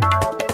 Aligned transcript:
you 0.00 0.47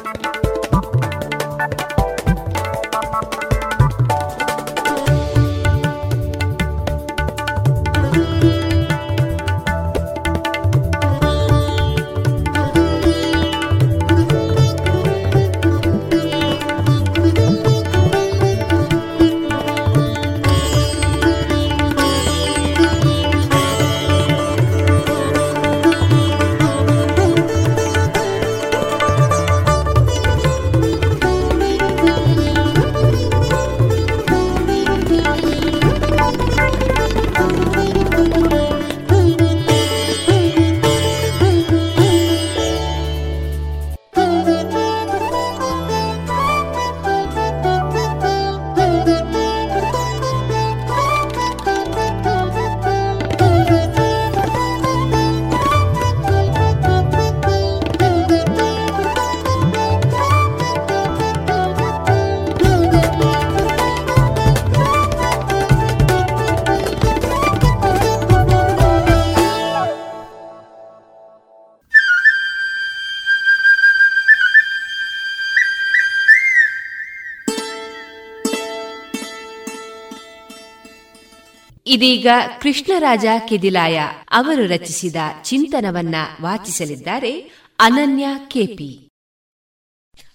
ಇದೀಗ 81.95 82.27
ಕೃಷ್ಣರಾಜ 82.61 83.27
ಕಿದಿಲಾಯ 83.49 84.01
ಅವರು 84.31 84.67
ರಚಿಸಿದ 84.67 85.17
ಚಿಂತನವನ್ನ 85.43 86.15
ವಾಚಿಸಲಿದ್ದಾರೆ 86.41 87.33
ಅನನ್ಯ 87.79 88.27
ಕೆಪಿ. 88.49 89.09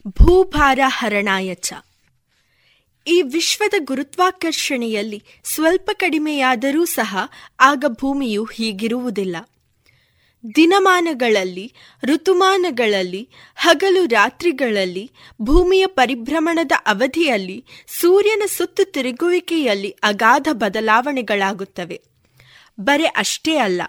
ಭೂಭಾರ 0.08 0.80
ಹರಣಾಯಚ 0.88 1.74
ಈ 3.08 3.22
ವಿಶ್ವದ 3.22 3.74
ಗುರುತ್ವಾಕರ್ಷಣೆಯಲ್ಲಿ 3.80 5.24
ಸ್ವಲ್ಪ 5.44 5.90
ಕಡಿಮೆಯಾದರೂ 5.94 6.86
ಸಹ 6.86 7.18
ಆಗ 7.60 7.86
ಭೂಮಿಯು 7.88 8.44
ಹೀಗಿರುವುದಿಲ್ಲ. 8.44 9.36
ದಿನಮಾನಗಳಲ್ಲಿ, 10.56 11.74
ಋತುಮಾನಗಳಲ್ಲಿ, 12.04 13.30
ಹಗಲು 13.56 14.06
ರಾತ್ರಿಗಳಲ್ಲಿ, 14.06 15.12
ಭೂಮಿಯ 15.42 15.86
ಪರಿಭ್ರಮಣದ 15.88 16.72
ಅವಧಿಯಲ್ಲಿ, 16.86 17.66
ಸೂರ್ಯನ 17.88 18.44
ಸುತ್ತು 18.48 18.92
ತಿರುಗುವಿಕೆಯಲ್ಲಿ 18.92 19.90
ಅಗಾಧ 19.90 20.48
ಬದಲಾವಣೆಗಳಾಗುತ್ತವೆ. 20.52 22.02
ಬರೆ 22.80 23.06
ಅಷ್ಟೇ 23.06 23.56
ಅಲ್ಲ, 23.56 23.82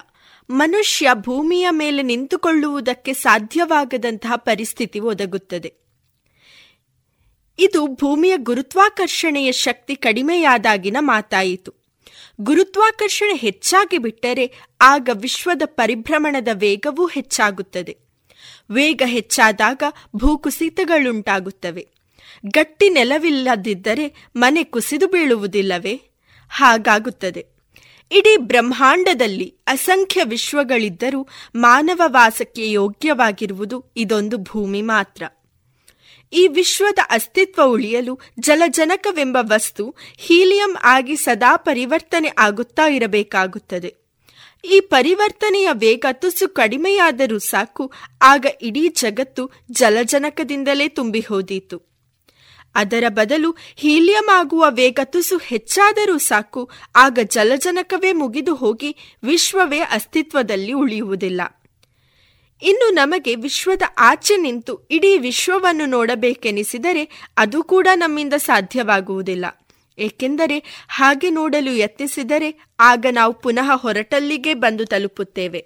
ಮನುಷ್ಯ 0.49 1.09
ಭೂಮಿಯ 1.13 1.67
ಮೇಲೆ 1.69 2.01
ನಿಂತುಕೊಳ್ಳುವುದಕ್ಕೆ 2.01 3.13
ಸಾಧ್ಯವಾಗದಂತಹ 3.13 4.35
ಪರಿಸ್ಥಿತಿ 4.35 4.99
ಒದಗುತ್ತದೆ. 4.99 5.73
ಇದು 7.59 7.87
ಭೂಮಿಯ 7.87 8.33
ಗುರುತ್ವಾಕರ್ಷಣೆಯ 8.37 9.51
ಶಕ್ತಿ 9.51 9.95
ಕಡಿಮೆಯಾದಾಗಿನ 9.95 10.97
ಮಾತಾಯಿತು. 10.99 11.80
ಗುರುತ್ವಾಕರ್ಷಣೆ 12.43 13.33
ಹೆಚ್ಚಾಗಿ 13.33 13.97
ಬಿಟ್ಟರೆ 13.97 14.53
ಆಗ 14.81 15.09
ವಿಶ್ವದ 15.13 15.61
ಪರಿಭ್ರಮಣದ 15.65 16.47
ವೇಗವೂ 16.53 17.07
ಹೆಚ್ಚಾಗುತ್ತದೆ. 17.07 17.97
ವೇಗ 18.71 19.01
ಹೆಚ್ಚಾದಾಗ 19.05 19.83
ಭೂಕುಸಿತಗಳುಂಟಾಗುತ್ತವೆ. 20.15 21.87
ಗಟ್ಟಿ 22.45 22.89
ನೆಲವಿಲ್ಲದಿದ್ದರೆ 22.89 24.25
ಮನೆ 24.35 24.63
ಕುಸಿದು 24.63 25.07
ಬೀಳುವುದಿಲ್ಲವೇ? 25.07 26.01
ಹಾಗಾಗುತ್ತದೆ. 26.49 27.45
ಇಡೀ 28.11 28.37
ಬ್ರಹ್ಮಾಂಡದಲ್ಲಿ 28.37 29.55
ಅಸಂಖ್ಯ 29.67 30.23
ವಿಶ್ವಗಳಿದ್ದರೂ 30.23 31.27
ಮಾನವ 31.55 32.01
ವಾಸಕ್ಕೆ 32.05 32.71
ಯೋಗ್ಯವಾಗಿರುವುದು 32.71 33.93
ಇದೊಂದು 33.97 34.37
ಭೂಮಿ 34.37 34.81
ಮಾತ್ರ. 34.81 35.23
ಈ 36.33 36.47
ವಿಶ್ವದ 36.47 36.99
ಅಸ್ತಿತ್ವ 37.09 37.63
ಉಳಿಯಲು 37.63 38.19
ಜಲಜನಕವೆಂಬ 38.39 39.37
ವಸ್ತು 39.41 39.95
ಹೀಲಿಯಂ 40.17 40.77
ಆಗಿ 40.83 41.15
ಸದಾ 41.15 41.55
ಪರಿವರ್ತನೆ 41.55 42.31
ಆಗುತ್ತಾ 42.37 42.87
ಇರಬೇಕಾಗುತ್ತದೆ. 42.89 43.95
ಈ 44.65 44.79
ಪರಿವರ್ತನೆಯ 44.79 45.69
ವೇಗ 45.71 46.05
ತುಸು 46.11 46.47
ಕಡಿಮೆಯಾದರೂ 46.47 47.39
ಸಾಕು, 47.39 47.91
ಆಗ 48.21 48.45
ಇಡೀ 48.61 48.87
ಜಗತ್ತು 48.87 49.51
ಜಲಜನಕದಿಂದಲೇ 49.71 50.87
ತುಂಬಿ 50.87 51.25
ಅದರ 52.75 53.03
ಬದಲು 53.07 53.55
ಹೀಲಿಯಂ 53.75 54.29
ಆಗುವ 54.33 54.65
ವೇಗ 54.69 54.99
ತುಸು 55.03 55.37
ಹೆಚ್ಚಾದರೂ 55.37 56.17
ಸಾಕು, 56.17 56.69
ಆಗ 56.95 57.19
ಜಲಜನಕವೇ 57.23 58.11
ಮುಗಿದು 58.13 58.55
ಹೋಗಿ 58.55 58.95
ವಿಶ್ವವೇ 59.23 59.79
ಅಸ್ತಿತ್ವದಲ್ಲಿ 59.79 60.73
ಉಳಿಯುವುದಿಲ್ಲ. 60.73 61.41
ಇನ್ನು 62.63 62.93
ನಮಗೆ 62.93 63.35
ವಿಶ್ವದ 63.35 63.81
ಆಚೆ 63.97 64.37
ನಿಂತು 64.37 64.87
ಇಡೀ 64.91 65.17
ವಿಶ್ವವನ್ನು 65.17 65.85
ನೋಡಬೇಕೆನಿಸಿದರೆ 65.85 67.29
ಅದು 67.37 67.63
ಕೂಡ 67.63 67.87
ನಮ್ಮಿಂದ 67.95 68.33
ಸಾಧ್ಯವಾಗುವುದಿಲ್ಲ. 68.37 69.45
ಏಕೆಂದರೆ 69.99 70.85
ಹಾಗೆ 70.89 71.29
ನೋಡಲು 71.29 71.71
ಯತ್ನಿಸಿದರೆ 71.71 72.65
ಆಗ 72.79 73.05
ನಾವು 73.11 73.33
ಪುನಃ 73.33 73.71
ಹೊರಟಲ್ಲಿಗೆ 73.75 74.53
ಬಂದು 74.53 74.85
ತಲುಪುತ್ತೇವೆ. 74.85 75.65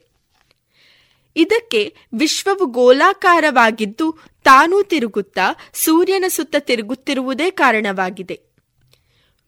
ಇದಕ್ಕೆ 1.36 1.96
ವಿಶ್ವವು 2.14 2.66
ಗೋಲಾಕಾರವಾಗಿದ್ದು 2.66 4.18
ತಾನೂ 4.44 4.84
ತಿರುಗುತ್ತಾ 4.84 5.70
ಸೂರ್ಯನ 5.74 6.26
ಸುತ್ತ 6.28 6.56
ತಿರುಗುತ್ತಿರುವುದೇ 6.60 7.50
ಕಾರಣವಾಗಿದೆ. 7.50 8.40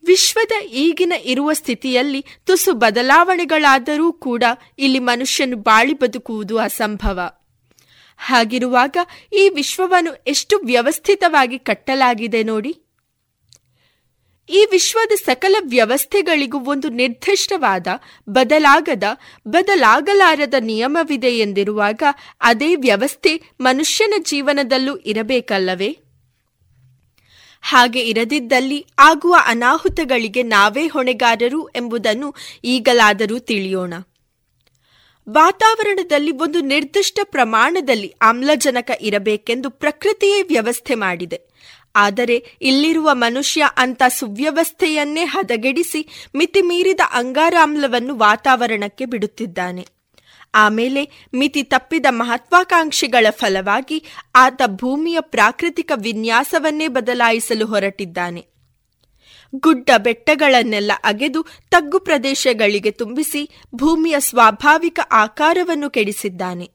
ವಿಶ್ವದ 0.05 0.65
ಈಗಿನ 0.65 1.13
ಇರುವ 1.23 1.53
ಸ್ಥಿತಿಯಲ್ಲಿ 1.53 2.25
ತುಸು 2.45 2.73
ಬದಲಾವಣೆಗಳಾದರೂ 2.73 4.11
ಕೂಡ 4.11 4.43
ಇಲ್ಲಿ 4.79 4.99
ಮನುಷ್ಯನು 4.99 5.57
ಬಾಳಿ 5.57 5.93
ಬದುಕುವುದು 5.93 6.57
ಅಸಂಭವ. 6.57 7.19
ಹಾಗಿರುವಾಗ 8.17 8.97
ಈ 9.33 9.49
ವಿಶ್ವವನ್ನು 9.49 10.13
ಎಷ್ಟು 10.27 10.59
ವ್ಯವಸ್ಥಿತವಾಗಿ 10.65 11.59
ಕಟ್ಟಲಾಗಿದೆ 11.59 12.43
ನೋಡಿ. 12.43 12.77
ಈ 14.49 14.67
ವಿಶ್ವದ 14.71 15.11
ಸಕಲ 15.15 15.55
ವ್ಯವಸ್ಥೆಗಳಿಗೂ 15.59 16.59
ಒಂದು 16.59 16.89
ನಿರ್ದಿಷ್ಟವಾದ, 16.89 17.87
ಬದಲಾಗದ, 18.29 19.03
ಬದಲಾಗಲಾರದ 19.47 20.53
ನಿಯಮವಿದೆ 20.59 21.37
ಎಂದಿರುವಾಗ 21.37 22.03
ಅದೇ 22.41 22.75
ವ್ಯವಸ್ಥೆ 22.75 23.41
ಮನುಷ್ಯನ 23.61 24.13
ಜೀವನದಲ್ಲೂ 24.19 24.97
ಇರಬೇಕಲ್ಲವೇ? 24.97 25.97
ಹಾಗೆ 27.61 28.01
ಇರದಿದ್ದಲ್ಲಿ 28.01 28.85
ಆಗುವ 28.99 29.35
ಅನಾಹುತಗಳಿಗೆ 29.45 30.43
ನಾವೇ 30.43 30.87
ಹೊಣೆಗಾರರು 30.87 31.67
ಎಂಬುದನ್ನು 31.67 32.35
ಈಗಲಾದರೂ 32.63 33.39
ತಿಳಿಯೋಣ. 33.39 33.93
ವಾತಾವರಣದಲ್ಲಿ 35.29 36.31
ಒಂದು 36.31 36.61
ನಿರ್ದಿಷ್ಟ 36.61 37.19
ಪ್ರಮಾಣದಲ್ಲಿ 37.23 38.13
ಆಮ್ಲಜನಕ 38.21 38.91
ಇರಬೇಕೆಂದು 39.01 39.69
ಪ್ರಕೃತಿಯೇ 39.69 40.41
ವ್ಯವಸ್ಥೆ 40.41 40.95
ಮಾಡಿದೆ. 40.95 41.41
ಆದರೆ 41.95 42.45
ಇಲ್ಲಿರುವ 42.61 43.09
ಮನುಷ್ಯ 43.13 43.69
ಅಂತ 43.77 44.03
ಸುವ್ಯವಸ್ಥೆಯನ್ನೇ 44.07 45.25
ಹದಗೆಡಿಸಿ 45.25 46.07
ಮಿತಿಮೀರಿದ 46.35 46.99
ಅಂಗಾರಾಮ್ಲವನ್ನು 47.11 48.17
ವಾತಾವರಣಕ್ಕೆ 48.17 49.05
ಬಿಡುತ್ತಿದ್ದಾನೆ. 49.05 49.87
ಆಮೇಲೆ 50.55 51.29
ಮಿತಿ 51.33 51.63
ತಪ್ಪಿದ 51.63 52.05
ಮಹತ್ವಾಕಾಂಕ್ಷಿಗಳ 52.09 53.27
ಫಲವಾಗಿ 53.29 54.03
ಆತ 54.35 54.61
ಭೂಮಿಯ 54.65 55.17
ಪ್ರಾಕೃತಿಕ 55.19 55.91
ವಿನ್ಯಾಸವನ್ನೇ 55.95 56.87
ಬದಲಾಯಿಸಲು 56.87 57.65
ಹೊರಟಿದ್ದಾನೆ. 57.65 58.56
ಗುಡ್ಡ 59.55 59.89
ಬೆಟ್ಟಗಳನ್ನೆಲ್ಲ 59.97 60.91
ಅಗೆದು 61.03 61.45
ತಗ್ಗು 61.71 61.99
ಪ್ರದೇಶಗಳಿಗೆ 61.99 62.91
ತುಂಬಿಸಿ 62.91 63.49
ಭೂಮಿಯ 63.75 64.15
ಸ್ವಾಭಾವಿಕ 64.19 64.99
ಆಕಾರವನ್ನು 65.11 65.89
ಕೆಡಿಸಿದ್ದಾನೆ. 65.89 66.71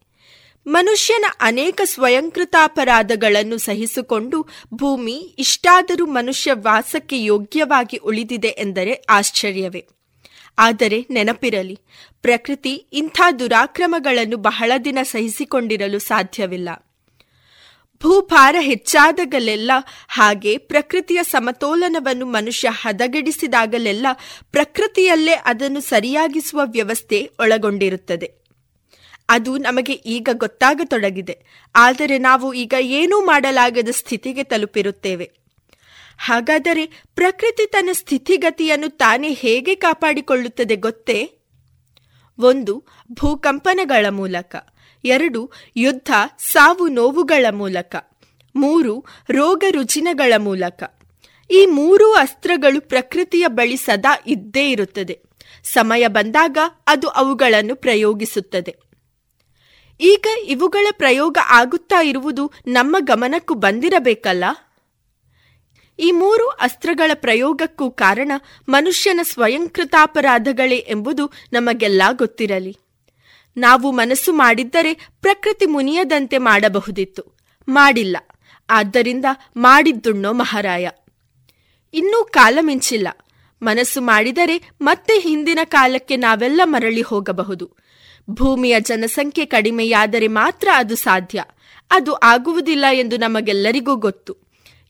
ಮನುಷ್ಯನ 0.66 1.24
ಅನೇಕ 1.40 1.80
ಸ್ವಯಂಕೃತಾಪರಾಧಗಳನ್ನು 1.84 3.58
ಸಹಿಸಿಕೊಂಡು 3.58 4.46
ಭೂಮಿ 4.74 5.34
ಇಷ್ಟಾದರೂ 5.38 6.06
ಮನುಷ್ಯ 6.06 6.52
ವಾಸಕ್ಕೆ 6.52 7.24
ಯೋಗ್ಯವಾಗಿ 7.24 7.96
ಉಳಿದಿದೆ 7.96 8.48
ಎಂದರೆ 8.48 9.02
ಆಶ್ಚರ್ಯವೇ. 9.10 9.86
ಆದರೆ 10.58 11.06
ನೆನಪಿರಲಿ, 11.10 11.78
ಪ್ರಕೃತಿ 12.22 12.86
ಇಂಥ 12.92 13.20
ದುರಾಕ್ರಮಗಳನ್ನು 13.38 14.36
ಬಹಳ 14.36 14.72
ದಿನ 14.84 14.98
ಸಹಿಸಿಕೊಂಡಿರಲು 15.02 15.98
ಸಾಧ್ಯವಿಲ್ಲ. 15.98 16.68
ಭೂಭಾರ 18.02 18.56
ಹೆಚ್ಚಾದಾಗಲೆಲ್ಲ 18.60 19.70
ಹಾಗೆ 20.08 20.58
ಪ್ರಕೃತಿಯ 20.58 21.22
ಸಮತೋಲನವನ್ನು 21.22 22.26
ಮನುಷ್ಯ 22.26 22.68
ಹದಗೆಡಿಸಿದಾಗಲೆಲ್ಲ 22.70 24.06
ಪ್ರಕೃತಿಯಲ್ಲೇ 24.52 25.32
ಅದನ್ನು 25.32 25.80
ಸರಿಯಾಗಿಸುವ 25.80 26.60
ವ್ಯವಸ್ಥೆ 26.64 27.30
ಒಳಗೊಂಡಿರುತ್ತದೆ. 27.40 28.32
ಅದು 29.28 29.58
ನಮಗೆ 29.58 29.92
ಈಗ 29.92 30.28
ಗೊತ್ತಾಗತೊಡಗಿದೆ. 30.32 31.44
ಆದರೆ 31.76 32.18
ನಾವು 32.18 32.52
ಈಗ 32.52 32.74
ಏನೂ 32.80 33.24
ಮಾಡಲಾಗದ 33.24 33.88
ಸ್ಥಿತಿಗೆ 33.88 34.42
ತಲುಪಿರುತ್ತೇವೆ. 34.42 35.30
ಹಾಗಾದರೆ 36.18 36.86
ಪ್ರಕೃತಿ 37.14 37.66
ತನ್ನ 37.66 37.88
ಸ್ಥಿತಿಗತಿಯನ್ನು 37.92 38.88
ತಾನೇ 38.88 39.32
ಹೇಗೆ 39.32 39.74
ಕಾಪಾಡಿಕೊಳ್ಳುತ್ತದೆ 39.74 40.76
ಗೊತ್ತೇ? 40.76 41.30
ಒಂದು, 42.38 42.84
ಭೂಕಂಪನಗಳ 43.12 44.06
ಮೂಲಕ. 44.10 44.56
ಎರಡು, 45.04 45.50
ಯುದ್ಧ 45.76 46.10
ಸಾವು 46.38 46.88
ನೋವುಗಳ 46.88 47.46
ಮೂಲಕ. 47.50 47.96
ಮೂರು, 48.56 49.04
ರೋಗ 49.30 49.64
ರುಜಿನಗಳ 49.70 50.32
ಮೂಲಕ. 50.36 50.82
ಈ 51.50 51.66
ಮೂರೂ 51.66 52.12
ಅಸ್ತ್ರಗಳು 52.12 52.80
ಪ್ರಕೃತಿಯ 52.80 53.46
ಬಳಿ 53.46 53.76
ಸದಾ 53.76 54.18
ಇದ್ದೇ 54.26 54.70
ಇರುತ್ತದೆ. 54.70 55.22
ಸಮಯ 55.64 56.06
ಬಂದಾಗ 56.06 56.58
ಅದು 56.86 57.08
ಅವುಗಳನ್ನು 57.08 57.76
ಪ್ರಯೋಗಿಸುತ್ತದೆ. 57.76 58.76
ಈಗ 60.00 60.26
ಇವುಗಳ 60.44 60.86
ಪ್ರಯೋಗ 60.90 61.38
ಆಗುತ್ತಾ 61.48 62.02
ಇರುವುದು 62.02 62.52
ನಮ್ಮ 62.66 62.96
ಗಮನಕ್ಕೂ 63.00 63.54
ಬಂದಿರಬೇಕಲ್ಲ? 63.54 64.44
ಈ 65.98 66.10
ಮೂರು 66.12 66.48
ಅಸ್ತ್ರಗಳ 66.48 67.10
ಪ್ರಯೋಗಕ್ಕೂ 67.14 67.90
ಕಾರಣ 67.90 68.32
ಮನುಷ್ಯನ 68.68 69.20
ಸ್ವಯಂಕೃತಾಪರಾಧಗಳೇ 69.22 70.76
ಎಂಬುದು 70.76 71.32
ನಮಗೆಲ್ಲ 71.52 72.02
ಗೊತ್ತಿರಲಿ. 72.12 72.76
ನಾವು 73.56 73.92
ಮನಸ್ಸು 73.92 74.32
ಮಾಡಿದ್ದರೆ 74.32 74.94
ಪ್ರಕೃತಿ 75.20 75.66
ಮುನಿಯದಂತೆ 75.66 76.38
ಮಾಡಬಹುದಿತ್ತು. 76.38 77.36
ಮಾಡಿಲ್ಲ. 77.68 78.16
ಆದ್ದರಿಂದ 78.70 79.24
ಮಾಡಿದ್ದುಣ್ಣೋ 79.56 80.32
ಮಹಾರಾಯ. 80.32 80.90
ಇನ್ನೂ 81.94 82.24
ಕಾಲ 82.24 82.58
ಮಿಂಚಿಲ್ಲ. 82.60 83.08
ಮನಸ್ಸು 83.62 84.00
ಮಾಡಿದರೆ 84.00 84.70
ಮತ್ತೆ 84.80 85.18
ಹಿಂದಿನ 85.18 85.58
ಕಾಲಕ್ಕೆ 85.64 86.16
ನಾವೆಲ್ಲ 86.16 86.60
ಮರಳಿ 86.64 87.02
ಹೋಗಬಹುದು. 87.02 87.76
ಭೂಮಿಯ 88.30 88.80
ಜನಸಂಖ್ಯೆ 88.80 89.44
ಕಡಿಮೆಯಾದರೆ 89.44 90.28
ಮಾತ್ರ 90.28 90.68
ಅದು 90.74 90.96
ಸಾಧ್ಯ. 90.96 91.44
ಅದು 91.90 92.14
ಆಗುವುದಿಲ್ಲ 92.14 92.84
ಎಂದು 92.92 93.16
ನಮಗೆಲ್ಲರಿಗೂ 93.16 93.96
ಗೊತ್ತು. 93.96 94.36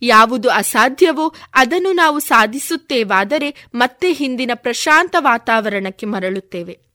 ಯಾವುದು 0.03 0.51
ಅಸಾಧ್ಯವೋ 0.51 1.35
ಅದನ್ನು 1.55 1.93
ನಾವು 1.93 2.19
ಸಾಧಿಸುತ್ತೇವಾದರೆ 2.19 3.67
ಮತ್ತೆ 3.75 4.13
ಹಿಂದಿನ 4.13 4.51
ಪ್ರಶಾಂತ 4.55 5.17
ವಾತಾವರಣಕ್ಕೆ 5.19 6.07
ಮರಳುತ್ತೇವೆ. 6.07 6.92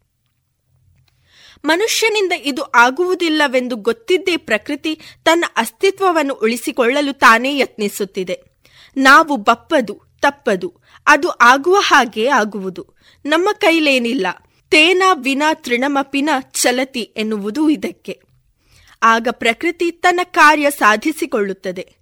ಮನುಷ್ಯನಿಂದ 1.66 2.34
ಇದು 2.40 2.64
ಆಗುವುದಿಲ್ಲವೆಂದು 2.64 3.76
ಗೊತ್ತಿದ್ದೇ 3.76 4.38
ಪ್ರಕೃತಿ 4.38 5.02
ತನ್ನ 5.26 5.46
ಅಸ್ತಿತ್ವವನ್ನು 5.58 6.34
ಉಳಿಸಿಕೊಳ್ಳಲು 6.34 7.14
ತಾನೇ 7.14 7.58
ಯತ್ನಿಸುತ್ತಿದೆ. 7.58 8.42
ನಾವು 8.98 9.36
ಬಪ್ಪದು, 9.36 10.02
ತಪ್ಪದು, 10.22 10.74
ಅದು 11.08 11.30
ಆಗುವ 11.30 11.76
ಹಾಗೆ 11.80 12.28
ಆಗುವುದು. 12.28 12.88
ನಮ್ಮ 13.26 13.50
ಕೈಲೇನಿಲ್ಲ. 13.54 14.28
ತೇನ 14.70 15.04
ವಿನ 15.14 15.44
ತೃಣಮಪಿನ 15.54 16.30
ಚಲತಿ 16.52 17.02
ಎನ್ನುವುದು 17.02 17.70
ಇದಕ್ಕೆ. 17.70 18.22
ಆಗ 19.04 19.28
ಪ್ರಕೃತಿ 19.32 19.92
ತನ್ನ 19.92 20.20
ಕಾರ್ಯ 20.24 20.72
ಸಾಧಿಸಿಕೊಳ್ಳುತ್ತದೆ. 20.72 21.96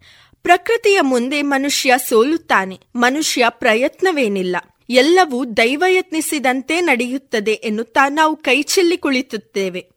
ಪ್ರಕೃತಿಯ 0.44 1.02
ಮುಂದೆ 1.02 1.42
ಮನುಷ್ಯ 1.42 1.94
ಸೋಲುತ್ತಾನೆ. 2.10 2.80
ಮನುಷ್ಯ 2.96 3.46
ಪ್ರಯತ್ನವೇನಿಲ್ಲ. 3.50 4.56
ಎಲ್ಲವೂ 4.90 5.46
ದೈವ 5.46 5.84
ಯತ್ನಿಸಿದಂತೆ 5.88 6.82
ನಡೆಯುತ್ತದೆ 6.82 7.52
ಎನ್ನುತ್ತಾ 7.52 8.10
ನಾವು 8.10 8.36
ಕೈಚೆಲ್ಲಿ 8.36 8.98
ಕುಳಿತುತ್ತೇವೆ. 8.98 9.90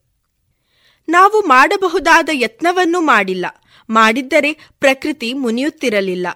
ನಾವು 1.08 1.40
ಮಾಡಬಹುದಾದ 1.40 2.28
ಯತ್ನವನ್ನು 2.32 3.00
ಮಾಡಿಲ್ಲ. 3.00 3.46
ಮಾಡಿದ್ದರೆ 3.90 4.52
ಪ್ರಕೃತಿ 4.80 5.32
ಮುನಿಯುತ್ತಿರಲಿಲ್ಲ. 5.32 6.26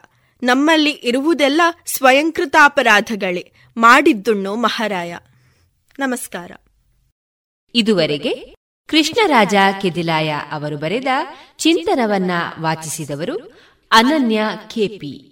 ನಮ್ಮಲ್ಲಿ 0.43 0.91
ಇರುವುದೆಲ್ಲ 0.91 1.61
ಸ್ವಯಂಕೃತಾಪರಾಧಗಳೇ. 1.87 3.53
ಮಾಡಿದ್ದುಣ್ಣೋ 3.77 4.55
ಮಹಾರಾಯ. 4.55 5.17
ನಮಸ್ಕಾರ. 5.99 6.53
ಇದುವರೆಗೆ 7.75 8.55
ಕೃಷ್ಣರಾಜ 8.89 9.55
ಕೆದಿಲಾಯ 9.83 10.35
ಅವರು 10.53 10.77
ಬರೆದ 10.77 11.07
ಚಿಂತನವನ್ನ 11.59 12.31
ವಾಚಿಸಿದವರು 12.61 13.53
Ananya 13.93 14.43
K P 14.75 15.32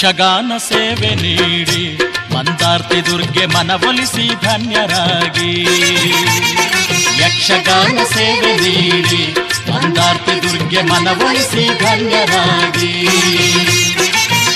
ಯಕ್ಷಗಾನ 0.00 0.52
ಸೇವೆ 0.58 1.14
ನೀಡಿ 1.14 1.98
ಮಂದಾರ್ತಿ 2.34 3.06
ದುರ್ಗೆ 3.06 3.46
ಮನವೊಲಿಸಿ 3.46 4.34
ಧನ್ಯರಾಗಿ. 4.42 5.50
ಯಕ್ಷಗಾನ 7.22 7.98
ಸೇವೆ 8.04 8.52
ನೀಡಿ 8.56 9.34
ಮಂದಾರ್ತಿ 9.72 10.42
ದುರ್ಗೆ 10.42 10.82
ಮನವೊಲಿಸಿ 10.82 11.78
ಧನ್ಯರಾಗಿ. 11.78 12.92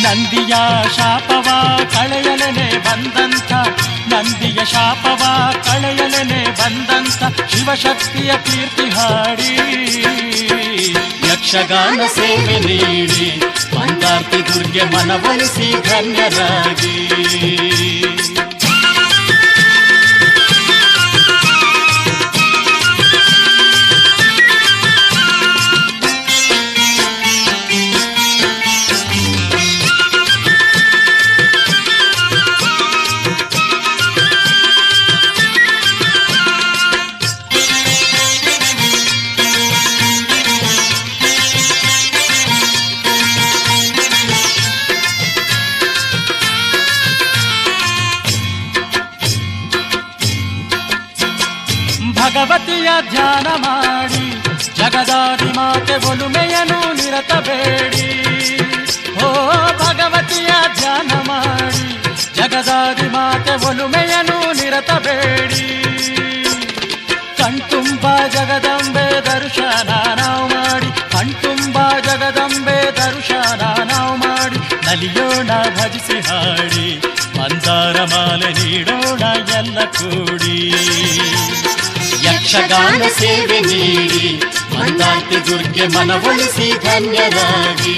ನಂದಿಯ 0.02 0.54
ಶಾಪವ 0.96 1.48
ಕಳೆಯಲನೆ 1.92 2.78
ಬಂದಂತ 2.78 3.52
ನಂದಿಯ 4.14 4.64
ಶಾಪವ 4.64 5.22
ಕಳೆಯಲನೆ 5.64 6.44
ಬಂದಂತ 6.50 7.22
ಶಿವಶಕ್ತಿಯ 7.50 8.32
ಕೀರ್ತಿ 8.44 8.88
ಹಾಡಿ. 8.90 9.54
ಯಕ್ಷಗಾನ 11.46 12.02
ಸೇವೆ 12.14 12.54
ನೀಡಿ 12.66 13.26
ಮಂದಾರ್ತಿ 13.74 14.38
ದುರ್ಗೆ 14.48 14.84
ಮನವೊಲಿಸಿ 14.92 15.68
ಧನ್ಯರಾಗಿ. 15.88 16.94
ಧ್ಯಾನ 53.14 53.48
ಮಾಡಿ, 53.64 54.24
ಜಗದಾದಿ 54.78 55.48
ಮಾತೆ 55.56 55.96
ಒಲುಮೆಯನು 56.10 56.78
ನಿರತಬೇಡಿ. 56.98 58.06
ಓ 59.26 59.28
ಭಗವತಿಯ 59.80 60.50
ಧ್ಯಾನ 60.78 61.10
ಮಾಡಿ, 61.28 61.86
ಜಗದಾದಿ 62.38 63.08
ಮಾತೆ 63.08 63.54
ಒಲುಮೆಯನು 63.68 64.38
ನಿರತಬೇಡಿ. 64.60 65.64
ಕಣ್ತುಂಬ 67.38 68.04
ಜಗದಂಬೆ 68.34 69.06
ದರ್ಶನ 69.30 69.90
ನಾವು 70.20 70.44
ಮಾಡಿ, 70.48 70.90
ಕಣ್ತುಂಬ 71.12 71.76
ಜಗದಂಬೆ 72.06 72.78
ದರ್ಶನ 73.00 73.62
ನಾವು 73.92 74.14
ಮಾಡಿ, 74.16 74.60
ನಲಿಯೋಣ 74.86 75.50
ಭಜಿಸಿ 75.78 76.18
ಹಾಡಿ 76.28 76.88
ಮಂದ 77.38 77.64
ಮಂದಾರ 77.64 77.96
ಮಾಲೆ 78.04 78.50
ನೀಡೋಣ 78.52 79.22
ಎಲ್ಲ 79.56 79.78
ಕೂಡಿ. 79.84 80.58
ಯಕ್ಷಗಾನ 82.46 83.04
ಸೇವೆ 83.18 83.58
ನೀಡಿ 83.60 84.24
ಮಂದಾರ್ತಿ 84.72 85.38
ದುರ್ಗೆ 85.46 85.84
ಮನವೊಲಿಸಿ 85.94 86.66
ಧನ್ಯರಾಗಿ 86.84 87.96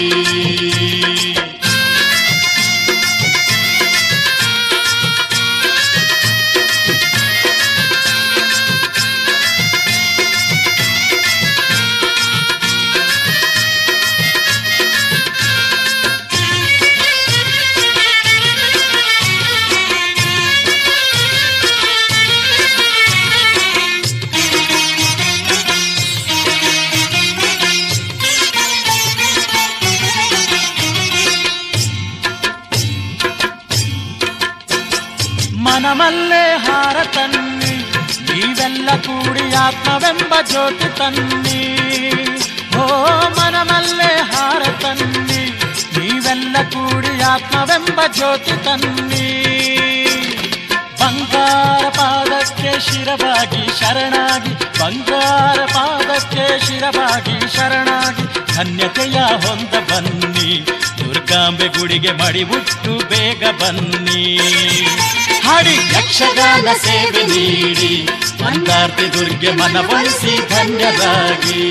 ಜ್ಯೋತಿ 40.57 40.99
ತನ್ನಿ. 40.99 41.63
ಓ 42.79 42.87
ಮನಮಲ್ಲೇ 43.29 44.21
ಹಾರ 44.23 44.63
ತನ್ನಿ. 44.63 45.45
ನೀವೆಲ್ಲ 45.99 46.57
ಕೂಡಿ 46.73 47.23
ಆತ್ಮವೆಂಬ 47.23 48.01
ಜ್ಯೋತಿ 48.13 48.65
ತನ್ನಿ. 48.65 49.45
ಬಂಗಾರ 51.01 51.89
ಪಾದಕ್ಕೆ 51.89 52.81
ಶಿರವಾಗಿ 52.81 53.81
ಶರಣಾಗಿ, 53.81 54.81
ಬಂಗಾರ 54.81 55.65
ಪಾದಕ್ಕೆ 55.67 56.67
ಶಿರವಾಗಿ 56.67 57.57
ಶರಣಾಗಿ, 57.57 58.55
ಧನ್ಯತೆಯ 58.55 59.21
ಹೊಂದ 59.21 59.91
ಬನ್ನಿ. 59.91 60.67
ದುರ್ಗಾಂಬೆ 60.99 61.67
ಗುಡಿಗೆ 61.67 62.13
ಮಡಿಬುಟ್ಟು 62.13 63.09
ಬೇಗ 63.09 63.45
ಬನ್ನಿ. 63.45 64.39
ಹಾಡಿ 65.47 65.75
ಯಕ್ಷಗಾನ 65.97 66.69
ಸೇವೆ 66.85 67.23
ನೀಡಿ 67.23 67.93
ಮಂದಾರ್ತಿ 68.43 69.07
ದುರ್ಗೆ 69.15 69.51
ಮನವೊಲಿಸಿ 69.51 70.35
ಧನ್ಯರಾಗಿ. 70.49 71.65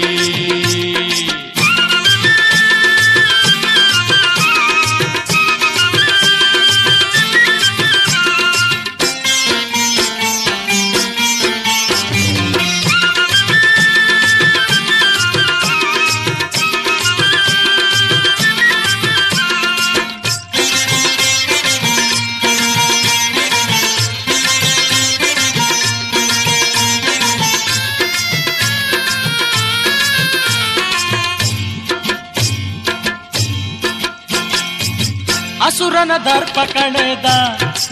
ಅಸುರನ 36.05 36.17
ದರ್ಪ 36.25 36.57
ಕಳೆದ 36.73 37.27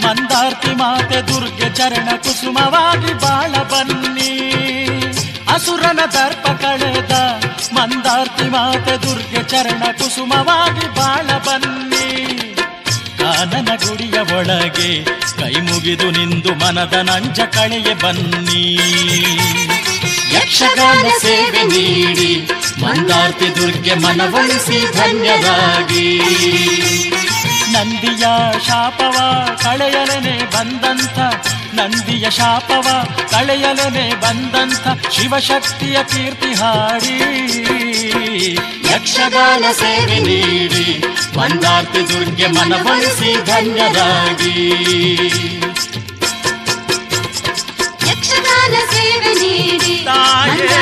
ಮಂದಾರ್ತಿ 0.04 0.72
ಮಾತೆ 0.76 1.20
ದುರ್ಗೆ 1.28 1.68
ಚರಣ 1.76 2.10
ಕುಸುಮವಾಗಿ 2.16 3.14
ಬಾಳ 3.14 3.54
ಬನ್ನಿ. 3.72 4.34
ಅಸುರನ 5.54 6.02
ದರ್ಪ 6.16 6.46
ಕಳೆದ 6.64 7.14
ಮಂದಾರ್ತಿ 7.74 8.46
ಮಾತೆ 8.50 8.96
ದುರ್ಗೆ 9.04 9.42
ಚರಣ 9.44 9.84
ಕುಸುಮವಾಗಿ 9.92 10.88
ಬಾಳ 11.00 11.28
ಬನ್ನಿ. 11.48 12.06
ಕಾನನ 13.20 13.70
ಗುಡಿಯ 13.86 14.20
ಒಳಗೆ 14.38 14.92
ಕೈ 15.40 15.56
ಮುಗಿದು 15.62 16.10
ನಿಂದು 16.12 16.54
ಮನದ 16.54 16.94
ನಂಜ 16.94 17.40
ಕಳೆಯ 17.40 17.90
ಬನ್ನಿ. 17.94 18.64
ಯಕ್ಷಗಾನ 20.36 21.08
ಸೇವೆ 21.18 21.64
ನೀಡಿ 21.64 22.32
ಮಂದಾರ್ತಿ 22.84 23.50
ದುರ್ಗೆ 23.56 23.96
ಮನವೊಲಿಸಿ 23.96 24.80
ಧನ್ಯರಾಗಿ 24.94 26.08
ನಂದಿಯ 27.74 28.26
ಶಾಪವ 28.68 29.18
ಕಳೆಯಲನೆ 29.64 30.36
ಬಂದಂಥ 30.56 31.18
ನಂದಿಯ 31.74 32.26
ಶಾಪವ 32.30 32.88
ಕಳೆಯಲನೆ 33.32 34.06
ಬಂದಂಥ 34.24 34.84
ಶಿವಶಕ್ತಿಯ 35.12 35.98
ಕೀರ್ತಿ 36.04 36.52
ಹಾಡಿ 36.54 37.16
ಯಕ್ಷಗಾನ 38.92 39.66
ಸೇವೆ 39.74 40.20
ನೀಡಿ 40.20 40.86
ಬಂದಾರ್ತಿ 41.38 42.02
ದುರ್ಗೆ 42.10 42.48
ಮನವೊಲಿಸಿ 42.50 43.32
ಧನ್ಯರಾಗಿ 43.46 44.56
ಯಕ್ಷಗಾನ 48.08 48.76
ಸೇವೆ 48.94 49.34
ನೀಡಿ 49.42 49.96
ತಾಯೇ. 50.06 50.82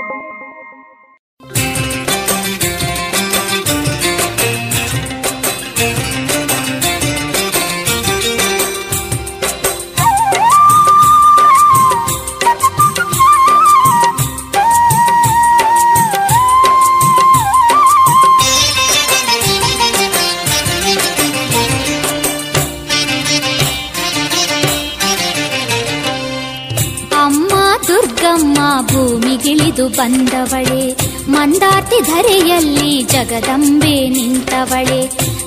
ಭೂಮಿಗಿಳಿದು 29.41 29.85
ಬಂದವಳೆ 29.89 30.81
ಮಂದಾತಿ 31.29 31.99
ಧರೆಯಲ್ಲಿ 32.01 32.89
ಜಗದಂಬೆ 33.03 33.93
ನಿಂತವಳೆ 34.09 34.99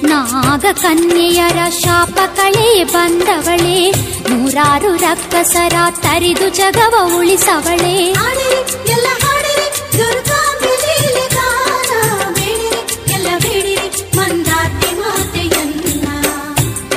ನಾಗ 0.02 0.64
ಕನ್ಯೆಯರ 0.82 1.60
ಶಾಪ 1.78 2.18
ಕಳೆ 2.36 2.84
ಬಂದವಳೆ 2.84 3.78
ನೂರಾರು 4.30 4.96
ರಕ್ಕಸರ 4.96 5.76
ತರಿದು 6.02 6.48
ಜಗವ 6.56 6.94
ಉಳಿಸವಳೆ. 7.18 7.94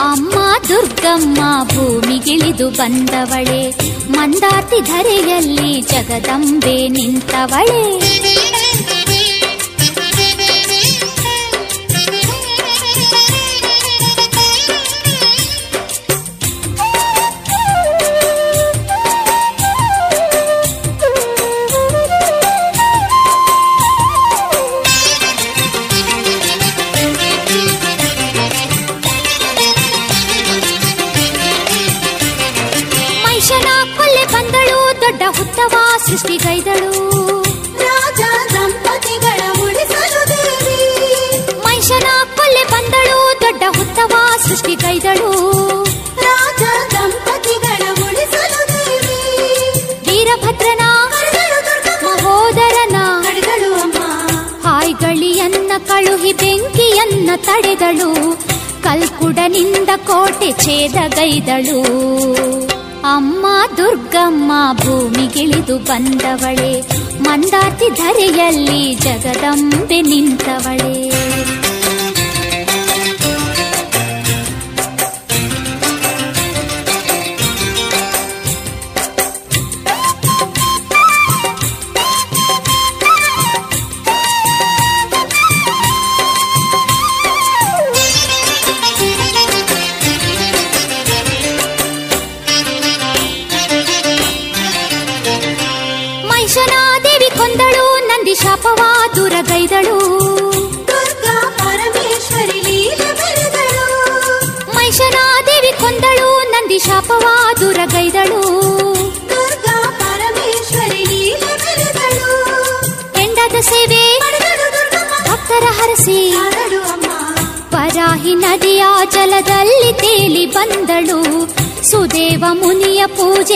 ಅಮ್ಮ 0.08 0.36
ದುರ್ಗಮ್ಮ 0.70 1.40
ಭೂಮಿಗಿಳಿದು 1.68 2.70
ಬಂದವಳೆ 2.70 3.62
ಮಂದಾರ್ತಿ 4.10 4.82
ಧರೆಯಲ್ಲಿ 4.82 5.82
ಜಗದಂಬೆ 5.82 6.88
ನಿಂತವಳೆ. 6.88 7.84
ತಡೆದಳು. 57.38 58.14
ಕಲ್ಕುಡನಿಂದ 58.84 59.90
ಕೋಟೆ 60.08 60.52
ಛೇದಗೈದಳು. 60.52 61.82
ಅಮ್ಮ 63.14 63.46
ದುರ್ಗಮ್ಮ 63.78 64.52
ಭೂಮಿಗಿಳಿದು 64.74 65.78
ಬಂದವಳೆ. 65.78 66.82
ಮಂದಾತಿ 67.24 67.90
ಧರೆಯಲ್ಲಿ 67.90 68.96
ಜಗದಂಬೆ 68.96 70.02
ನಿಂತವಳೆ. 70.02 71.07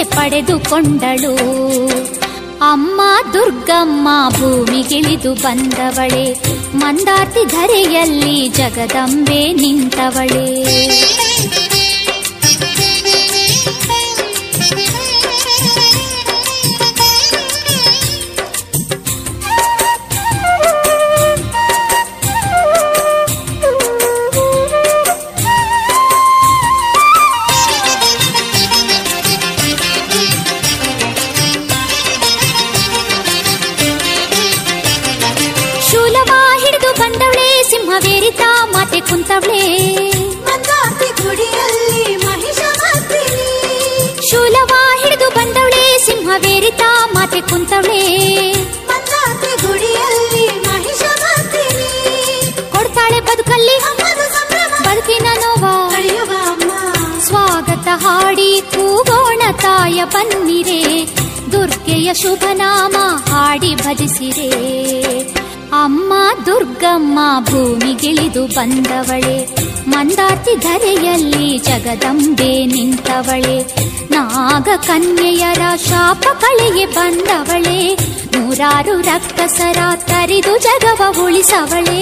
ಪಡೆದುಕೊಂಡಳು. 0.03 1.35
ಅಮ್ಮ 2.71 3.01
ದುರ್ಗಮ್ಮ 3.33 4.07
ಭೂಮಿಗಿಳಿದು 4.29 5.33
ಬಂದವಳೆ. 5.33 6.33
ಮಂದಾತಿ 6.77 7.45
ಧರೆಯಲ್ಲಿ 7.45 8.49
ಜಗದಂಬೆ 8.49 9.53
ನಿಂತವಳೇ. 9.53 10.63
ನೆನೆದು 68.31 68.43
ಬಂದವಳೆ 68.55 69.37
ಮಂದಾರ್ತಿ 69.91 70.53
ಧರೆಯಲ್ಲಿ 70.55 71.47
ಜಗದಂಬೆ 71.57 72.51
ನಿಂತವಳೆ, 72.65 73.57
ನಾಗ 74.11 74.67
ಕನ್ಯೆಯರ 74.87 75.63
ಶಾಪ 75.87 76.23
ಕಳೆಗೆ 76.41 76.85
ಬಂದವಳೆ, 76.85 77.79
ನೂರಾರು 78.33 78.95
ರಕ್ತಸರ 79.01 79.79
ತರಿದು 80.07 80.53
ಜಗವ 80.57 81.01
ಉಳಿಸವಳೇ. 81.25 82.01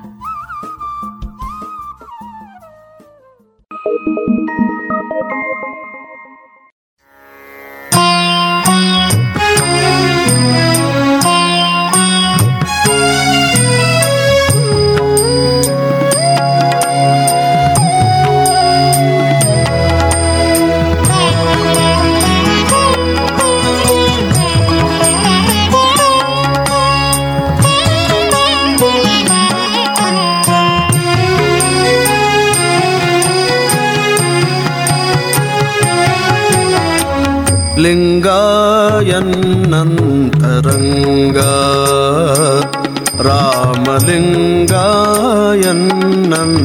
ரங்கா 40.65 41.51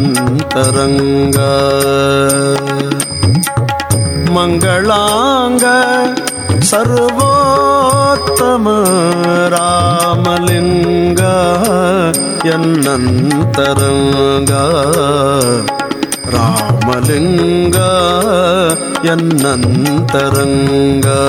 ராமலிங்காயன்னரங்க 0.07 1.39
மங்களாங்க 4.37 5.65
சர்வோத்தம 6.71 8.67
ராமலிங்கா 9.55 11.35
என்னந்தரங்கா 12.55 14.65
ராமலிங்கா 16.37 17.91
என்னந்தரங்கா 19.15 21.21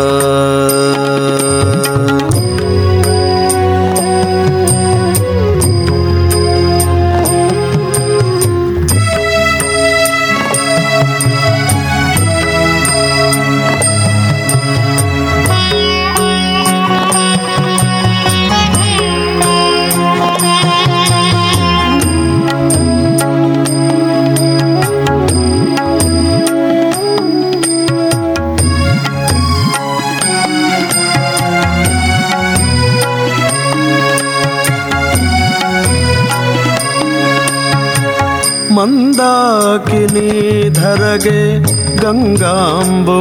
ಗಂಗಾಂಬು 42.04 43.18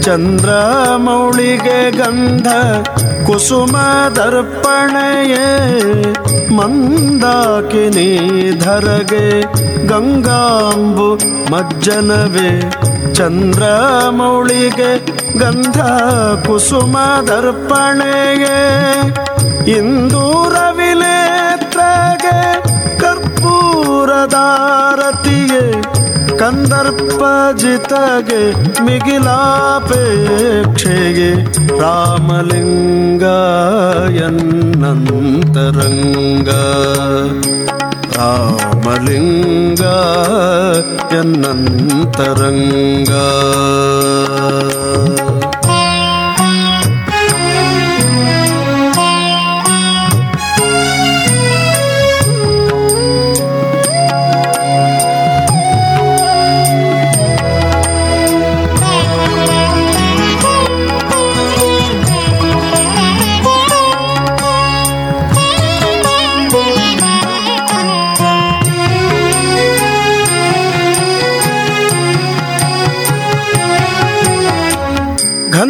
ಚಂದ್ರ 0.00 0.50
ಮೌಳಿಗೆ 0.96 1.90
ಗಂಧ 1.90 2.48
ಕುಸುಮ 3.26 3.76
ದರ್ಪಣೆಯೇ 4.16 5.48
ಮಂದಾಕಿನಿ 6.50 8.08
ಧರಗೆ 8.58 9.42
ಗಂಗಾಂಬು 9.86 11.08
ಮಜ್ಜನವೇ 11.52 12.60
ಚಂದ್ರಮೌಳಿಗೆ 13.14 14.92
ಗಂಧ 15.38 15.78
ಕುಸುಮ 16.46 16.98
ದರ್ಪಣೆಯೇ 17.28 18.58
ಇಂದೂರವಿಲೇತ್ರಗೆ 19.70 20.90
ಕರ್ಪೂರದಾರತಿಯೇ 25.50 25.98
ಕಂದರ್ಪಜಿತಗೆ 26.40 28.42
ಮಿಗಿಲಾಪೇಕ್ಷೆಗೆ 28.86 29.30
ರಾಮಲಿಂಗ 31.80 33.24
ಎನ್ನಂತರಂಗ 34.20 34.90
ರಾಮಲಿಂಗ 38.16 39.82
ಎನ್ನಂತರಂಗ 41.20 43.12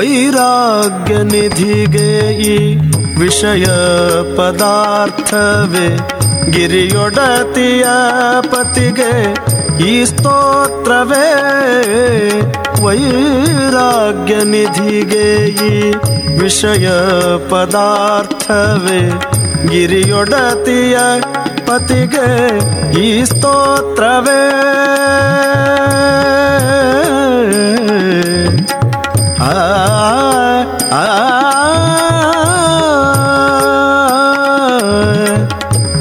ವೈರಾಗ್ಯ 0.01 1.15
ನಿಧಿಗೆ 1.15 2.33
ಈ 2.33 2.77
ವಿಷಯ 3.19 3.65
ಪದಾರ್ಥವೇ. 4.37 5.97
ಗಿರಿಯೊಡತಿಯ 6.51 7.85
ಪತಿಗೆ 8.41 9.33
ಈ 9.89 10.05
ಸ್ತೋತ್ರವೇ. 10.05 11.33
ವೈರಾಗ್ಯ 12.81 14.35
ನಿಧಿಗೆ 14.43 15.47
ಈ 15.47 15.93
ವಿಷಯ 16.39 16.89
ಪದಾರ್ಥವೇ. 17.49 19.09
ಗಿರಿಯೊಡತಿಯ 19.67 20.97
ಪತಿಗೆ 21.65 22.47
ಈ 23.01 23.25
ಸ್ತೋತ್ರವೇ. 23.25 24.51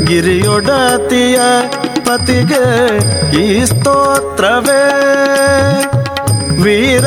ಗಿರಿಯೊಡತಿಯ 0.05 1.41
ಪತಿಗೆ 2.05 2.65
ಈ 3.43 3.65
ಸ್ತೋತ್ರವೇ. 3.65 4.83
ವೀರ 6.63 7.05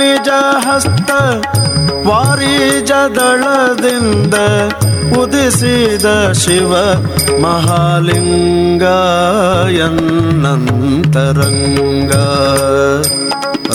ವಿಠಲನ 0.00 0.10
ನಿಜ 0.16 0.28
ಹಸ್ತ 0.66 1.10
ವಾರಿಜದಳದಿಂದ 2.06 4.34
ಉದಿಸಿದ 5.18 6.32
ಶಿವ 6.32 6.74
ಮಹಾಲಿಂಗ 7.42 8.82
ಎನ್ನಂತರಂಗ. 9.70 12.12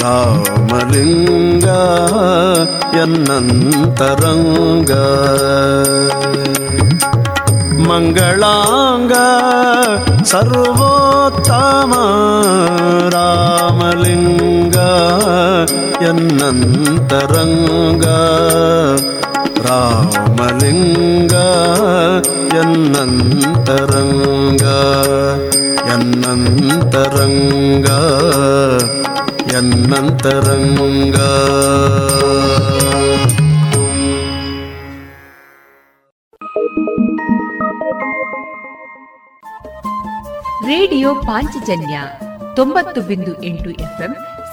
ರಾಮಲಿಂಗ 0.04 1.68
ಎನ್ನಂತರಂಗ. 2.96 4.92
ಮಂಗಳಾಂಗ 7.90 9.14
ಸರ್ವೋತ್ತಮ 10.24 11.94
ರಾಮಲಿಂಗ. 13.10 14.55
ಎನ್ನಂತರಂಗ 16.06 18.06
ರಾಮಲಿಂಗ 19.68 21.34
ಎನ್ನಂತರಂಗ 22.56 24.64
ಎನ್ನಂತರಂಗ 25.94 27.88
ಎನ್ನಂತರಂಗ 29.56 31.16
ರೇಡಿಯೋ 40.68 41.16
ಪಾಂಚಜನ್ಯ 41.16 42.00
ತೊಂಬತ್ತು 42.56 43.02
ಬಿಂದು 43.02 43.44
ಎಂಟು 43.44 43.70
ಎಫ್ಎಂ 43.70 44.16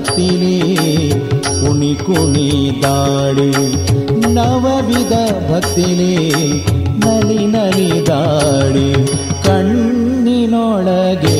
ಭಕ್ತಿನೇ 0.00 0.60
ಕುಣಿ 1.44 1.94
ಕುಣಿ 1.94 2.80
ದಾಳಿ. 2.82 3.50
ನವವಿಧ 4.34 5.12
ಭಕ್ತಿನೇ 5.52 6.30
ನಲಿ 6.98 7.46
ನಲಿ 7.46 8.06
ದಾಳಿ. 8.06 9.06
ಕಣ್ಣಿನೊಳಗೆ 9.44 11.39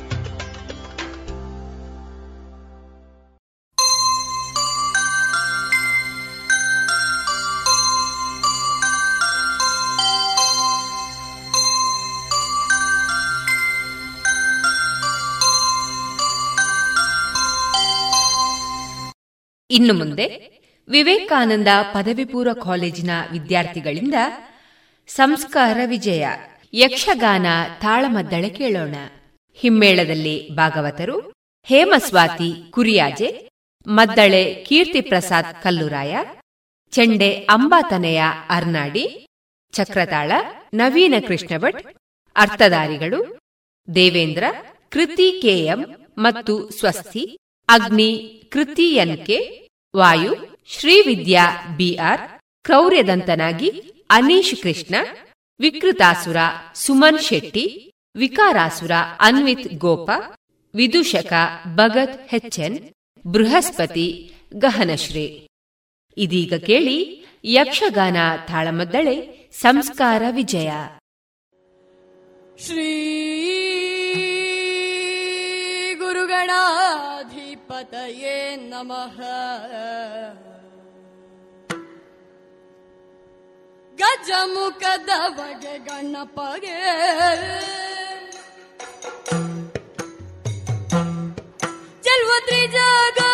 ಇನ್ನು 19.81 19.93
ಮುಂದೆ 19.93 20.25
ವಿವೇಕಾನಂದ 20.89 21.67
ಪದವಿ 21.93 22.25
ಪೂರ್ವ 22.25 22.53
ಕಾಲೇಜಿನ 22.53 23.09
ವಿದ್ಯಾರ್ಥಿಗಳಿಂದ 23.31 24.13
ಸಂಸ್ಕಾರ 25.07 25.77
ವಿಜಯ, 25.85 26.27
ಯಕ್ಷಗಾನ 26.73 27.45
ತಾಳಮದ್ದಳೆ 27.81 28.49
ಕೇಳೋಣ. 28.49 28.95
ಹಿಮ್ಮೇಳದಲ್ಲಿ 29.55 30.49
ಭಾಗವತರು 30.49 31.33
ಹೇಮಸ್ವಾತಿ 31.63 32.71
ಕುರಿಯಾಜೆ, 32.71 33.49
ಮದ್ದಳೆ 33.87 34.65
ಕೀರ್ತಿ 34.69 35.01
ಪ್ರಸಾದ್ 35.01 35.63
ಕಲ್ಲುರಾಯ, 35.63 36.17
ಚೆಂಡೆ 36.91 37.33
ಅಂಬಾತನೆಯ 37.33 38.23
ಅರ್ನಾಡಿ, 38.49 39.25
ಚಕ್ರತಾಳ, 39.71 40.31
ನವೀನ 40.73 41.13
ಕೃಷ್ಣಭಟ್, 41.27 41.97
ಅರ್ಥಧಾರಿಗಳು 42.35 43.39
ದೇವೇಂದ್ರ, 43.95 44.43
ಕೃತಿ 44.89 45.39
ಕೆಎಂ 45.41 46.09
ಮತ್ತು 46.17 46.69
ಸ್ವಸ್ತಿ, 46.69 47.37
ಅಗ್ನಿ 47.69 48.41
ಕೃತಿಯನ್ಕೆ 48.51 49.60
ವಾಯು 49.95 50.33
ಶ್ರೀವಿದ್ಯಾ 50.67 51.45
ಬಿಆರ್ 51.77 52.21
ಕ್ರೌರ್ಯದಂತನಾಗಿ 52.63 53.69
ಅನೀಶ್ 54.09 54.55
ಕೃಷ್ಣ, 54.63 54.95
ವಿಕೃತಾಸುರ, 55.59 56.35
ಸುಮನ್ 56.73 57.19
ಶೆಟ್ಟಿ, 57.19 57.91
ವಿಕಾರಾಸುರ, 58.15 58.91
ಅನ್ವಿತ್ 59.19 59.67
ಗೋಪ, 59.77 60.09
ವಿದೂಷಕ, 60.75 61.33
ಭಗತ್ 61.75 62.29
ಹೆಚ್ಎನ್, 62.29 62.79
ಬೃಹಸ್ಪತಿ 63.27 64.07
ಗಹನಶ್ರೀ. 64.57 65.47
ಇದೀಗ 66.17 66.53
ಕೇಳಿ 66.53 66.97
ಯಕ್ಷಗಾನ 67.43 68.15
ತಾಳಮದ್ದಳೆ, 68.47 69.15
ಸಂಸ್ಕಾರ 69.51 70.23
ವಿಜಯ. 70.31 70.71
ಶ್ರೀ 72.65 72.89
ಗುರುಗಣಾಧಿಪತಯೇ 75.93 77.40
पतये 77.71 78.57
नमः। 78.57 79.17
गजमुखदवगे 83.99 85.79
गणपगे। 85.79 86.79
चल्व 92.05 92.29
त्रिजग 92.47 93.30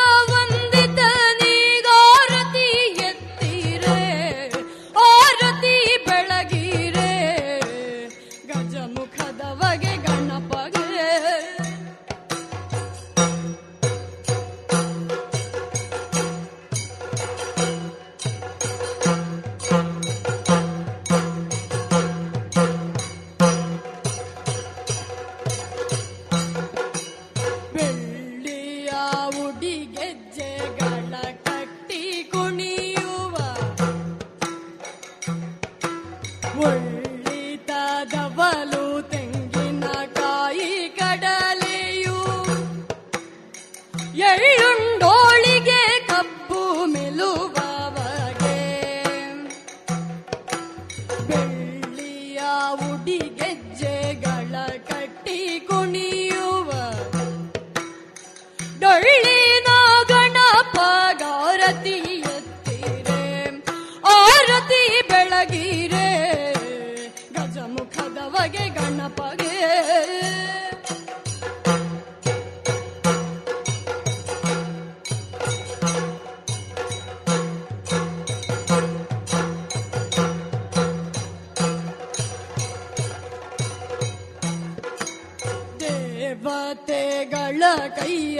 ದೇವತೆಗಳ 87.97 88.39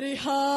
Hari 0.00 0.16
Ha. 0.16 0.49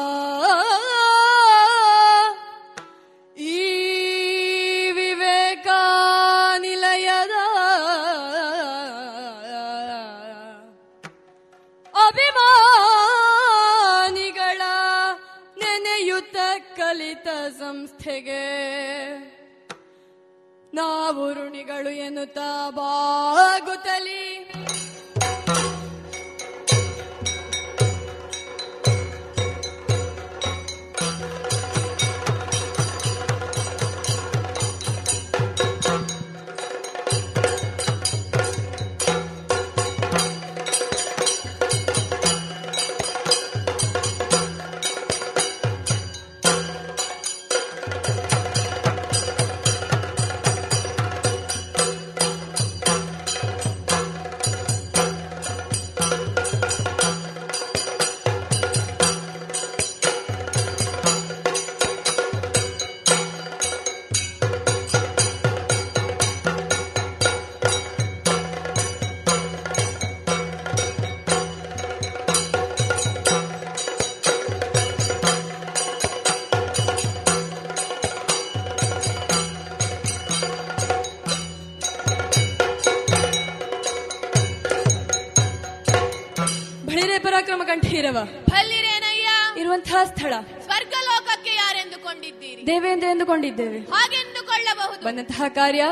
ದೇವೇಂದ್ರ 93.50 93.92
ಹಾಗೆಂದುಕೊಳ್ಳಬಹುದು. 93.92 95.04
ಬಂದಂತಹ 95.04 95.42
ಕಾರ್ಯ 95.48 95.84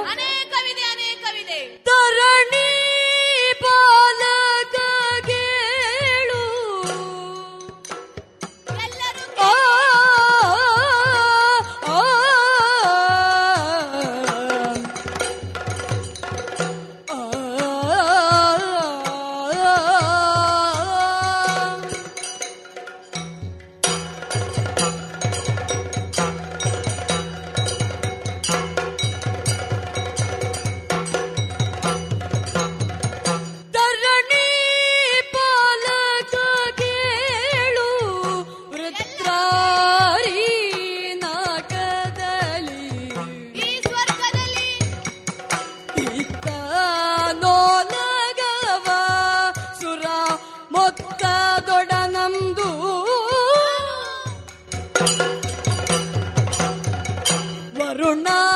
ವರುಣ 58.13 58.52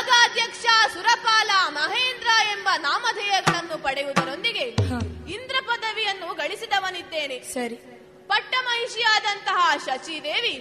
ಯಾಗಾಧ್ಯಕ್ಷ 0.00 0.66
ಸುರಪಾಲ 0.92 1.50
ಮಹೇಂದ್ರ 1.68 2.30
ಎಂಬ 2.52 2.68
ನಾಮಧೇಯಗಳನ್ನು 2.78 3.76
ಪಡೆಯುವುದರೊಂದಿಗೆ 3.82 4.66
ಇಂದ್ರ 5.34 5.56
ಪದವಿಯನ್ನು 5.66 6.28
ಗಳಿಸಿದವನಿದ್ದೇನೆ. 6.34 7.36
ಸರಿ. 7.52 7.76
ಪಟ್ಟ 8.26 8.54
ಮಹಿಷಿಯಾದಂತಹ 8.64 9.58
ಶಚಿದೇವಿ 9.86 10.54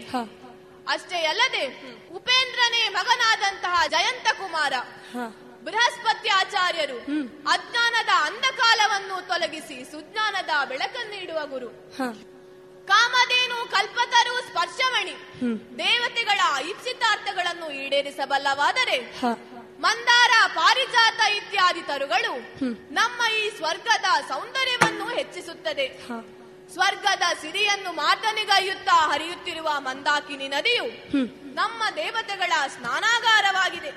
ಅಷ್ಟೇ 0.88 1.20
ಅಲ್ಲದೆ 1.26 1.64
ಉಪೇಂದ್ರನೇ 2.12 2.90
ಮಗನಾದಂತಹ 2.90 3.76
ಜಯಂತ 3.88 4.28
ಕುಮಾರ 4.40 4.74
ಬೃಹಸ್ಪತಿ 5.64 6.30
ಆಚಾರ್ಯರು 6.30 6.98
ಅಜ್ಞಾನದ 7.48 8.12
ಅಂಧಕಾಲವನ್ನು 8.28 9.28
ತೊಲಗಿಸಿ 9.28 9.78
ಸುಜ್ಞಾನದ 9.92 10.52
ಬೆಳಕನ್ನು 10.70 11.16
ನೀಡುವ 11.16 11.40
ಗುರು. 11.46 11.70
ಕಾಮಧೇನು 12.90 13.58
ಕಲ್ಪತರು 13.76 14.36
ಸ್ಪರ್ಶಮಣಿ. 14.48 15.16
ದೇವತೆಗಳ 15.82 16.42
ಇಪ್ಸಿತಾರ್ಥಗಳನ್ನು 16.72 17.68
ಈಡೇರಿಸಬಲ್ಲವಾದರೆ 17.84 18.98
ಮಂದಾರ 19.86 20.32
ಪಾರಿಜಾತ 20.56 21.20
ಇತ್ಯಾದಿ 21.40 21.84
ತರುಗಳು 21.90 22.34
ನಮ್ಮ 22.98 23.20
ಈ 23.42 23.44
ಸ್ವರ್ಗದ 23.58 24.08
ಸೌಂದರ್ಯವನ್ನು 24.32 25.06
ಹೆಚ್ಚಿಸುತ್ತದೆ. 25.20 25.88
ಸ್ವರ್ಗದ 26.74 27.26
ಸಿರಿಯನ್ನು 27.42 27.92
ಮಾತನಿಗೈಯುತ್ತಾ 28.02 28.98
ಹರಿಯುತ್ತಿರುವ 29.12 29.70
ಮಂದಾಕಿನಿ 29.88 30.48
ನದಿಯು 30.56 30.86
ನಮ್ಮ 31.60 31.82
ದೇವತೆಗಳ 31.96 32.52
ಸ್ನಾನಾಗಾರವಾಗಿದೆ. 32.76 33.92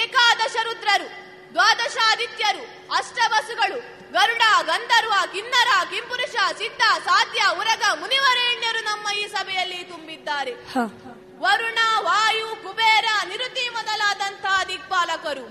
ಏಕಾದಶ 0.00 0.56
ರುದ್ರರು 0.68 1.08
ದ್ವಾದಶಾದಿತ್ಯರು 1.54 2.64
ಅಷ್ಟವಸುಗಳು 2.98 3.78
ಗರುಡ 4.16 4.44
ಗಂಧರ್ವ 4.70 5.14
ಕಿನ್ನರ 5.34 5.70
ಕಿಂಪುರುಷ 5.90 6.34
ಸಿದ್ಧ 6.60 6.82
ಸಾಧ್ಯ 7.08 7.40
ಉರಗ 7.60 7.84
ಮುನಿವರೇಣ್ಯರು 8.00 8.80
ನಮ್ಮ 8.90 9.06
ಈ 9.20 9.24
ಸಭೆಯಲ್ಲಿ 9.34 9.80
ತುಂಬಿದ್ದಾರೆ. 9.92 10.52
ವರುಣ 11.44 11.80
ವಾಯು 12.06 12.48
ಕುಬೇರ 12.64 13.06
ನಿರುತಿ 13.30 13.64
ಮೊದಲಾದಂತಹ 13.76 14.56
ದಿಕ್ಪಾಲಕರು 14.70 15.46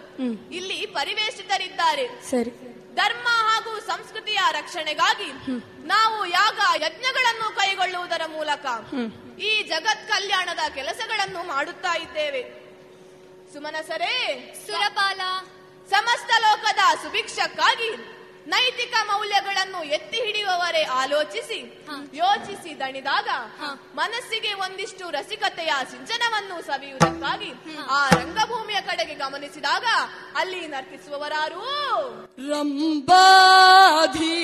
ಇಲ್ಲಿ 0.58 0.80
ಪರಿವೇಶಿತರಿದ್ದಾರೆ. 0.98 2.06
ಸರಿ. 2.32 2.52
ಧರ್ಮ 3.00 3.28
ಹಾಗೂ 3.48 3.72
ಸಂಸ್ಕೃತಿಯ 3.88 4.40
ರಕ್ಷಣೆಗಾಗಿ 4.52 5.30
ನಾವು 5.92 6.18
ಯಾಗ 6.40 6.60
ಯಜ್ಞಗಳನ್ನು 6.84 7.48
ಕೈಗೊಳ್ಳುವುದರ 7.60 8.24
ಮೂಲಕ 8.36 8.66
ಈ 9.50 9.52
ಜಗತ್ 9.72 10.08
ಕಲ್ಯಾಣದ 10.12 10.64
ಕೆಲಸಗಳನ್ನು 10.78 11.42
ಮಾಡುತ್ತಾ 11.54 11.94
ಇದ್ದೇವೆ. 12.06 12.42
ಸುಮನಸರೇ 13.54 14.16
ಸುರಪಾಲ. 14.66 15.22
ಸಮಸ್ತ 15.94 16.32
ಲೋಕದ 16.46 16.82
ಸುಭಿಕ್ಷಕ್ಕಾಗಿ 17.04 17.92
ನೈತಿಕ 18.50 18.94
ಮೌಲ್ಯಗಳನ್ನು 19.06 19.84
ಎತ್ತಿ 19.84 20.18
ಹಿಡಿಯುವವರೇ 20.18 20.84
ಆಲೋಚಿಸಿ 20.84 21.86
ಯೋಚಿಸಿ 22.14 22.80
ದಣಿದಾಗ 22.80 23.30
ಮನಸ್ಸಿಗೆ 23.96 24.54
ಒಂದಿಷ್ಟು 24.54 25.10
ರಸಿಕತೆಯ 25.10 25.74
ಸಿಂಚನವನ್ನು 25.92 26.62
ಸವಿಯುವುದಕ್ಕಾಗಿ 26.62 27.52
ಆ 27.90 28.10
ರಂಗಭೂಮಿಯ 28.10 28.82
ಕಡೆಗೆ 28.82 29.16
ಗಮನಿಸಿದಾಗ 29.16 29.86
ಅಲ್ಲಿ 30.36 30.68
ನರ್ತಿಸುವವರಾರು. 30.68 31.64
ರಂಬಾಧಿ 32.50 34.36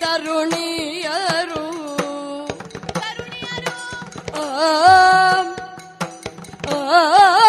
ತರುಣಿಯರು. 0.00 1.62
ತರುಣಿಯರು 2.92 3.76
ಆ, 4.34 4.44
ಆ, 6.70 7.41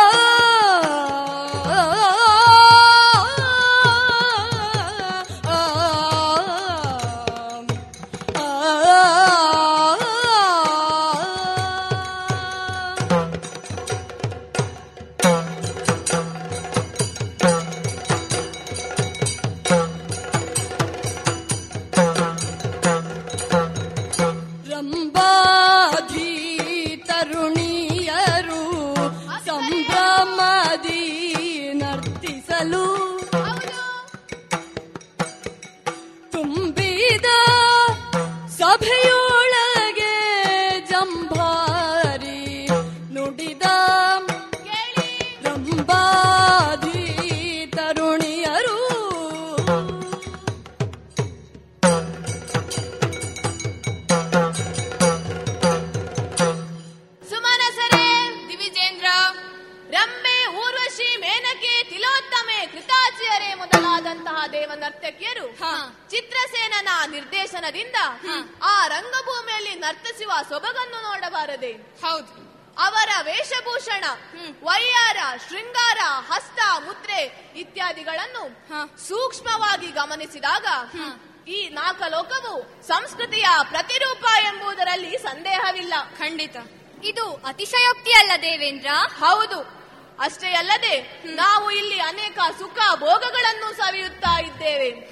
ಅತಿಶಯೋಕ್ತಿ 87.46 88.12
ಅಲ್ಲ 88.12 88.32
ದೇವೇಂದ್ರ 88.42 88.88
ಹೌದು. 89.20 89.84
ಅಷ್ಟೇ 90.20 90.54
ಅಲ್ಲದೆ 90.54 91.22
ನಾವು 91.26 91.72
ಇಲ್ಲಿ 91.72 92.00
ಅನೇಕ 92.00 92.40
ಸುಖ 92.60 92.78
ಭೋಗಗಳನ್ನು 92.96 93.78
ಸವಿಯುತ್ತಾ 93.78 94.40
ಇದ್ದೇವೆ. 94.40 95.10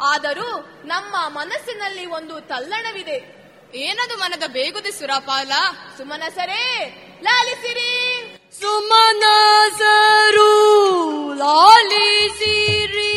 ಆದರೂ 0.00 0.48
ನಮ್ಮ 0.84 1.16
ಮನಸ್ಸಿನಲ್ಲಿ 1.38 2.06
ಒಂದು 2.06 2.40
ತಲ್ಲಣವಿದೆ. 2.40 3.42
ಏನದು 3.74 4.16
ಮನದ 4.16 4.42
ಬೇಗುದಿ 4.46 4.92
ಸುರಪಾಲ? 4.92 5.52
ಸುಮನಸರೇ 5.96 6.64
ಲಾಲಿಸಿರಿ. 7.22 7.92
ಸುಮನಸರು 8.60 10.50
ಲಾಲಿಸಿರಿ. 11.34 13.12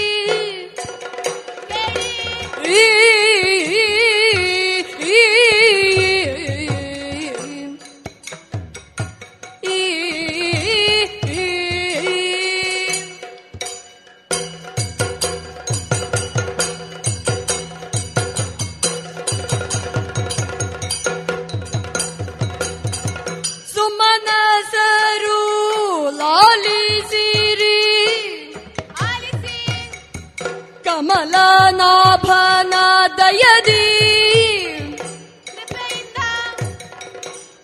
ಕಮಲನಾಭನ 30.95 32.73
ದಯದಿ 33.17 33.87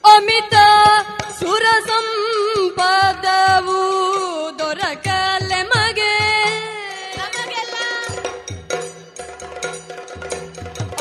ಅಮಿತ 0.05 0.53
ಸುರ 1.39 1.65
ಸಂಪದವು 1.87 3.79
ದೊರಕಲೆ 4.59 5.63
ಮಗೆ. 5.63 6.15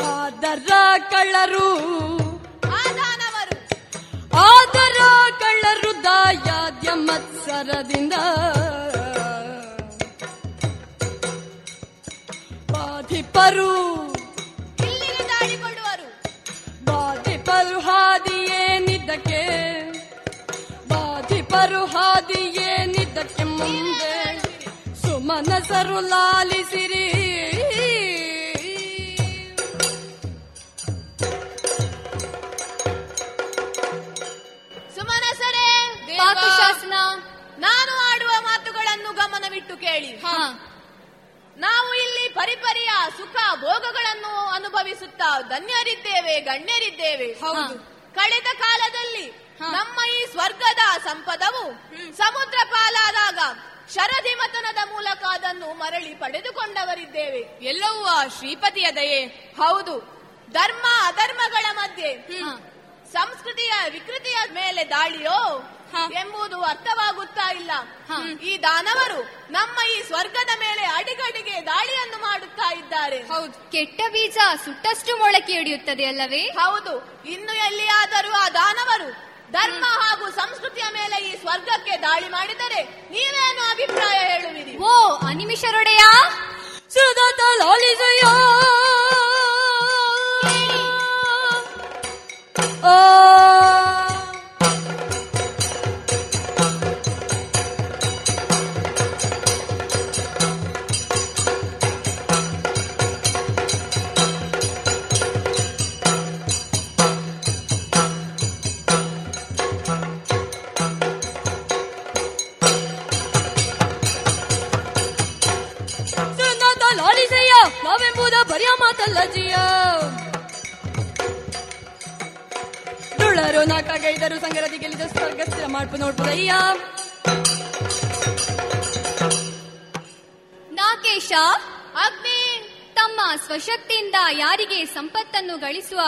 ಆದರ 0.05 0.69
ಕಳ್ಳರು. 1.11 1.69
ಆದರ 4.37 5.01
ಕಳ್ಳರು 5.39 6.03
ದಾಯಾದ್ಯ 6.03 6.89
ಮತ್ಸರದಿಂದ. 6.93 8.13
ಬಾಧಿಪರು 13.35 13.69
ಇಲ್ಲಿಗೆ 14.85 15.23
ದಾಳಿ 15.27 15.55
ಕೊಡುವರು 15.57 16.07
ಬಾಧಿಪರು 16.83 17.79
ಹಾದಿಯೇನಿದ್ದಕ್ಕೆ 17.79 19.41
ಬಾಧಿಪರು 20.87 21.85
ಹಾದಿಯೇನಿದ್ದಕ್ಕೆ 21.85 23.43
ಮುಂದೆ. 23.43 24.13
ಸುಮನಸರು 25.01 25.99
ಲಾಲಿಸಿರಿ. 26.09 27.05
ಸುಮನಸರೇ 34.95 35.67
ಶಾಸನ 36.57 36.93
ನಾನು 37.59 37.93
ಆಡುವ 38.11 38.31
ಮಾತುಗಳನ್ನು 38.39 39.13
ಗಮನವಿಟ್ಟು 39.13 39.77
ಕೇಳಿ. 39.77 40.11
ಹಾ. 40.17 40.35
ನಾವು 41.61 41.93
ಇಲ್ಲಿ 41.93 42.29
ಪರಿಪರಿಯ 42.29 42.89
ಸುಖ 43.17 43.35
ಭೋಗಗಳನ್ನು 43.55 44.47
ಅನುಭವಿಸುತ್ತಾ 44.49 45.41
ಧನ್ಯರಿದ್ದೇವೆ 45.41 46.39
ಗಣ್ಯರಿದ್ದೇವೆ. 46.39 47.25
ಹೌದು. 47.25 47.91
ಕಳೆದ 48.15 48.59
ಕಾಲದಲ್ಲಿ 48.59 49.27
ನಮ್ಮ 49.71 50.09
ಈ 50.09 50.25
ಸ್ವರ್ಗದ 50.25 50.97
ಸಂಪದವು 51.03 51.71
ಸಮುದ್ರ 52.17 52.57
ಪಾಲಾದಾಗ 52.69 53.39
ಶರದಿ 53.93 54.35
ಮತನದ 54.35 54.91
ಮೂಲಕ 54.91 55.23
ಅದನ್ನು 55.29 55.73
ಮರಳಿ 55.73 56.15
ಪಡೆದುಕೊಂಡವರಿದ್ದೇವೆ. 56.15 57.65
ಎಲ್ಲವೂ 57.65 58.05
ಆ 58.05 58.23
ಶ್ರೀಪತಿಯ 58.27 58.91
ದಯೆ. 58.95 59.25
ಹೌದು. 59.57 60.21
ಧರ್ಮ 60.51 60.85
ಅಧರ್ಮಗಳ 61.05 61.65
ಮಧ್ಯೆ. 61.73 62.15
ಸಂಸ್ಕೃತಿಯ 63.13 63.73
ವಿಕೃತಿಯ 63.89 64.37
ಮೇಲೆ 64.53 64.89
ದಾಳಿಯೋ? 64.89 65.61
ಎಂಬುದು 66.13 66.61
ಅರ್ಥವಾಗುತ್ತಾ 66.61 67.51
ಇಲ್ಲ. 67.51 67.71
ಈ 68.39 68.61
ದಾನವರು 68.63 69.19
ನಮ್ಮ 69.51 69.91
ಈ 69.91 70.01
ಸ್ವರ್ಗದ 70.01 70.59
ಮೇಲೆ 70.59 70.85
ಅಡಿಗಡಿಗೆ 70.85 71.65
ದಾಳಿಯನ್ನು 71.65 72.21
ಮಾಡುತ್ತಾ 72.21 72.73
ಇದ್ದಾರೆ. 72.73 73.17
ಹೌದು. 73.17 73.71
ಕೆಟ್ಟ 73.71 74.01
ಬೀಜ 74.11 74.37
ಸುಟ್ಟಷ್ಟು 74.65 75.17
ಮೊಳಕೆ 75.17 75.53
ಹಿಡಿಯುತ್ತದೆ 75.53 76.05
ಅಲ್ಲವೇ? 76.05 76.41
ಹೌದು. 76.41 77.23
ಇನ್ನು 77.25 77.53
ಎಲ್ಲಿಯಾದರೂ 77.53 78.31
ಆ 78.31 78.49
ದಾನವರು 78.49 79.31
ಧರ್ಮ 79.51 79.85
ಹಾಗೂ 79.87 80.31
ಸಂಸ್ಕೃತಿಯ 80.31 80.83
ಮೇಲೆ 80.93 81.29
ಈ 81.29 81.39
ಸ್ವರ್ಗಕ್ಕೆ 81.39 81.97
ದಾಳಿ 81.97 82.29
ಮಾಡಿದರೆ 82.29 82.83
ನೀವೇನು 82.83 83.71
ಅಭಿಪ್ರಾಯ 83.71 84.19
ಹೇಳುವಿರಿ. 84.19 84.77
ಓ 84.77 85.15
ಅನಿಮಿಷರೊಡೆಯ? 85.15 85.99
ಸುಧತ 86.89 87.41
ಲಾಲಿಸಯ್ಯ 87.57 88.21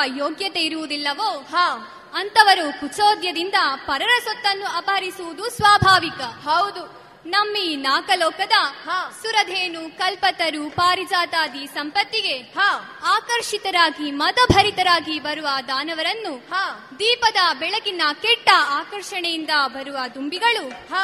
ಯೋಗ್ಯತೆ 0.06 0.60
ಇರುವುದಿಲ್ಲವೋ 0.60 1.40
ಹಾ 1.40 1.90
ಅಂತವರು 2.16 2.80
ಕುಚೋದ್ಯದಿಂದ 2.80 3.56
ಪರರ 3.88 4.10
ಸೊತ್ತನ್ನು 4.24 4.66
ಅಪಹರಿಸುವುದು 4.66 5.50
ಸ್ವಾಭಾವಿಕ. 5.50 6.22
ಹೌದು. 6.22 7.04
ನಮ್ಮಿ 7.26 7.76
ನಾಕಲೋಕದ 7.76 8.52
ಹಾ. 8.86 9.20
ಸುರಧೇನು 9.22 9.98
ಕಲ್ಪತರು 9.98 10.70
ಪಾರಿಜಾತಾದಿ 10.70 11.68
ಸಂಪತ್ತಿಗೆ 11.68 12.38
ಹ. 12.38 12.60
ಆಕರ್ಷಿತರಾಗಿ 13.04 14.12
ಮದಭರಿತರಾಗಿ 14.12 15.20
ಬರುವ 15.20 15.48
ದಾನವರನ್ನು 15.68 16.38
ಹ. 16.38 16.54
ದೀಪದ 17.00 17.38
ಬೆಳಕಿನ 17.60 18.02
ಕೆಟ್ಟ 18.22 18.50
ಆಕರ್ಷಣೆಯಿಂದ 18.70 19.50
ಬರುವ 19.68 19.98
ದುಂಬಿಗಳು 20.16 20.70
ಹ. 20.70 20.96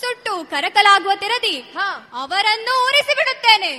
ಸುಟ್ಟು 0.00 0.50
ಕರಕಲಾಗುವ 0.50 1.10
ತೆರದಿ 1.14 1.60
ಹ. 1.60 1.78
ಅವರನ್ನು 2.12 2.86
ಉರಿಸಿ 2.86 3.16
ಬಿಡುತ್ತೇನೆ 3.16 3.72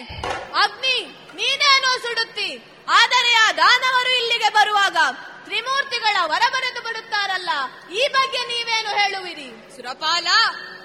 ಅಗ್ನಿ 0.63 1.01
ನೀನೇನೋ 1.35 1.97
ಸುಡುತ್ತಿ. 1.97 2.74
ಆದರೆ 2.87 3.33
ಆ 3.33 3.51
ದಾನವರು 3.51 4.09
ಇಲ್ಲಿಗೆ 4.09 4.49
ಬರುವಾಗ 4.49 4.97
ತ್ರಿಮೂರ್ತಿಗಳ 5.45 6.17
ವರ 6.23 6.41
ಬರೆದು 6.53 6.81
ಬಿಡುತ್ತಾರಲ್ಲ 6.81 7.49
ಈ 7.91 8.07
ಬಗ್ಗೆ 8.07 8.37
ನೀವೇನು 8.37 8.89
ಹೇಳುವಿರಿ? 8.89 9.75
ಸುರಪಾಲ 9.75 10.27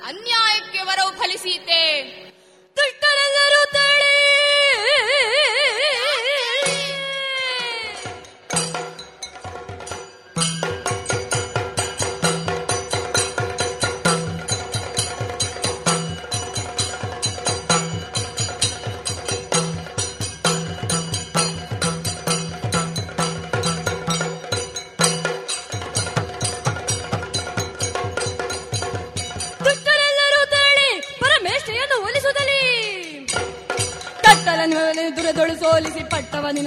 ಅನ್ಯಾಯಕ್ಕೆ 0.04 0.82
ವರವು 0.82 1.10
ಫಲಿಸೀತೆ. 1.18 1.82
ದುಷ್ಟರೆಲ್ಲರೂ 2.76 3.64
ತಳಿ. 3.72 4.10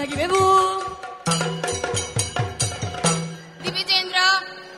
ನಿನಗಿವೆವು 0.04 0.82
ದಿವಿಜೇಂದ್ರ 3.64 4.16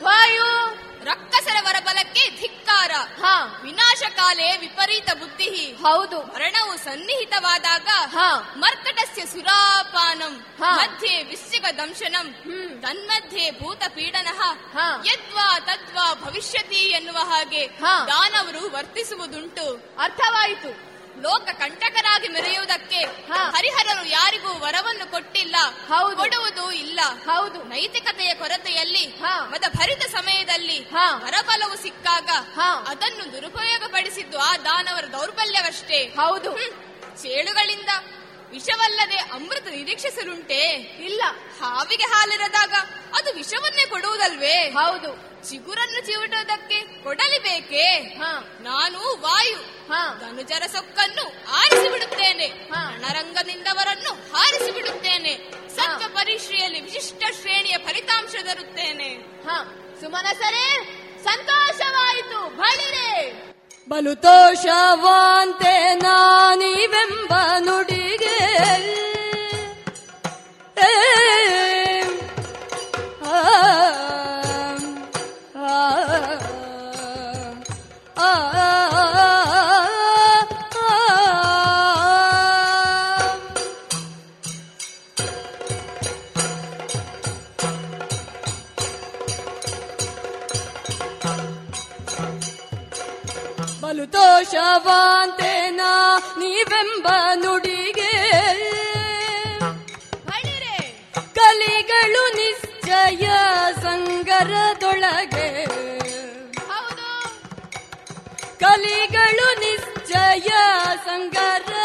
ವಾಯು 0.02 0.74
ರಕ್ಕಸರ 1.04 1.56
ವರಬಲಕ್ಕೆ 1.60 2.30
ಧಿಕ್ಕಾರ. 2.40 2.90
ಹಾ. 3.20 3.60
ವಿನಾಶ 3.62 4.02
ಕಾಲೇ 4.16 4.56
ವಿಪರೀತ 4.56 5.10
ಬುದ್ಧಿ. 5.18 5.78
ಹೌದು. 5.82 6.22
ಮರಣವು 6.22 6.76
ಸನ್ನಿಹಿತವಾದಾಗ 6.76 7.88
ಹಾ. 7.88 8.54
ಮರ್ಕಟಸ್ಯ 8.56 9.26
ಸುರಾಪಾನಂ. 9.26 10.46
ಮಧ್ಯೆ 10.60 11.22
ವಿಶ್ಚಿಕ 11.22 11.64
ದಂಶನಂ. 11.78 12.32
ತನ್ಮಧ್ಯೆ 12.82 13.50
ಭೂತ 13.50 13.82
ಪೀಡನ 13.88 14.26
ಹಾ. 14.40 15.02
ಯದ್ವಾ 15.06 15.58
ತದ್ವಾ 15.58 16.14
ಭವಿಷ್ಯತಿ 16.14 16.90
ಎನ್ನುವ 16.90 17.16
ಹಾಗೆ 17.16 17.66
ಹಾ. 17.66 18.04
ದಾನವರು 18.04 18.72
ವರ್ತಿಸುವುದುಂಟು. 18.72 19.94
ಅರ್ಥವಾಯಿತು. 20.00 20.95
ಲೋಕ 21.22 21.48
ಕಂಟಕರಾಗಿ 21.58 22.28
ಮೆರೆಯುವುದಕ್ಕೆ. 22.28 23.00
ಹರಿಹರರು 23.52 24.04
ಯಾರಿಗೂ 24.10 24.52
ವರವನ್ನು 24.58 25.06
ಕೊಟ್ಟಿಲ್ಲ 25.06 25.56
ಹೌದು. 25.88 26.16
ಕೊಡುವುದು 26.16 26.64
ಇಲ್ಲ 26.76 27.00
ಹೌದು 27.26 27.58
ನೈತಿಕತೆಯ 27.64 28.34
ಕೊರತೆಯಲ್ಲಿ 28.34 29.04
ಹಾ. 29.20 29.34
ಮದಭರಿತ 29.52 30.02
ಸಮಯದಲ್ಲಿ. 30.10 30.78
ವರಬಲವು 31.24 31.76
ಸಿಕ್ಕಾಗ 31.76 32.28
ಹಾ. 32.54 32.68
ಅದನ್ನು 32.86 33.32
ದುರುಪಯೋಗಪಡಿಸಿದ್ದು 33.32 34.38
ಆ 34.40 34.52
ದಾನವರ 34.64 35.04
ದೌರ್ಬಲ್ಯವಷ್ಟೇ 35.12 36.00
ಹೌದು. 36.18 36.52
ಚೇಳುಗಳಿಂದ 37.22 37.90
ವಿಷವಲ್ಲದೆ 38.52 39.18
ಅಮೃತ 39.32 39.66
ನಿರೀಕ್ಷಿಸಲುಂಟೆ 39.68 40.58
ಇಲ್ಲ 41.00 41.22
ಹಾವಿಗೆ 41.60 42.04
ಹಾಲಿರದಾಗ 42.04 42.74
ಅದು 43.14 43.32
ವಿಷವನ್ನೇ 43.34 43.84
ಕೊಡುವುದಲ್ವೇ 43.86 44.58
ಹೌದು 44.76 45.10
ಚಿಗುರನ್ನು 45.48 46.06
ಚಿವುಟೋದಕ್ಕೆ 46.06 47.02
ಕೊಡಲಿ 47.02 47.38
ಬೇಕೇ? 47.38 47.98
ಹಾ. 47.98 48.58
ನಾನು 48.62 49.20
ವಾಯು. 49.20 49.92
ಹಾ. 49.92 50.16
ಧನುಜರ 50.20 50.66
ಸೊಕ್ಕನ್ನು 50.66 51.54
ಆರಿಸಿ 51.54 51.88
ಬಿಡುತ್ತೇನೆ 51.88 52.46
ಹಾ. 52.46 52.90
ರಣರಂಗದಿಂದವರನ್ನು 52.90 54.12
ಹಾರಿಸಿ 54.12 54.70
ಬಿಡುತ್ತೇನೆ 54.70 55.52
ಸತ್ವ 55.76 56.08
ಪರೀಕ್ಷೆಯಲ್ಲಿ 56.08 56.80
ವಿಶಿಷ್ಟ 56.80 57.22
ಶ್ರೇಣಿಯ 57.40 57.78
ಫಲಿತಾಂಶ 57.78 58.30
ತರುತ್ತೇನೆ. 58.30 59.38
ಹಾ. 59.48 59.82
ಸುಮನಸರೇ 60.00 60.68
ಸಂತೋಷವಾಯಿತು 61.24 62.56
ಬಳಿರೆ. 62.56 63.46
ಬಲುತೋಷವಾಂತೆ 63.88 65.94
ನಾನೀವೆಂಬ 65.94 67.32
ನುಡಿಗೆ. 67.58 68.36
ಆ, 73.26 73.28
ತೋಷವಾಂತೇನ 94.66 95.80
ನೀವೆಂಬ 96.38 97.06
ನುಡಿಗೆ. 97.34 98.14
ಕಲಿಗಳು 101.34 102.22
ನಿಶ್ಚಯ 102.38 103.26
ಸಂಗರದೊಳಗೆ. 103.82 105.48
ಕಲಿಗಳು 108.58 109.46
ನಿಶ್ಚಯ 109.60 110.50
ಸಂಗರದೊಳಗೆ 111.06 111.75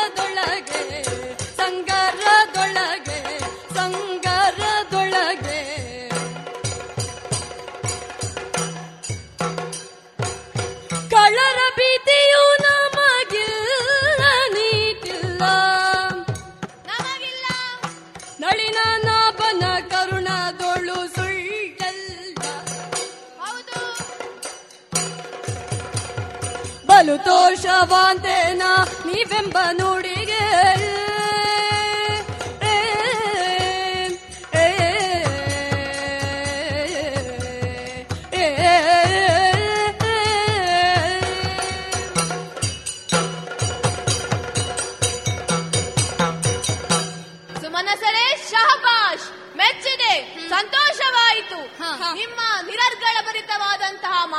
ತೋಷವಾಂತೇನ 27.17 28.63
ನೀವೆಂಬ 29.05 29.57
ನುಡಿಗೆ 29.71 30.43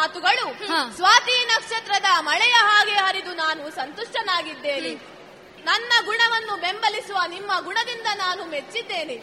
ಮಾತುಗಳು. 0.03 0.47
ಸ್ವಾತಿ 0.97 1.37
ನಕ್ಷತ್ರದ 1.45 2.09
ಮಳೆಯ 2.21 2.55
ಹಾಗೆ 2.71 2.97
ಹರಿದು 2.99 3.35
ನಾನು 3.35 3.71
ಸಂತುಷ್ಟನಾಗಿದ್ದೇನೆ. 3.71 4.93
ನನ್ನ 5.65 5.93
ಗುಣವನ್ನು 6.05 6.55
ಬೆಂಬಲಿಸುವ 6.57 7.19
ನಿಮ್ಮ 7.29 7.53
ಗುಣದಿಂದ 7.61 8.09
ನಾನು 8.15 8.43
ಮೆಚ್ಚಿದ್ದೇನೆ. 8.45 9.17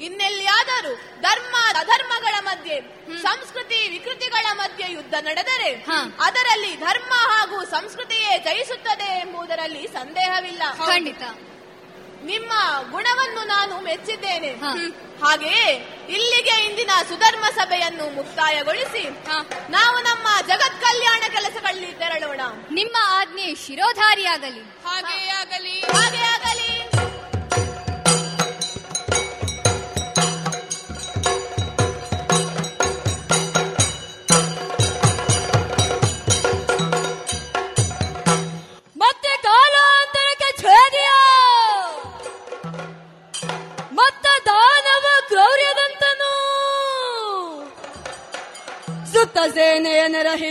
ಇನ್ನೆಲ್ಲಿಯಾದರೂ 0.00 0.92
ಧರ್ಮ 1.20 1.54
ಅಧರ್ಮಗಳ 1.78 2.34
ಮಧ್ಯೆ 2.40 2.76
ಸಂಸ್ಕೃತಿ 3.22 3.78
ವಿಕೃತಿಗಳ 3.88 4.46
ಮಧ್ಯೆ 4.52 4.86
ಯುದ್ಧ 4.92 5.14
ನಡೆದರೆ 5.20 5.70
ಅದರಲ್ಲಿ 6.20 6.72
ಧರ್ಮ 6.76 7.12
ಹಾಗೂ 7.32 7.56
ಸಂಸ್ಕೃತಿಯೇ 7.64 8.38
ಜಯಿಸುತ್ತದೆ 8.38 9.08
ಎಂಬುದರಲ್ಲಿ 9.20 9.84
ಸಂದೇಹವಿಲ್ಲ. 9.92 10.62
ಖಂಡಿತ. 10.86 11.22
ನಿಮ್ಮ 12.24 12.52
ಗುಣವನ್ನು 12.90 13.44
ನಾನು 13.44 13.80
ಮೆಚ್ಚಿದ್ದೇನೆ. 13.80 14.50
ಹಾಗೆಯೇ 15.24 15.70
ಇಲ್ಲಿಗೆ 16.08 16.64
ಇಂದಿನ 16.64 16.90
ಸುಧರ್ಮ 17.08 17.44
ಸಭೆಯನ್ನು 17.54 18.14
ಮುಕ್ತಾಯಗೊಳಿಸಿ. 18.14 19.08
ನಾವು 19.70 19.98
ನಮ್ಮ 19.98 20.28
ಜಗತ್ 20.40 20.80
ಕಲ್ಯಾಣ 20.80 21.22
ಕೆಲಸಗಳಲ್ಲಿ 21.32 21.92
ತೆರಳೋಣ. 21.92 22.40
ನಿಮ್ಮ 22.70 22.96
ಆಜ್ಞೆ 23.00 23.54
ಶಿರೋಧಾರಿಯಾಗಲಿ. 23.54 24.60
ಹಾಗೆಯೇ 24.60 25.28
ಆಗಲಿ. 25.28 25.80
ಹಾಗೇ 25.80 26.22
ಆಗಲಿ. 26.22 26.57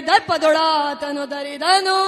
ದರ್ಪದೊಳಾತನು 0.01 1.31
ದರಿದನು. 1.31 1.99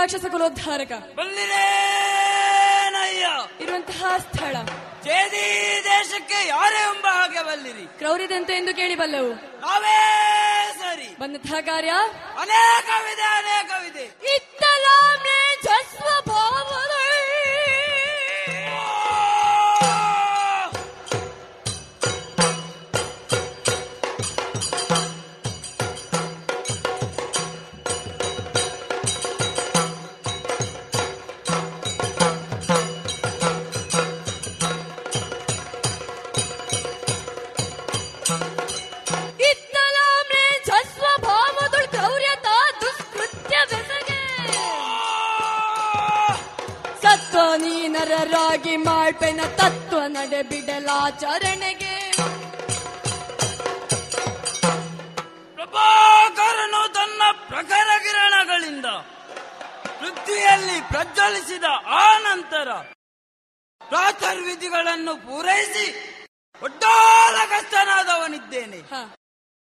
ರಾಕ್ಷಸ 0.00 0.24
ಕುಲೋದ್ಧಾರಕ 0.30 0.92
ಇರುವಂತಹ 3.60 4.16
ಸ್ಥಳ. 4.18 4.56
ಜೇದಿ 5.04 5.44
ದೇಶಕ್ಕೆ 5.84 6.48
ಯಾರೇ 6.48 6.82
ಎಂಬ 6.82 7.06
ಹಾಗೆ 7.06 7.42
ಬಲ್ಲಿರಿ. 7.46 7.98
ಕ್ರೌರಿದಂತೆ 7.98 8.52
ಎಂದು 8.52 8.76
ಕೇಳಿ 8.76 8.94
ಬಲ್ಲವು. 8.94 9.30
ನಾವೇ 9.60 9.96
ಸರಿ. 10.80 11.16
ಬಂದಂತಹ 11.20 11.60
ಕಾರ್ಯ? 11.60 11.92
ಅನೇಕವಿದೆ 12.40 13.22
ಅನೇಕವಿದೆ. 13.22 14.04
ಇತ್ತಲಾಮೆ 14.36 15.56
ಜಸ್ವ 15.62 16.06
ಬಿಡಲಾಚರಣೆಗೆ 51.22 51.94
ಪ್ರಭಾಕರನು 55.56 56.94
ತನ್ನ 56.94 57.22
ಪ್ರಖರ 57.48 57.98
ಕಿರಣಗಳಿಂದ 57.98 58.86
ಜ್ಯೋತಿಯಲ್ಲಿ 59.98 60.80
ಪ್ರಜ್ವಲಿಸಿದ 60.88 61.64
ಆ 61.98 62.18
ನಂತರ 62.18 62.68
ಪ್ರಾತರ್ವಿಧಿಗಳನ್ನು 63.80 65.26
ಪೂರೈಸಿ 65.26 65.86
ಒಡ್ಡಾಲಗಸ್ತನಾದವನಿದ್ದೇನೆ 66.62 68.80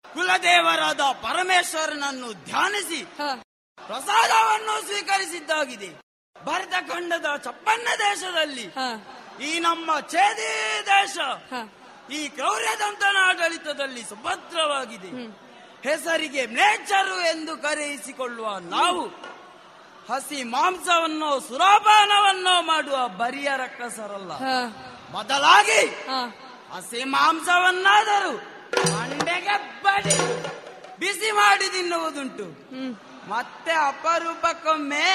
ಕುಲದೇವರಾದ 0.04 1.00
ಪರಮೇಶ್ವರನನ್ನು 1.22 2.44
ಧ್ಯಾನಿಸಿ 2.44 3.00
ಪ್ರಸಾದವನ್ನು 3.78 4.86
ಸ್ವೀಕರಿಸಿದ್ದಾಗಿದೆ. 4.86 5.88
ಭರತಖಂಡದ 6.36 7.36
ಚಪ್ಪನ್ನ 7.36 7.88
ದೇಶದಲ್ಲಿ 8.00 8.66
ಈ 9.40 9.58
ನಮ್ಮ 9.58 10.00
ಛೇದಿ 10.00 10.50
ದೇಶ 10.86 11.16
ಈ 12.10 12.28
ಕ್ರೌರ್ಯದಂತನ 12.28 13.16
ಆಡಳಿತದಲ್ಲಿ 13.28 14.02
ಸುಭದ್ರವಾಗಿದೆ. 14.02 15.10
ಹೆಸರಿಗೆ 15.82 16.46
ನೇಚರು 16.46 17.16
ಎಂದು 17.32 17.56
ಕರೆಯಿಸಿಕೊಳ್ಳುವ 17.56 18.48
ನಾವು 18.58 19.02
ಹಸಿ 20.10 20.42
ಮಾಂಸವನ್ನು 20.42 21.30
ಸುರಾಪಾನವನ್ನು 21.40 22.54
ಮಾಡುವ 22.62 23.08
ಬರಿಯ 23.08 23.48
ರಕ್ಕಸರಲ್ಲ 23.56 24.32
ಬದಲಾಗಿ 25.14 25.82
ಹಸಿ 26.74 27.04
ಮಾಂಸವನ್ನಾದರೂ 27.04 28.32
ಮಂಡೆಗೆ 28.94 29.56
ಬಡಿ 29.84 30.16
ಬಿಸಿ 30.98 31.30
ಮಾಡಿ 31.30 31.68
ತಿನ್ನುವುದುಂಟು. 31.68 32.46
ಮತ್ತೆ 33.28 33.72
ಅಪರೂಪಕ್ಕೊಮ್ಮೆ 33.90 35.06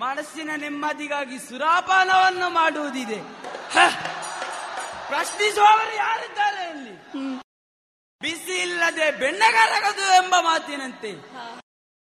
ಮನಸ್ಸಿನ 0.00 0.50
ನೆಮ್ಮದಿಗಾಗಿ 0.56 1.38
ಸುರಾಪಾನವನ್ನು 1.38 2.48
ಮಾಡುವುದಿದೆ! 2.50 3.18
ಪ್ರಶ್ನಿಸುವವರು 5.08 5.94
ಯಾರಿದ್ದಾರೆ 5.96 6.62
ಇಲ್ಲಿ 6.72 6.94
ಬಿಸಿ 8.20 8.56
ಇಲ್ಲದೆ 8.62 9.10
ಬೆಣ್ಣೆಗಾರಗದು 9.20 10.04
ಎಂಬ 10.22 10.34
ಮಾತಿನಂತೆ. 10.40 11.10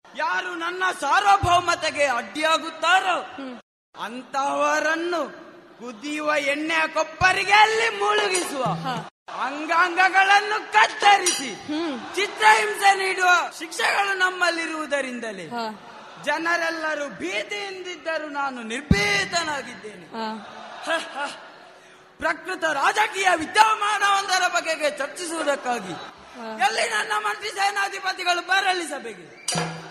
ಯಾರು 0.05 0.55
ನನ್ನ 0.55 0.85
ಸಾರ್ವಭೌಮತೆಗೆ 1.01 2.05
ಅಡ್ಡಿಯಾಗುತ್ತಾರೋ? 2.19 3.19
ಅಂತಹವರನ್ನು 3.95 5.21
ಕುದಿಯುವ 5.79 6.31
ಎಣ್ಣೆಯ 6.53 6.85
ಕೊಪ್ಪರಿಗೆ 6.87 7.57
ಅಲ್ಲಿ 7.65 7.89
ಮುಳುಗಿಸುವ. 8.01 8.65
ಅಂಗಾಂಗಗಳನ್ನು 9.45 10.59
ಕತ್ತರಿಸಿ. 10.73 11.51
ಚಿತ್ರಹಿಂಸೆ 12.17 12.91
ನೀಡುವ 12.95 13.31
ಶಿಕ್ಷೆಗಳು 13.59 14.13
ನಮ್ಮಲ್ಲಿರುವುದರಿಂದಲೇ. 14.19 15.47
ಜನರೆಲ್ಲರೂ 16.25 17.09
ಭೀತಿಯಿಂದಿದ್ದರೂ 17.09 18.29
ನಾನು 18.29 18.63
ನಿರ್ಭೀತನಾಗಿದ್ದೇನೆ. 18.63 20.07
ಪ್ರಕೃತ 22.19 22.65
ರಾಜಕೀಯ 22.65 23.29
ವಿದ್ಯಮಾನವೊಂದರ 23.37 24.49
ಬಗೆಗೆ 24.49 24.91
ಚರ್ಚಿಸುವುದಕ್ಕಾಗಿ 24.91 25.95
ಎಲ್ಲಿ 26.61 26.91
ನನ್ನ 26.91 27.13
ಮಂತ್ರಿ 27.19 27.49
ಸೇನಾಧಿಪತಿಗಳು 27.49 28.47
ಬರಲಿ 28.47 28.87
ಕರೆದಿರೆ 28.87 29.88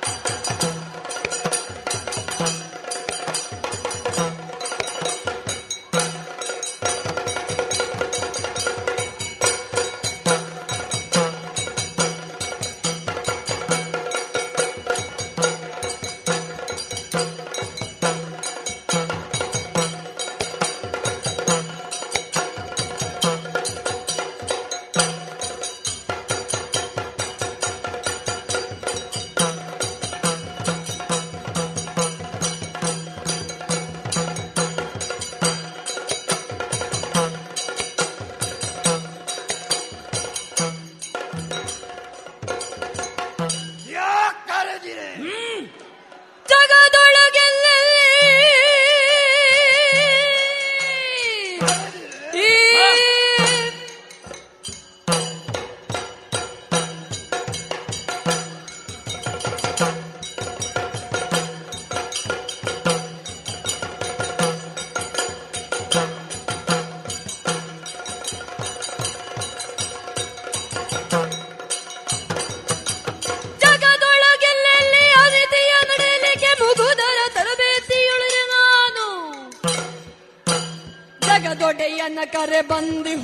ಜಗದೊಡೆಯನ 81.40 82.20
ಕರೆ 82.26 82.62
ಬಂದಿ 82.62 83.16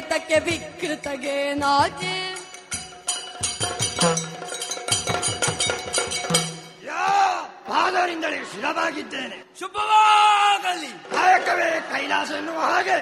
ತಕ್ಕೆ 0.00 0.38
ವಿಕೃತಗೆ 0.38 1.54
ನಾಚಿ 1.54 2.34
ಪಾದರಿಂದಲೇ 7.68 8.36
ಶಿರವಾಗಿದ್ದೇನೆ 8.36 9.44
ಶುಭವಾಗಲಿ. 9.60 10.86
ಕಾಯಕವೇ 10.86 11.80
ಕೈಲಾಸ 11.80 12.30
ಎನ್ನುವ 12.30 12.60
ಹಾಗೆ 12.60 12.96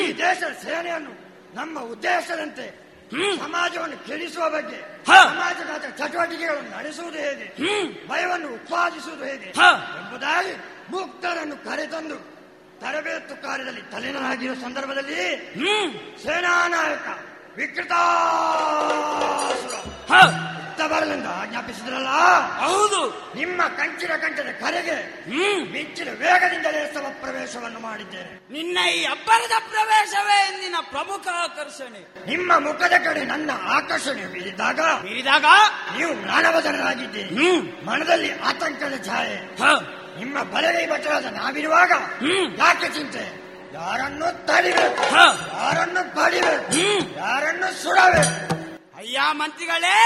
ಈ 0.00 0.12
ದೇಶದ 0.18 0.52
ಸೇನೆಯನ್ನು 0.52 1.10
ನಮ್ಮ 1.54 1.80
ಉದ್ದೇಶದಂತೆ 1.80 2.88
ಸಮಾಜವನ್ನು 3.38 4.06
ಕೆಡಿಸುವ 4.06 4.50
ಬಗ್ಗೆ 4.50 5.04
ಸಮಾಜದ 5.06 5.88
ಚಟುವಟಿಕೆಗಳನ್ನು 5.98 6.78
ನಡೆಸುವುದು 6.78 7.18
ಹೇಗೆ? 7.18 7.46
ಭಯವನ್ನು 8.08 8.54
ಉತ್ಪಾದಿಸುವುದು 8.54 9.24
ಹೇಗೆ? 9.24 9.44
ಎಂಬುದಾಗಿ 9.44 10.52
ಮುಕ್ತರನ್ನು 10.90 11.56
ಕರೆತಂದು 11.56 12.37
ತರಬೇತು 12.80 13.42
ಕಾರ್ಯದಲ್ಲಿ 13.42 13.80
ತಲೆನಾಗಿರುವ 13.80 14.54
ಸಂದರ್ಭದಲ್ಲಿ 14.54 15.50
ಸೇನಾ 16.22 16.68
ನಾಯಕ 16.68 17.18
ವಿಕೃತಾಸುರ 17.56 17.98
ಯುದ್ಧ 20.78 20.92
ಬರಲೆಂದು 20.92 21.28
ಆಜ್ಞಾಪಿಸಿದ್ರಲ್ಲ? 21.28 22.08
ಹೌದು. 22.58 23.32
ನಿಮ್ಮ 23.36 23.62
ಕಂಚಿನ 23.62 24.16
ಕಂಠದ 24.16 24.42
ಕರೆಗೆ 24.42 25.24
ಮಿಂಚಿನ 25.72 26.10
ವೇಗದಿಂದಲೇ 26.10 26.94
ಸಮ 26.94 27.04
ಪ್ರವೇಶವನ್ನು 27.20 27.80
ಮಾಡಿದ್ದೇನೆ. 27.80 28.52
ನಿನ್ನ 28.52 28.88
ಈ 28.88 29.04
ಅಬ್ಬರದ 29.04 29.70
ಪ್ರವೇಶವೇ 29.70 30.52
ಎಂದಿನ 30.52 30.74
ಪ್ರಮುಖ 30.80 31.28
ಆಕರ್ಷಣೆ. 31.34 32.30
ನಿಮ್ಮ 32.30 32.58
ಮುಖದ 32.58 32.92
ಕಡೆ 33.04 33.24
ನನ್ನ 33.24 33.50
ಆಕರ್ಷಣೆ 33.64 34.32
ಬೀರಿದಾಗ 34.32 34.80
ಬೀರಿದಾಗ 34.80 35.44
ನೀವು 35.98 36.14
ಜ್ಞಾನವದನಾಗಿದ್ದೀರಿ 36.14 37.84
ಮನದಲ್ಲಿ 37.84 38.40
ಆತಂಕದ 38.40 39.04
ಛಾಯೆ. 39.04 39.58
ನಿಮ್ಮ 40.18 40.36
ಬಲಗೈ 40.52 40.84
ಭಟರಾದ 40.86 41.26
ನಾವಿರುವಾಗ 41.36 41.92
ಯಾಕೆ 42.60 42.88
ಚಿಂತೆ? 42.88 43.24
ಯಾರನ್ನು 43.74 44.28
ತಡಿಬೇಕು 44.48 45.02
ಯಾರನ್ನು 45.56 46.02
ಪಡಿಬೇಕು 46.16 46.84
ಯಾರನ್ನು 47.18 47.68
ಸುಡವೆ? 47.82 48.22
ಅಯ್ಯ 48.98 49.18
ಮಂತ್ರಿಗಳೇ 49.40 49.96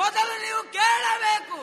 ಮೊದಲು 0.00 0.34
ನೀವು 0.44 0.60
ಕೇಳಬೇಕು. 0.76 1.58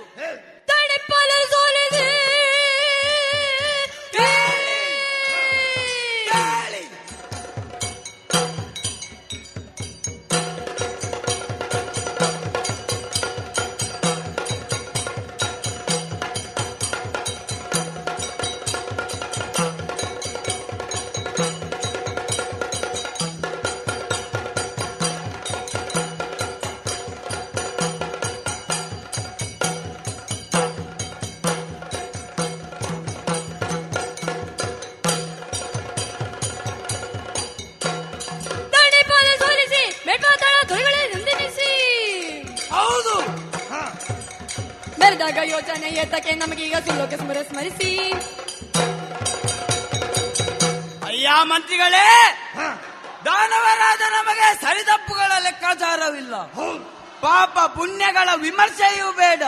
ಮಂತ್ರಿಗಳೇ 51.75 52.07
ದಾನವರಾದ 53.25 54.03
ನಮಗೆ 54.11 54.47
ಸರಿದಪ್ಪುಗಳ 54.61 55.31
ಲೆಕ್ಕಾಚಾರವಿಲ್ಲ. 55.43 56.35
ಪಾಪ 57.21 57.59
ಪುಣ್ಯಗಳ 57.75 58.29
ವಿಮರ್ಶೆಯೂ 58.35 59.07
ಬೇಡ. 59.11 59.43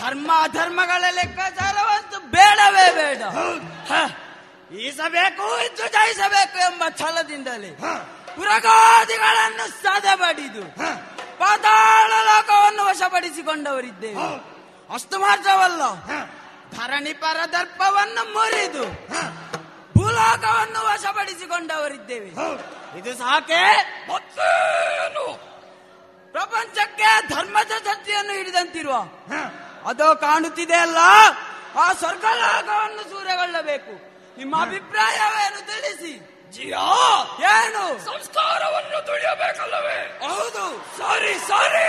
ಧರ್ಮ 0.00 0.30
ಅಧರ್ಮಗಳ 0.42 1.04
ಲೆಕ್ಕಾಚಾರವಂತೂ 1.10 2.18
ಬೇಡವೇ 2.36 2.86
ಬೇಡ. 3.00 3.22
ಈಸಬೇಕು 4.80 5.44
ಇದ್ದು 5.66 5.84
ಜಯಿಸಬೇಕು 5.88 6.58
ಎಂಬ 6.58 6.82
ಛಲದಿಂದಲೇ 6.98 7.70
ಪುರಗಾದಿಗಳನ್ನು 8.36 9.66
ಸದೆಬಡಿದು 9.82 10.64
ಪಾತಾಳ 11.38 12.10
ಲೋಕವನ್ನು 12.28 12.82
ವಶಪಡಿಸಿಕೊಂಡವರಿದ್ದೇವೆ. 12.84 14.24
ಅಷ್ಟು 14.94 15.18
ಮಾತ್ರವಲ್ಲ. 15.18 15.82
ಧರಣಿ 16.76 17.12
ಪರದರ್ಪವನ್ನು 17.12 18.22
ಮುರಿದು 18.34 18.84
ಭೂಲೋಕವನ್ನು 20.18 20.80
ವಶಪಡಿಸಿಕೊಂಡವರಿದ್ದೇವೆ. 20.84 22.30
ಇದು 22.98 23.12
ಸಾಕೆ? 23.14 23.60
ಮತ್ತೇನು? 24.08 25.26
ಪ್ರಪಂಚಕ್ಕೆ 26.34 27.10
ಧರ್ಮದ 27.28 27.72
ಶಕ್ತಿಯನ್ನು 27.86 28.32
ಹಿಡಿದಂತಿರುವ 28.32 28.96
ಅದು 29.86 30.06
ಕಾಣುತ್ತಿದೆ 30.16 30.76
ಅಲ್ಲ? 30.76 31.00
ಆ 31.76 31.84
ಸ್ವರ್ಗಲೋಕವನ್ನು 31.92 33.02
ಸೂರ್ಯಗೊಳ್ಳಬೇಕು 33.10 33.92
ನಿಮ್ಮ 34.38 34.54
ಅಭಿಪ್ರಾಯವೇನು 34.62 35.60
ತಿಳಿಸಿ? 35.66 36.12
ಜಿಯೋ! 36.52 36.84
ಏನು? 37.52 37.84
ಸಂಸ್ಕಾರವನ್ನು 38.04 39.00
ತುಳಿಯಬೇಕಲ್ಲವೇ? 39.06 39.98
ಹೌದು. 40.26 40.64
ಸಾರಿ 40.98 41.34
ಸಾರಿ! 41.48 41.82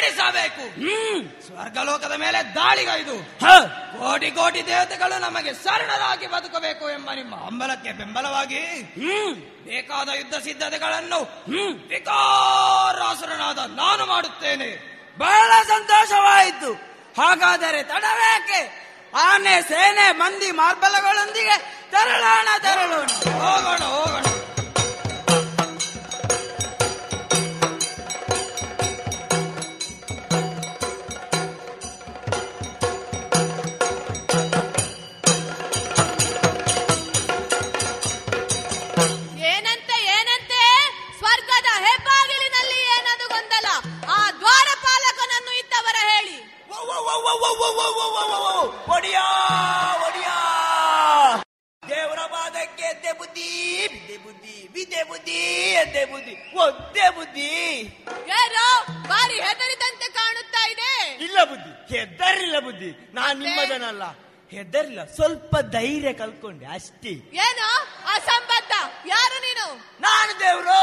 ಬೆಳೆಸಬೇಕು 0.00 0.64
ಸ್ವರ್ಗಲೋಕದ 1.46 2.14
ಮೇಲೆ 2.16 2.40
ದಾಳಿಗೈದು. 2.54 3.16
ಕೋಟಿ 3.98 4.30
ಕೋಟಿ 4.30 4.60
ದೇವತೆಗಳು 4.66 5.20
ನಮಗೆ 5.20 5.52
ಶರಣರಾಗಿ 5.54 6.26
ಬದುಕಬೇಕು 6.26 6.84
ಎಂಬ 6.90 7.10
ನಿಮ್ಮ 7.12 7.34
ಹಂಬಲಕ್ಕೆ 7.44 7.92
ಬೆಂಬಲವಾಗಿ 7.92 8.62
ಬೇಕಾದ 9.66 10.08
ಯುದ್ಧ 10.08 10.36
ಸಿದ್ಧತೆಗಳನ್ನು 10.44 11.20
ವಿಕಾರಾಸುರನಾದ 11.88 13.58
ನಾನು 13.76 14.06
ಮಾಡುತ್ತೇನೆ. 14.06 14.70
ಬಹಳ 15.18 15.50
ಸಂತೋಷವಾಯಿತು. 15.68 16.72
ಹಾಗಾದರೆ 17.20 17.82
ತಡವೇಕೆ? 17.82 18.60
ಆನೆ 19.28 19.54
ಸೇನೆ 19.62 20.06
ಮಂದಿ 20.12 20.50
ಮಾರ್ಬಲಗಳೊಂದಿಗೆ 20.50 21.56
ತೆರಳೋಣ 21.90 22.48
ತೆರಳೋಣ. 22.62 23.08
ಹೋಗೋಣ 23.40 23.82
ಹೋಗೋಣ. 23.94 24.24
ಕಲ್ಕೊಂಡೆ 66.20 66.66
ಅಷ್ಟೇ. 66.66 67.12
ಏನು? 67.44 67.68
ಅಸಂಬದ್ಧ 68.14 68.72
ಯಾರು 69.06 69.36
ನೀನು? 69.40 69.66
ನಾನು 70.00 70.40
ದೇವ್ರು 70.40 70.78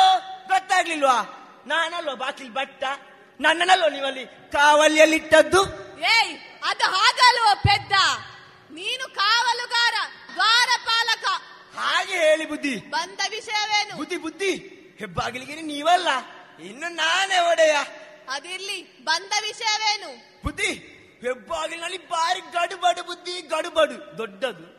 ಗೊತ್ತಾಗ್ಲಿಲ್ವಾ? 0.48 1.18
ನಾನಲ್ವ 1.68 2.16
ಬಾಕಿಲ್ 2.16 2.52
ಬಟ್ಟ? 2.52 2.84
ನನ್ನನಲ್ವ 3.42 3.88
ನೀವಲ್ಲಿ 3.88 4.26
ಕಾವಲಿಯಲ್ಲಿಟ್ಟದ್ದು? 4.26 5.62
ಏಯ್ 6.00 6.40
ಅದು 6.64 6.86
ಹಾಗಲ್ವೋ 6.96 7.56
ಪೆದ್ದ? 7.56 7.92
ನೀನು 8.72 9.16
ಕಾವಲುಗಾರ 9.16 9.94
ದ್ವಾರಪಾಲಕ. 10.34 11.26
ಹಾಗೆ 11.78 12.14
ಹೇಳಿ 12.14 12.46
ಬುದ್ಧಿ. 12.46 12.76
ಬಂದ 12.76 13.20
ವಿಷಯವೇನು? 13.30 13.98
ಬುದ್ಧಿ 13.98 14.18
ಬುದ್ಧಿ. 14.18 14.52
ಹೆಬ್ಬಾಗಿಲಿಗೆ 15.00 15.62
ನೀವಲ್ಲ 15.62 16.08
ಇನ್ನು 16.60 16.88
ನಾನೇ 16.88 17.40
ಒಡೆಯ. 17.40 17.76
ಅದಿರ್ಲಿ 18.30 19.04
ಬಂದ 19.04 19.32
ವಿಷಯವೇನು? 19.42 20.10
ಬುದ್ಧಿ 20.44 20.72
ಹೆಬ್ಬಾಗಿಲಿನಲ್ಲಿ 21.22 21.98
ಬಾರಿ 21.98 22.40
ಗಡುಬಡು 22.40 23.04
ಬುದ್ಧಿ 23.04 23.42
ಗಡುಬಡು 23.42 24.18
ದೊಡ್ಡದು. 24.18 24.77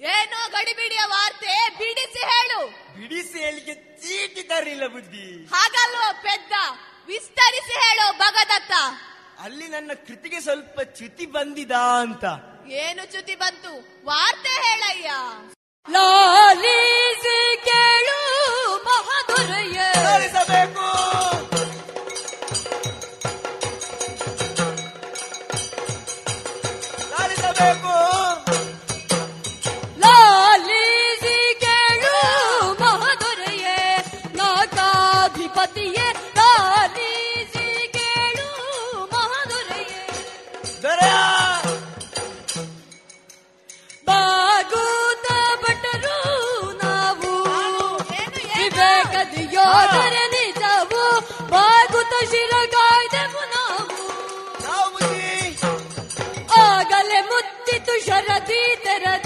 ಏನೋ 0.00 0.48
ಗಡಿಬಿಡಿಯ 0.48 1.00
ವಾರ್ತೆ 1.06 1.68
ಬಿಡಿಸಿ 1.78 2.18
ಹೇಳು. 2.18 2.66
ಬಿಡಿಸಿ 3.00 3.38
ಹೇಳಿಕೆ 3.38 3.74
ಚೀಟಿ 3.74 4.42
ತರಲಿಲ್ಲ 4.42 4.86
ಬುದ್ಧಿ. 4.86 5.46
ಹಾಗಲ್ವೋ 5.46 6.12
ಪೆದ್ದ? 6.22 6.52
ವಿಸ್ತರಿಸಿ 7.06 7.72
ಹೇಳು 7.72 8.12
ಭಗದತ್ತ. 8.18 8.72
ಅಲ್ಲಿ 9.38 9.68
ನನ್ನ 9.68 9.90
ಕೃತಿಗೆ 10.06 10.40
ಸ್ವಲ್ಪ 10.40 10.80
ಚ್ಯುತಿ 10.80 11.26
ಬಂದಿದ 11.26 11.70
ಅಂತ. 11.72 12.24
ಏನು 12.68 13.10
ಚ್ಯುತಿ 13.10 13.34
ಬಂತು? 13.34 14.04
ವಾರ್ತೆ 14.04 14.48
ಹೇಳಯ್ಯ. 14.48 15.10
ಲಾಲಿಸಿ 15.88 17.56
ಕೇಳು 17.64 18.18
ಮಹಾದುರಯ್ಯ. 18.84 19.80
जति 58.08 59.25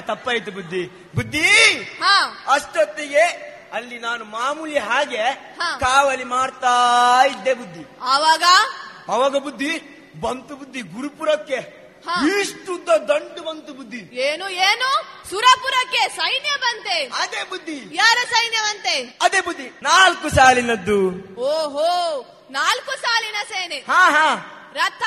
ತಪ್ಪಾಯ್ತು 0.00 0.50
ಬುದ್ಧಿ. 0.50 1.12
ಬುದ್ಧಿ? 1.14 1.72
ಹಾ. 2.02 2.44
ಅಷ್ಟೊತ್ತಿಗೆ 2.50 3.54
ಅಲ್ಲಿ 3.72 3.98
ನಾನು 3.98 4.24
ಮಾಮೂಲಿ 4.24 4.78
ಹಾಗೆ 4.78 5.22
ಹಾ. 5.22 5.78
ಕಾವಲಿ 5.78 6.24
ಮಾಡ್ತಾ 6.24 6.78
ಇದ್ದೆ 7.26 7.54
ಬುದ್ಧಿ. 7.54 7.98
ಆವಾಗ? 8.00 8.42
ಅವಾಗ 9.08 9.36
ಬುದ್ಧಿ? 9.36 9.94
ಬಂತು 10.20 10.56
ಬುದ್ಧಿ 10.56 10.80
ಗುರುಪುರಕ್ಕೆ. 10.80 11.84
ಹಾ. 12.08 12.26
ಇಷ್ಟುದ್ದ 12.40 12.88
ದಂಡು 12.88 13.42
ಬಂತು 13.42 13.72
ಬುದ್ಧಿ. 13.72 13.98
ಏನು 14.12 14.48
ಏನು? 14.48 15.02
ಸುರಪುರಕ್ಕೆ 15.30 16.08
ಸೈನ್ಯ 16.16 16.50
ಬಂತೆ. 16.60 17.10
ಅದೇ 17.14 17.44
ಬುದ್ಧಿ. 17.44 17.96
ಯಾರ 17.96 18.16
ಸೈನ್ಯವಂತೆ? 18.30 19.18
ಅದೇ 19.22 19.40
ಬುದ್ಧಿ. 19.40 19.78
ನಾಲ್ಕು 19.82 20.28
ಸಾಲಿನದ್ದು. 20.28 21.08
ಓಹೋ 21.40 22.20
ನಾಲ್ಕು 22.50 22.90
ಸಾಲಿನ 23.00 23.36
ಸೇನೆ. 23.48 23.76
ಹಾ 23.76 24.10
ಹಾ. 24.10 24.50
ರಥ 24.74 25.02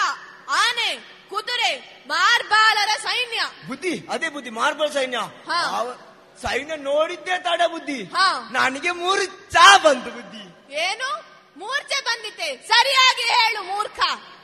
ಆನೆ 0.49 1.16
ಕುದುರೆ 1.29 2.03
ಮಾರ್ಬಾಲರ 2.07 2.89
ಸೈನ್ಯ. 3.01 3.41
ಬುದ್ಧಿ 3.67 4.07
ಅದೇ 4.11 4.29
ಬುದ್ಧಿ 4.29 4.49
ಮಾರ್ಬಲ್ 4.49 4.93
ಸೈನ್ಯ. 4.93 5.17
ಹಾ. 5.17 5.77
ಅವ- 5.79 6.07
ಸೈನ್ಯ 6.41 6.75
ನೋಡಿದ್ದೆ 6.75 7.43
ತಡ 7.43 7.61
ಬುದ್ಧಿ. 7.67 8.03
ಹಾ. 8.03 8.49
ನನಗೆ 8.51 8.91
ಮೂರು 8.91 9.25
ಚಾ 9.25 9.77
ಬಂತು 9.77 10.11
ಬುದ್ಧಿ. 10.11 10.73
ಏನು? 10.73 11.37
ಮೂರ್ಛೆ 11.57 12.03
ಬಂದಿತ್ತೆ. 12.03 12.67
ಸರಿಯಾಗಿ 12.67 13.21
ಹೇಳು 13.21 13.63
ಮೂರ್ಖ. 13.63 13.99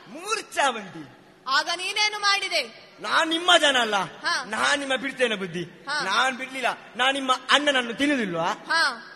ಮೂರು 0.08 0.42
ಚಾ 0.42 0.72
ಬಂದಿ 0.72 1.20
ಆಗ 1.48 1.70
ನೀನೇನು 1.76 2.20
ಮಾಡಿದೆ? 2.20 2.64
ನಾನ್ 3.02 3.30
ನಿಮ್ಮ 3.30 3.58
ಜನ 3.58 3.78
ಅಲ್ಲ. 3.82 3.96
ಹಾ. 3.96 4.44
ನಾನ್ 4.44 4.80
ನಿಮ್ಮ 4.80 4.96
ಬಿಡ್ತೇನೆ 4.96 5.36
ಬುದ್ಧಿ. 5.36 5.64
ಹಾ. 5.64 6.04
ನಾನ್ 6.04 6.38
ಬಿಡ್ಲಿಲ್ಲ. 6.38 6.68
ನಾನ್ 6.96 7.14
ನಿಮ್ಮ 7.14 7.32
ಅಣ್ಣನನ್ನು 7.52 7.94
ತಿನ್ನುದಿಲ್ವಾ? 7.94 8.44
ಹಾ. 8.44 9.10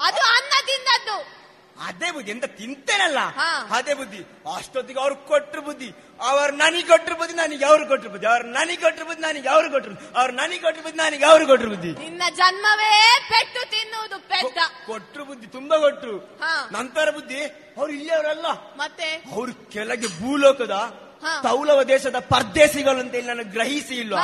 ಅದು 0.00 0.20
ಅನ್ನ 0.20 0.52
ತಿಂದದ್ದು. 0.66 1.43
ಅದೇ 1.80 2.10
ಬುದ್ಧಿ 2.10 2.30
ಎಂತ 2.30 2.44
ತಿಂತೇನಲ್ಲ? 2.44 3.18
ಹಾ. 3.18 3.68
ಅದೇ 3.76 3.94
ಬುದ್ಧಿ. 3.94 4.18
ಅಷ್ಟೊತ್ತಿಗೆ 4.56 5.00
ಅವ್ರು 5.00 5.16
ಕೊಟ್ರು 5.16 5.62
ಬುದ್ಧಿ. 5.62 5.92
ಅವ್ರು 6.20 6.56
ನನಗೆ 6.56 6.82
ಕೊಟ್ರು 6.82 7.16
ಬುದ್ಧಿ 7.16 7.36
ನನಗೆ 7.36 7.64
ಅವ್ರು 7.64 7.88
ಕೊಟ್ರು 7.88 8.10
ಬುದ್ಧಿ? 8.10 8.26
ಅವ್ರು 8.26 8.48
ನನಗೆ 8.48 8.76
ಕೊಟ್ರು 8.76 9.04
ಬುದ್ಧಿ 9.04 9.22
ನನಗೆ 9.22 9.48
ಅವ್ರು 9.48 9.70
ಕೊಟ್ರು 9.70 10.18
ಅವ್ರು 10.18 10.34
ನನಗೆ 10.34 10.58
ಕೊಟ್ಟರು 10.58 10.82
ಬುದ್ಧಿ 10.82 10.98
ನನಗೆ 10.98 11.24
ಅವ್ರು 11.24 11.46
ಕೊಟ್ರು 11.46 11.70
ಬುದ್ಧಿ? 11.70 11.92
ನಿನ್ನ 11.92 12.22
ಜನ್ಮವೇ 12.36 13.18
ಪೆಟ್ಟು 13.28 13.70
ತಿನ್ನುವುದು 13.70 14.18
ಪೆಟ್ಟ 14.18 14.58
ಕೊಟ್ರು 14.86 15.24
ಬುದ್ಧಿ 15.24 15.46
ತುಂಬಾ 15.46 15.78
ಕೊಟ್ಟರು. 15.78 16.38
ನಂತರ 16.72 17.10
ಬುದ್ಧಿ 17.10 17.44
ಅವ್ರು 17.76 17.92
ಇಲ್ಲಿಯವರಲ್ಲ. 17.92 18.46
ಮತ್ತೆ? 18.76 19.04
ಅವ್ರು 19.32 19.70
ಕೆಳಗೆ 19.70 20.06
ಭೂಲೋಕದ. 20.06 21.04
ತೌಲವ 21.42 21.82
ದೇಶದ 21.82 22.16
ಪರ್ದೇಸಿಗಳು 22.18 22.98
ಅಂತ 22.98 23.14
ಇಲ್ಲಿ 23.14 23.32
ನನಗೆ 23.32 23.48
ಗ್ರಹಿಸಿ 23.48 23.94
ಇಲ್ವಾ? 23.94 24.20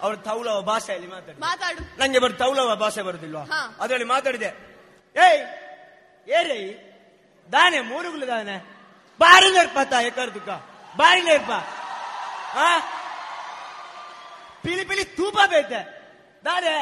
ಅವ್ರ 0.00 0.16
ತೌಲವ 0.16 0.60
ಭಾಷೆಯಲ್ಲಿ 0.60 1.08
ಮಾತಾಡಿ 1.08 1.40
ಮಾತಾಡು. 1.40 2.00
ನಂಗೆ 2.00 2.18
ಬರ್ 2.18 2.38
ತೌಲವ 2.38 2.74
ಭಾಷೆ 2.74 3.02
ಬರುದಿಲ್ವಾ. 3.02 3.76
ಅದರಲ್ಲಿ 3.80 4.04
ಮಾತಾಡಿದೆ. 4.04 4.46
ಏಯ್ 5.16 5.42
ಏರೇ 6.28 6.90
ದಾನೆ 7.48 7.78
ಮೂರುಗುಲು 7.90 8.26
ದಾನೆ 8.32 8.56
ಬಾರಿ 9.20 9.48
ನೇರ್ಪತ್ತ 9.56 9.94
ಏಕರ್ 10.08 10.32
ದುಃಖ 10.36 10.48
ಬಾರಿ 10.94 11.22
ನೇರ್ಪ 11.28 11.50
ಆ 12.58 12.68
ಪಿಲಿ 14.64 14.84
ಪಿಲಿ 14.90 15.04
ತೂಪ 15.18 15.36
ಬೇತೆ 15.52 15.80
ದಾನೆ 16.44 16.74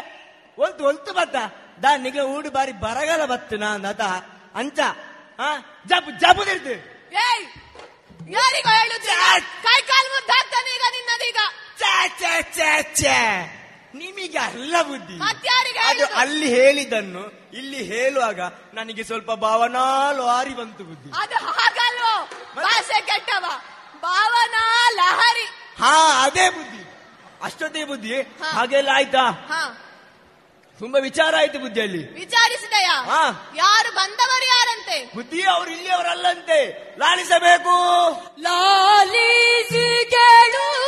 ಒಲ್ತು 0.59 0.83
ಒಲ್ತು 0.91 1.13
ಬತ್ತ 1.19 1.37
ದಾ 1.83 1.91
ನಿಗ 2.05 2.19
ಊಡು 2.35 2.51
ಬಾರಿ 2.57 2.73
ಬರಗಾಲ 2.85 3.23
ಬತ್ತು 3.33 3.57
ನಾ 3.63 3.71
ನತ 3.85 4.03
ಅಂಚ 4.61 4.79
ಆ 5.39 5.49
ಜಬ್ 5.91 6.11
ಜಬುದಿರ್ದು 6.23 6.75
ಏಯ್ 7.25 7.45
ಯಾರಿಗೋ 8.35 8.73
ಹೇಳುದು 8.79 9.13
ಕೈ 9.67 9.79
ಕಾಲು 9.91 10.09
ಮುದ್ದಾಗ್ತಾನೆ 10.15 10.71
ಈಗ 10.77 10.85
ನಿನ್ನದೀಗ 10.97 11.41
ಛೇ 11.81 11.93
ಛೇ 12.21 12.33
ಛೇ 12.57 12.69
ಛೇ 13.01 13.17
ನಿಮಗೆ 13.95 14.39
ಅಲ್ಲ 14.39 14.83
ಬುದ್ಧಿ 14.83 15.49
ಅದು 15.85 16.07
ಅಲ್ಲಿ 16.07 16.49
ಹೇಳಿದನ್ನು 16.49 17.51
ಇಲ್ಲಿ 17.53 17.85
ಹೇಳುವಾಗ 17.85 18.41
ನನಗೆ 18.75 19.05
ಸ್ವಲ್ಪ 19.05 19.33
ಭಾವನಾಲು 19.33 20.23
ಆರಿ 20.23 20.51
ಬಂತು 20.51 20.85
ಬುದ್ಧಿ. 20.85 21.11
ಅದು 21.23 21.35
ಹಾಗಲ್ವೋ? 21.35 22.29
ಭಾಷೆ 22.55 23.01
ಕೆಟ್ಟವ. 23.01 23.45
ಭಾವನಾ 24.03 24.91
ಲಹರಿ 24.91 25.45
ಹಾ 25.79 26.23
ಅದೇ 26.25 26.51
ಬುದ್ಧಿ. 26.51 26.83
ಅಷ್ಟೊತ್ತೇ 27.43 27.85
ಬುದ್ಧಿ. 27.85 28.21
ಹಾಗೆಲ್ಲ 28.21 28.89
ಆಯ್ತಾ? 28.95 29.31
ಹಾ. 29.31 29.79
ತುಂಬಾ 30.79 31.01
ವಿಚಾರ 31.01 31.35
ಆಯ್ತು 31.37 31.59
ಬುದ್ಧಿಯಲ್ಲಿ 31.59 32.15
ವಿಚಾರಿಸಿದಯಾ? 32.15 33.03
ಹಾ. 33.03 33.53
ಯಾರು 33.57 33.95
ಬಂದವರು 33.95 34.45
ಯಾರಂತೆ? 34.45 35.13
ಬುದ್ಧಿ 35.15 35.39
ಇಲ್ಲಿ 35.73 35.91
ಅವರಲ್ಲಂತೆ 35.91 36.59
ಲಾಲಿಸಬೇಕು. 36.99 37.77
ಲಾಲಿಸಿ 38.41 40.11
ಕೇಳು 40.11 40.83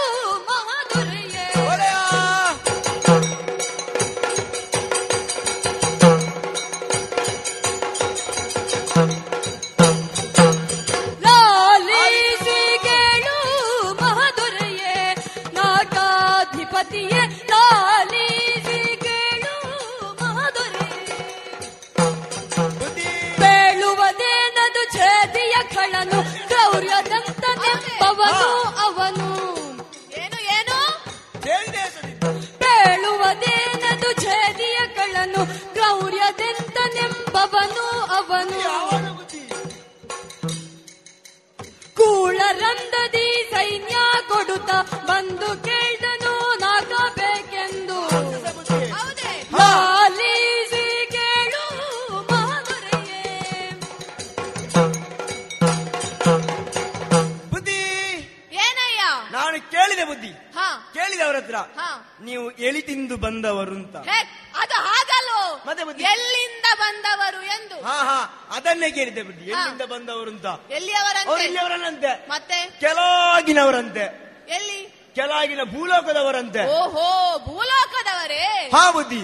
ಕಳ್ಳನು 35.44 35.74
ಕ್ರೌರ್ಯದೆಂತನೆಂಬವನು 35.74 38.08
ಅವನು 38.08 39.24
ಕೂಳರಂದದಿ 41.96 43.50
ಸೈನ್ಯ 43.50 43.96
ಕೊಡುತ್ತ 44.28 44.70
ಬಂದು 45.04 45.64
ಕೇಳ್ದನು 45.64 46.60
ನಾಗಬೇಕೆಂದು 46.60 48.00
ಕೇಳು 51.10 51.62
ಬುದ್ಧಿ. 57.50 57.80
ಏನಯ್ಯ? 58.52 59.02
ನಾನು 59.32 59.70
ಕೇಳಿದೆ 59.70 60.04
ಬುದ್ಧಿ. 60.04 60.28
ಹಾ. 60.28 60.92
ಕೇಳಿದೆ 60.94 61.22
ಅವರತ್ರ. 61.22 61.56
ಹತ್ರ 61.56 61.80
ಹಾ. 61.80 62.13
ನೀವು 62.24 62.50
ಎಳಿ 62.50 62.82
ತಿಂದು 62.82 63.16
ಬಂದವರು 63.16 63.72
ಅಂತ 63.72 63.96
ಅದು 64.62 64.76
ಹಾಗಲ್ವೋ? 64.88 65.42
ಎಲ್ಲಿಂದ 66.12 66.66
ಬಂದವರು 66.78 67.42
ಎಂದು. 67.42 67.76
ಹಾ 67.82 67.96
ಹಾ 68.04 68.18
ಅದನ್ನೇ 68.56 68.90
ಕೇಳಿದೆ 68.90 69.22
ಬಿಡಿ. 69.22 69.44
ಎಲ್ಲಿಂದ 69.50 69.82
ಬಂದವರು 69.82 70.30
ಅಂತ 70.30 70.46
ಎಲ್ಲಿಯವರಂತೆ 70.70 72.12
ಮತ್ತೆ? 72.28 72.58
ಕೆಲಾಗಿನವರಂತೆ 72.80 74.04
ಎಲ್ಲಿ? 74.48 74.80
ಕೆಲಾಗಿನ 75.14 75.62
ಭೂಲೋಕದವರಂತೆ. 75.64 76.62
ಓಹೋ 76.78 77.06
ಭೂಲೋಕದವರೇ? 77.38 78.44
ಹಾ 78.74 78.90
ಬುದ್ಧಿ. 78.90 79.22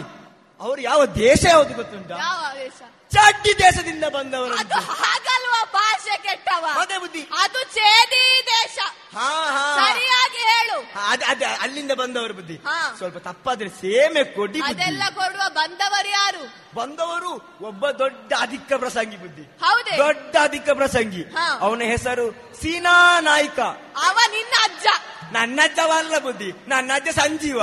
ಅವರು 0.60 0.80
ಯಾವ 0.80 1.06
ದೇಶ 1.06 1.44
ಯಾವ್ದು 1.50 1.74
ಗೊತ್ತುಂಟ? 1.74 2.10
ಯಾವ 2.10 2.42
ದೇಶ? 2.58 2.80
ಚಡ್ಡಿ 3.12 3.58
ದೇಶದಿಂದ 3.58 4.04
ಅದು 4.04 4.74
ಹಾಗಲ್ವ? 4.74 5.52
ಭಾಷೆ 5.72 6.16
ಕೆಟ್ಟವ. 6.18 6.66
ಅದೇ 6.80 6.98
ಬುದ್ಧಿ. 6.98 7.22
ಅದು 7.38 7.62
ಚೇದಿ 7.62 8.46
ದೇಶ. 8.46 8.78
ಹಾ 9.16 9.50
ಹಾ. 9.50 9.76
ಸರಿಯಾಗಿ 9.76 10.38
ಹೇಳು. 10.38 11.00
ಅದ 11.28 11.42
ಅಲ್ಲಿಂದ 11.60 11.92
ಬಂದವರು 11.92 12.34
ಬುದ್ಧಿ. 12.34 12.56
ಸ್ವಲ್ಪ 12.96 13.18
ತಪ್ಪಾದ್ರೆ 13.18 13.68
ಸೇಮೆ 13.68 14.24
ಕೊಡಿ 14.24 14.60
ಅದೆಲ್ಲ 14.60 15.02
ಕೊಡುವ 15.14 15.42
ಬಂದವರು 15.48 16.08
ಯಾರು? 16.08 16.60
ಬಂದವರು 16.74 17.58
ಒಬ್ಬ 17.62 17.90
ದೊಡ್ಡ 17.90 18.32
ಅಧಿಕ 18.40 18.72
ಪ್ರಸಂಗಿ 18.76 19.16
ಬುದ್ಧಿ. 19.16 19.42
ಹೌದೇ? 19.42 19.96
ದೊಡ್ಡ 19.96 20.36
ಅಧಿಕ 20.42 20.70
ಪ್ರಸಂಗಿ. 20.70 21.24
ಅವನ 21.60 21.82
ಹೆಸರು 21.82 22.30
ಸೀನಾ 22.60 23.20
ನಾಯ್ಕ. 23.20 23.60
ಅವ 24.00 24.18
ನಿನ್ನ 24.30 24.52
ಅಜ್ಜ. 24.64 24.86
ನನ್ನ 25.32 25.60
ಅಜ್ಜವಲ್ಲ 25.62 26.18
ಬುದ್ಧಿ. 26.18 26.52
ನನ್ನ 26.68 26.90
ಅಜ್ಜ 26.94 27.08
ಸಂಜೀವ. 27.08 27.60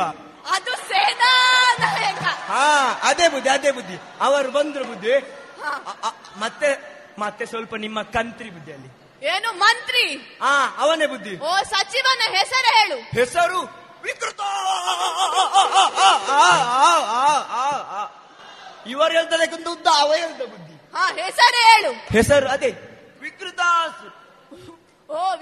ಅದು 0.47 0.75
ಸೇನಾ 0.75 1.63
ಹಾ 2.47 2.99
ಅದೇ 3.03 3.27
ಬುದ್ಧಿ 3.27 3.49
ಅದೇ 3.49 3.71
ಬುದ್ಧಿ. 3.71 3.97
ಅವರು 4.21 4.51
ಬಂದ್ರು 4.51 4.83
ಬುದ್ಧಿ. 4.83 5.13
ಹಾ. 5.13 5.69
ಅ- 5.69 6.07
ಅ- 6.07 6.39
ಮತ್ತೆ 6.39 6.97
ಮತ್ತೆ 7.19 7.45
ಸ್ವಲ್ಪ 7.45 7.75
ನಿಮ್ಮ 7.75 8.01
ಕಂತ್ರಿ 8.01 8.49
ಬುದ್ಧಿ 8.49 8.73
ಅಲ್ಲಿ. 8.73 9.07
ಏನು 9.25 9.53
ಮಂತ್ರಿ? 9.53 10.15
ಹಾ 10.15 10.75
ಅವನೇ 10.77 11.05
ಬುದ್ಧಿ. 11.05 11.39
ಓ 11.39 11.55
ಸಚಿವನ 11.63 12.37
ಹೆಸರು 12.37 12.79
ಹೇಳು. 12.79 12.97
ಹೆಸರು 12.97 13.61
ವಿಕೃತ! 14.03 14.39
ಇವರು 18.87 19.11
ಹೇಳ್ತಾರೆ 19.11 19.69
ಉದ್ದ 19.69 19.87
ಅವ 19.97 20.13
ಹೇಳ್ದ 20.15 20.41
ಬುದ್ಧಿ. 20.41 20.97
ಹಾ 20.97 21.13
ಹೆಸರು 21.15 21.57
ಹೇಳು. 21.57 21.91
ಹೆಸರು 21.91 22.49
ಅದೇ. 22.49 22.71
ವಿಕೃತ. 23.21 23.59
ಓ 25.09 25.35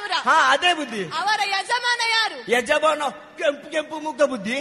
ವಿಕೃತಾಸುರ 0.00 0.30
ಹಾ 0.30 0.52
ಅದೇ 0.52 0.74
ಬುದ್ಧಿ. 0.74 1.04
ಅವರ 1.04 1.40
ಯಜಮಾನ 1.44 2.00
ಯಾರು? 2.10 2.52
ಯಜಮಾನ 2.52 3.02
ಕೆಂಪು 3.08 3.70
ಕೆಂಪು 3.70 4.00
ಮುಖ 4.00 4.22
ಬುದ್ಧಿ. 4.22 4.60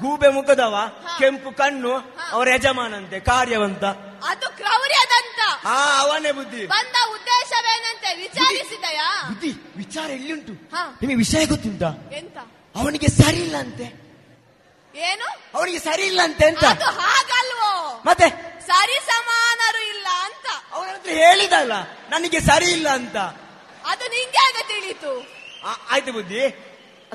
ಗೂಬೆ 0.00 0.28
ಮುಖದವ 0.28 0.76
ಕೆಂಪು 1.18 1.56
ಕಣ್ಣು 1.56 1.94
ಅವರ 2.32 2.48
ಯಜಮಾನಂತೆ 2.54 3.20
ಕಾರ್ಯವಂತ. 3.20 3.84
ಅದು 4.24 4.56
ಕ್ರೌರ್ಯದಂತ. 4.56 5.66
ಹಾ 5.66 6.00
ಅವನೇ 6.00 6.32
ಬುದ್ಧಿ. 6.32 6.66
ಬಂದ 6.66 7.10
ಉದ್ದೇಶವೇನಂತೆ? 7.12 8.14
ವಿಚಾರಿಸಿದಯಾ? 8.22 9.22
ಬುದ್ಧಿ 9.28 9.52
ವಿಚಾರ 9.76 10.10
ಎಲ್ಲಿ 10.10 10.32
ಹಾ. 10.72 10.98
ನಿಮಗೆ 11.02 11.16
ವಿಷಯ 11.16 11.46
ಗೊತ್ತುಂಟ? 11.46 11.82
ಎಂತ? 12.12 12.38
ಅವನಿಗೆ 12.76 13.08
ಸರಿ 13.08 13.36
ಇಲ್ಲ 13.36 13.56
ಅಂತೆ. 13.56 14.08
ಏನು? 14.94 15.58
ಅವನಿಗೆ 15.58 15.78
ಸರಿ 15.78 16.02
ಇಲ್ಲ 16.02 16.20
ಅಂತೆ 16.24 16.46
ಅಂತ. 16.46 16.64
ಹಾಗಲ್ವೋ? 16.82 18.02
ಮತ್ತೆ? 18.06 18.28
ಸರಿ 18.66 19.06
ಸಮಾನರು 19.06 19.88
ಇಲ್ಲ 19.88 20.06
ಅಂತ. 20.24 20.74
ಅವನಂತ 20.74 21.06
ಹೇಳಿದಲ್ಲ 21.06 21.72
ನನಗೆ 22.10 22.40
ಸರಿ 22.40 22.66
ಇಲ್ಲ 22.66 22.88
ಅಂತ. 22.88 23.16
ಅದು 23.88 24.08
ನಿಂಗೆ 24.08 24.38
ಆಗ 24.38 24.64
ತಿಳಿತು. 24.68 25.20
ಆ, 25.66 25.72
ಆಯ್ತು 25.90 26.12
ಬುದ್ಧಿ. 26.12 26.64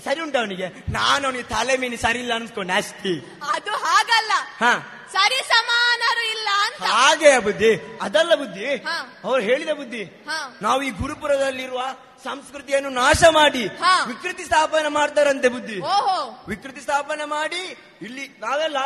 ಸರಿ 0.04 0.22
ಉಂಟು 0.22 0.38
ಅವನಿಗೆ. 0.38 0.68
ನಾನು 0.68 1.26
ಅವನಿಗೆ 1.26 1.44
ತಲೆ 1.44 1.78
ಮೀನಿ 1.78 1.98
ಸರಿ 1.98 2.20
ಇಲ್ಲ 2.20 2.34
ಅನ್ಸ್ಕೊಂಡೆ 2.36 2.74
ಅಷ್ಟೇ. 2.74 3.40
ಅದು 3.52 3.72
ಹಾಗಲ್ಲ. 3.72 4.32
ಹಾ. 4.36 5.00
ಸರಿ 5.12 5.36
ಸಮಾನರು 5.36 6.32
ಇಲ್ಲ 6.32 6.48
ಅಂತ. 6.66 6.84
ಹಾಗೆ 6.84 7.40
ಬುದ್ಧಿ. 7.40 8.00
ಅದಲ್ಲ 8.02 8.36
ಬುದ್ಧಿ. 8.36 8.76
ಅವ್ರು 9.24 9.40
ಹೇಳಿದ 9.40 9.70
ಬುದ್ಧಿ. 9.70 10.04
ಹಾ. 10.04 10.60
ನಾವು 10.62 10.82
ಈ 10.82 10.90
ಗುರುಪುರದಲ್ಲಿರುವ 10.90 11.82
ಸಂಸ್ಕೃತಿಯನ್ನು 12.24 12.90
ನಾಶ 12.90 13.24
ಮಾಡಿ. 13.30 13.68
ವಿಕೃತಿ 14.08 14.44
ಸ್ಥಾಪನೆ 14.45 14.88
ಮಾಡ್ತಾರಂತೆ 14.88 15.50
ಬುದ್ಧಿ. 15.50 15.80
ಓಹೋ. 15.80 16.45
ವಿಕೃತಿ 16.48 16.82
ಸ್ಥಾಪನೆ 16.82 17.26
ಮಾಡಿ 17.26 17.78
ಇಲ್ಲಿ 18.02 18.28
ನಾವೆಲ್ಲ 18.40 18.78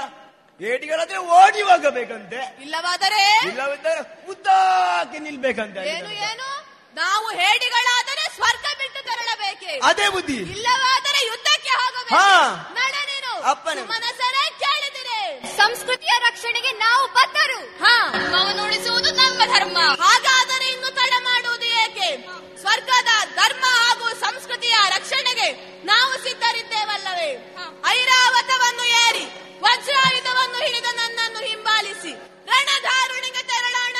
ಏಟಿಗಳಾದ್ರೆ 0.66 1.18
ಓಡಿ 1.18 1.62
ಹೋಗಬೇಕಂತೆ. 1.62 2.58
ಇಲ್ಲವಾದರೆ 2.62 3.42
ಇಲ್ಲವಿದ್ದರೆ 3.48 4.30
ಉದ್ದಕ್ಕೆ 4.30 5.20
ನಿಲ್ಬೇಕಂತೆ. 5.20 5.80
ಏನು 5.90 6.12
ಏನು? 6.12 6.68
ನಾವು 7.00 7.28
ಹೇಡಿಗಳಾದರೆ 7.40 8.24
ಸ್ವರ್ಗ 8.36 8.66
ಬಿಟ್ಟು 8.80 9.00
ತೆರಳಬೇಕೆ? 9.04 9.72
ಅದೇ 9.84 10.08
ಬುದ್ಧಿ. 10.10 10.38
ಇಲ್ಲವಾದರೆ 10.56 11.20
ಯುದ್ಧಕ್ಕೆ 11.28 11.70
ಹೋಗಬೇಕು. 11.70 12.16
ಮನಸ್ಸರೇ 13.92 14.44
ಕೇಳಿದಿರಿ. 14.64 15.22
ಸಂಸ್ಕೃತಿಯ 15.58 16.14
ರಕ್ಷಣೆಗೆ 16.20 16.72
ನಾವು 16.72 17.08
ಬದ್ಧರು. 17.08 17.60
ಉಳಿಸುವುದು 18.66 19.12
ನಮ್ಮ 19.12 19.40
ಧರ್ಮ. 19.46 19.78
ಹಾಗಾದರೆ 20.04 20.66
ಇನ್ನು 20.70 20.90
ತಡ 20.96 21.14
ಮಾಡುವುದು 21.20 21.66
ಏಕೆ? 21.84 22.10
ಸ್ವರ್ಗದ 22.62 23.12
ಧರ್ಮ 23.36 23.66
ಹಾಗೂ 23.82 24.08
ಸಂಸ್ಕೃತಿಯ 24.20 24.78
ರಕ್ಷಣೆಗೆ 24.90 25.48
ನಾವು 25.86 26.14
ಸಿದ್ಧರಿದ್ದೇವಲ್ಲವೇ? 26.24 27.32
ಐರಾವತವನ್ನು 27.90 28.86
ಏರಿ 29.08 29.26
ವಜ್ರಾಯುಧವನ್ನು 29.62 30.60
ಹಿಡಿದ 30.66 30.90
ನನ್ನನ್ನು 30.96 31.40
ಹಿಂಬಾಲಿಸಿ 31.46 32.14
ರಣಧಾರುಣಿಗೆ 32.52 33.44
ತೆರಳೋಣ. 33.44 33.98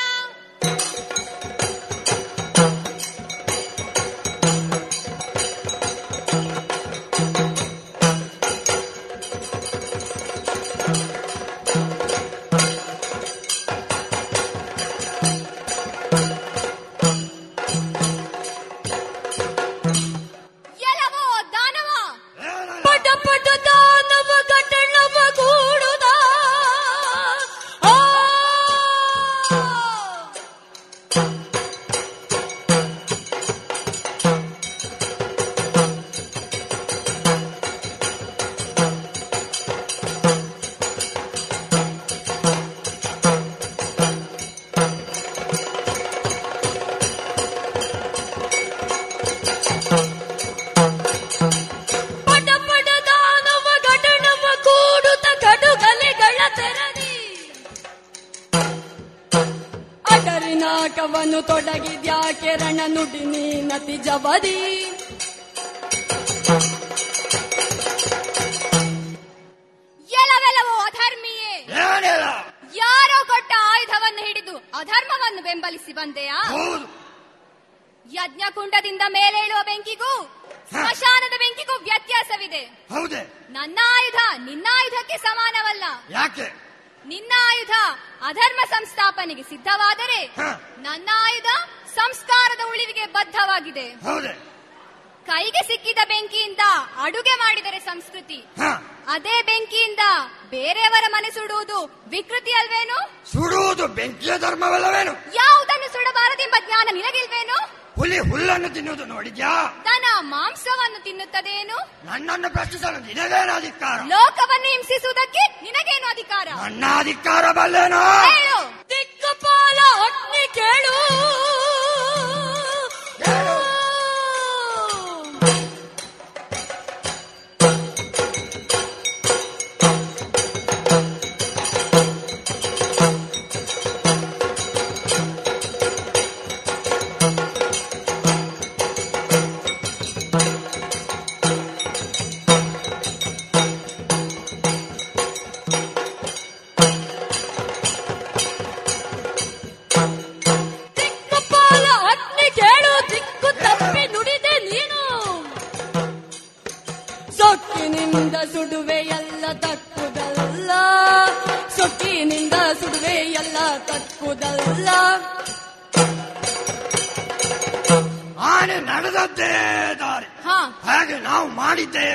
ತೊಡಗಿದ್ಯಾಕೆ 62.48 62.86
ನುಡಿ 62.86 63.24
ನೀ 63.24 63.62
ನತಿ 63.62 63.96
ಜವದಿ. 63.96 64.87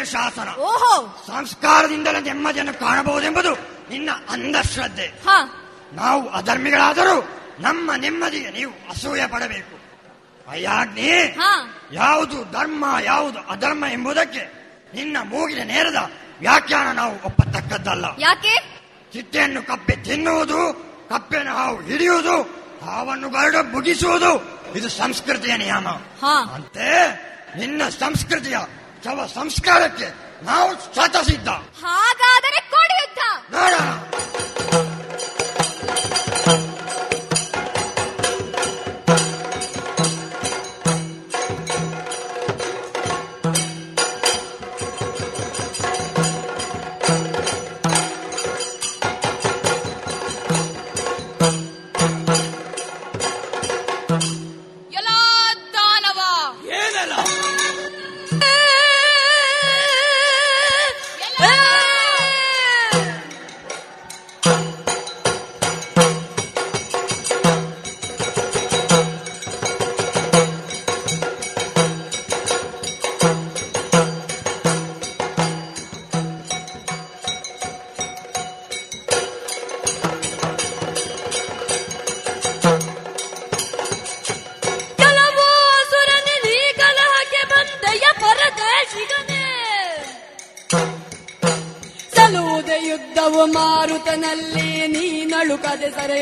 ಶಾಸನ. 0.03 0.49
ಓಹೋ. 0.49 1.23
ಸಂಸ್ಕಾರದಿಂದಲೇ 1.27 2.19
ನೆಮ್ಮದಿಯನ್ನು 2.19 2.73
ಕಾಣಬಹುದೆಂಬುದು 2.73 3.53
ನಿನ್ನ 3.89 4.09
ಅಂಧಶ್ರದ್ಧೆ. 4.30 5.07
ನಾವು 5.93 6.30
ಅಧರ್ಮಿಗಳಾದರೂ 6.30 7.30
ನಮ್ಮ 7.59 7.91
ನೆಮ್ಮದಿಗೆ 7.97 8.51
ನೀವು 8.51 8.71
ಅಸೂಯೆ 8.71 9.27
ಪಡಬೇಕು. 9.27 9.84
ಅಯ್ಯಾಗ್ನಿ 10.51 11.35
ಯಾವುದು 11.91 12.51
ಧರ್ಮ 12.51 12.85
ಯಾವುದು 13.03 13.39
ಅಧರ್ಮ 13.39 13.85
ಎಂಬುದಕ್ಕೆ 13.91 14.63
ನಿನ್ನ 14.95 15.17
ಮೂಗಿನ 15.23 15.63
ನೇರದ 15.63 16.11
ವ್ಯಾಖ್ಯಾನ 16.39 16.91
ನಾವು 16.91 17.15
ಒಪ್ಪತಕ್ಕದ್ದಲ್ಲ. 17.25 18.05
ಯಾಕೆ? 18.19 18.81
ಚಿಟ್ಟೆಯನ್ನು 19.13 19.63
ಕಪ್ಪೆ 19.63 19.95
ತಿನ್ನುವುದು 19.95 20.73
ಕಪ್ಪೆನ 21.09 21.49
ಹಾವು 21.49 21.81
ಹಿಡಿಯುವುದು 21.81 22.41
ಹಾವನ್ನು 22.85 23.30
ಗರಡು 23.30 23.63
ಮುಗಿಸುವುದು 23.63 24.63
ಇದು 24.75 24.89
ಸಂಸ್ಕೃತಿಯ 24.89 25.57
ನಿಯಮ. 25.57 25.88
ಅಂತೆ 26.53 27.07
ನಿನ್ನ 27.59 27.89
ಸಂಸ್ಕೃತಿಯ 27.89 28.57
ಶವ 29.05 29.25
ಸಂಸ್ಕಾರಕ್ಕೆ 29.35 30.07
ನಾವು 30.43 30.69
ಶತಸಿದ್ಧ 30.95 31.49
ಹಾಗಾದರೆ 31.84 32.59
ಕೊಡಿಯುತ್ತ 32.69 33.21
ನೋಡೋಣ 33.53 33.89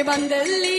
ಬಂದಲ್ಲಿ 0.09 0.70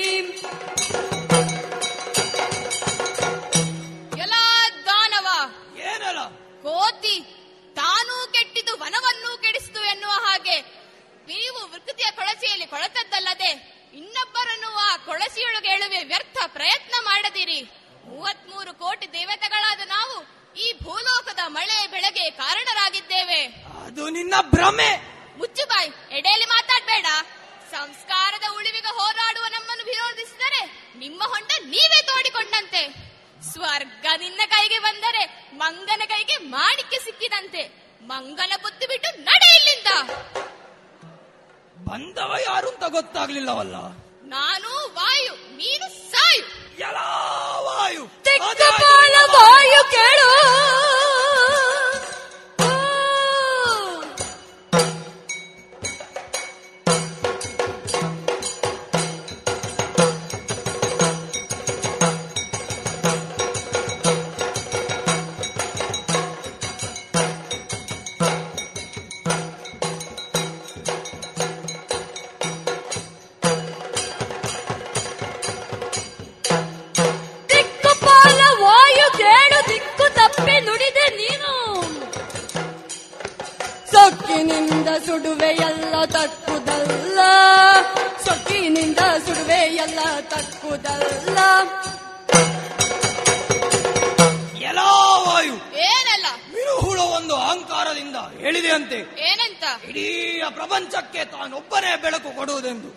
ಇಡೀ 99.88 100.42
ಪ್ರಪಂಚಕ್ಕೆ 100.50 101.24
ತಾನೊಬ್ಬನೇ 101.24 101.96
ಬೆಳಕು 101.96 102.36
ಕೊಡುವುದೆಂದು. 102.36 102.88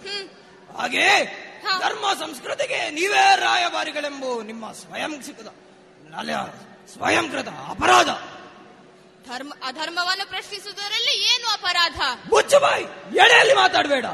ಹಾಗೆ 0.77 1.25
ಧರ್ಮ 1.79 2.05
ಸಂಸ್ಕೃತಿಗೆ 2.19 2.89
ನೀವೇ 2.89 3.35
ರಾಯಭಾರಿಗಳೆಂಬು 3.35 4.41
ನಿಮ್ಮ 4.41 4.71
ಸ್ವಯಂ 4.71 5.23
ಸಿಕ್ಕದ. 5.23 5.47
ಸ್ವಯಂಕೃತ 6.93 7.47
ಅಪರಾಧ. 7.47 8.09
ಧರ್ಮ 9.29 9.53
ಅಧರ್ಮವನ್ನು 9.63 10.29
ಪ್ರಶ್ನಿಸುವುದರಲ್ಲಿ 10.29 11.35
ಏನು 11.35 11.53
ಅಪರಾಧ? 11.53 12.27
ಬುಚ್ಚುಬಾಯಿ 12.29 12.83
ಎಡೆಯಲ್ಲಿ 13.17 13.53
ಮಾತಾಡಬೇಡ. 13.53 14.05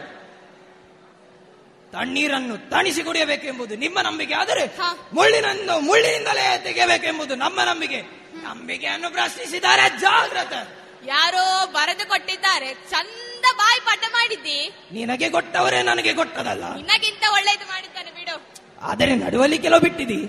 ತಣ್ಣೀರನ್ನು 1.91 2.57
ತಣಿಸಿ 2.57 3.03
ಕುಡಿಯಬೇಕೆಂಬುದು 3.03 3.76
ನಿಮ್ಮ 3.76 4.02
ನಂಬಿಕೆ. 4.02 4.34
ಆದರೆ 4.34 4.77
ಮುಳ್ಳಿನನ್ನು 5.14 5.80
ಮುಳ್ಳಿನಿಂದಲೇ 5.80 6.61
ತೆಗೆಯಬೇಕೆಂಬುದು 6.64 7.35
ನಮ್ಮ 7.35 7.61
ನಂಬಿಕೆ. 7.61 8.02
ನಂಬಿಕೆಯನ್ನು 8.43 9.10
ಪ್ರಶ್ನಿಸಿದ್ದಾರೆ 9.10 9.99
ಜಾಗ್ರತೆ. 9.99 10.81
ಯಾರೋ 11.06 11.65
ಬರೆದು 11.65 12.10
ಕೊಟ್ಟಿದ್ದಾರೆ. 12.10 12.73
ಚಂದ 12.73 13.45
ಬಾಯಿ 13.56 13.80
ಪಾಠ 13.80 13.99
ಮಾಡಿದ್ದಿ. 14.11 14.72
ನಿನಗೆ 14.91 15.30
ಕೊಟ್ಟವರೇ 15.30 15.82
ನನಗೆ 15.82 16.14
ಕೊಟ್ಟದಲ್ಲ. 16.14 16.76
ನಿನಗಿಂತ 16.76 17.23
ಒಳ್ಳೇದು 17.34 17.65
ಮಾಡಿದ್ದಾನೆ 17.65 18.11
ಬಿಡು. 18.11 18.36
ಆದರೆ 18.82 19.15
ನಡುವಲ್ಲಿ 19.15 19.57
ಕೆಲವು 19.57 19.82
ಬಿಟ್ಟಿದ್ದಿ 19.82 20.22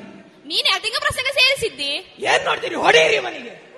ನೀನೆ 0.47 0.71
ಅಧಿಕ 0.71 0.95
ಪ್ರಸಂಗ 0.99 1.27
ಸೇರಿಸಿದ್ದಿ. 1.33 1.93
ಏನ್ 2.19 2.45
ನೋಡ್ತೀರಿ? 2.45 2.75
ಹೊಡೆಯಿರಿ 2.75 3.19
ಮನೆಗೆ. 3.19 3.73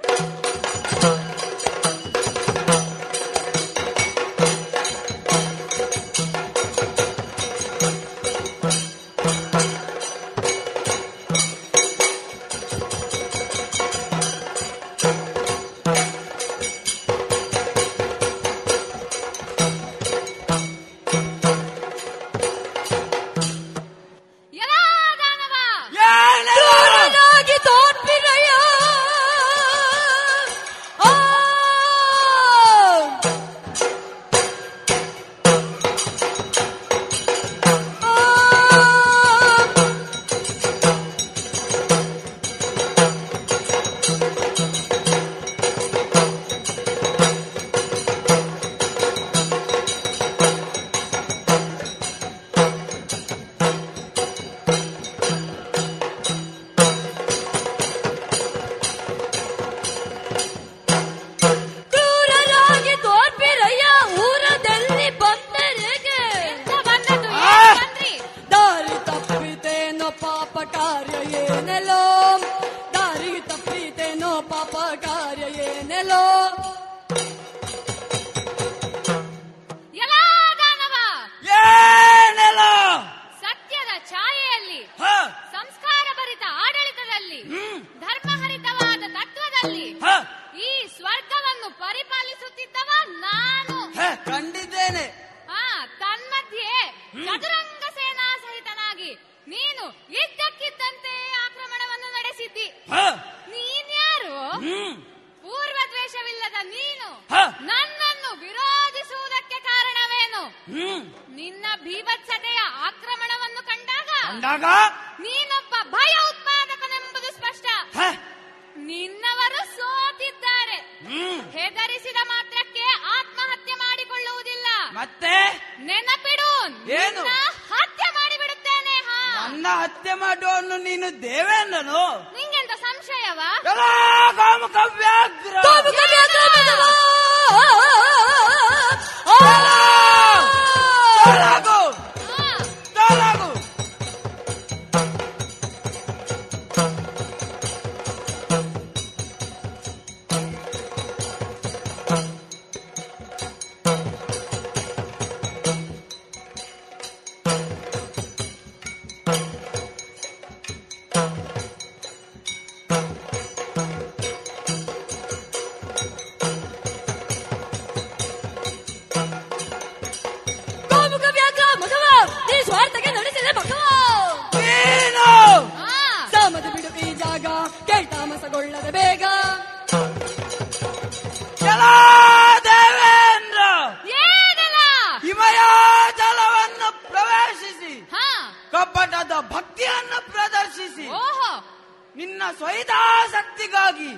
ಸ್ವಹಿತಾಸಕ್ತಿಗಾಗಿ 192.53 194.11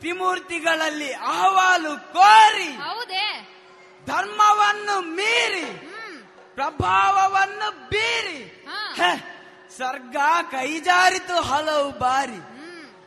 ತ್ರಿಮೂರ್ತಿಗಳಲ್ಲಿ 0.00 1.12
ಅಹವಾಲು 1.26 1.96
ಕೋರಿ 2.12 2.70
ಹೌದೇ. 2.82 3.26
ಧರ್ಮವನ್ನು 4.06 5.00
ಮೀರಿ 5.10 5.66
ಪ್ರಭಾವವನ್ನು 6.54 7.68
ಬೀರಿ 7.88 8.40
ಹೆ, 8.96 9.10
ಸ್ವರ್ಗ 9.76 10.16
ಕೈಜಾರಿತು 10.50 11.40
ಹಲವು 11.40 11.90
ಬಾರಿ 11.98 12.40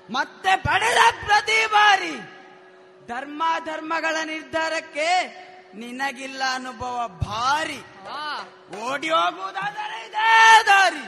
ಮತ್ತೆ 0.10 0.56
ಪಡೆದ 0.58 1.02
ಪ್ರತಿ 1.26 1.66
ಬಾರಿ 1.68 2.16
ಧರ್ಮ 3.08 3.44
ಧರ್ಮಗಳ 3.66 4.16
ನಿರ್ಧಾರಕ್ಕೆ 4.26 5.10
ನಿನಗಿಲ್ಲ 5.76 6.44
ಅನುಭವ 6.54 6.96
ಭಾರಿ. 7.24 7.80
ಓಡಿ 8.82 9.10
ಹೋಗುವುದಾದರೆ 9.10 9.98
ಇದೇ 10.06 10.32
ದಾರಿ. 10.64 11.04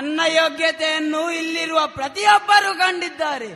ನನ್ನ 0.00 0.20
ಯೋಗ್ಯತೆಯನ್ನು 0.26 1.30
ಇಲ್ಲಿರುವ 1.30 1.86
ಪ್ರತಿಯೊಬ್ಬರು 1.86 2.78
ಕಂಡಿದ್ದಾರೆ. 2.78 3.48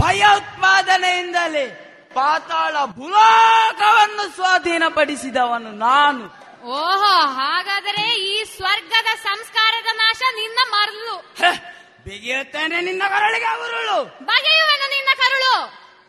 ಭಯೋತ್ಪಾದನೆಯಿಂದಲೇ 0.00 1.66
ಪಾತಾಳ 2.14 2.76
ಭೂಲೋಕವನ್ನು 2.84 4.34
ಸ್ವಾಧೀನಪಡಿಸಿದವನು 4.34 5.70
ನಾನು. 5.72 6.24
ಓಹೋ 6.64 7.14
ಹಾಗಾದರೆ 7.26 8.16
ಈ 8.16 8.44
ಸ್ವರ್ಗದ 8.44 9.10
ಸಂಸ್ಕಾರದ 9.22 9.86
ನಾಶ 9.96 10.22
ನಿನ್ನ 10.34 10.58
ಮರಳು. 10.70 11.16
ಬಿಗಿಯುತ್ತೇನೆ 12.04 12.80
ನಿನ್ನ 12.80 13.02
ಕರಳಿಗೆ 13.08 13.52
ಉರುಳು. 13.64 14.24
ಬಗೆಯುವೆನು 14.24 14.88
ನಿನ್ನ 14.88 15.08
ಕರುಳು. 15.16 15.54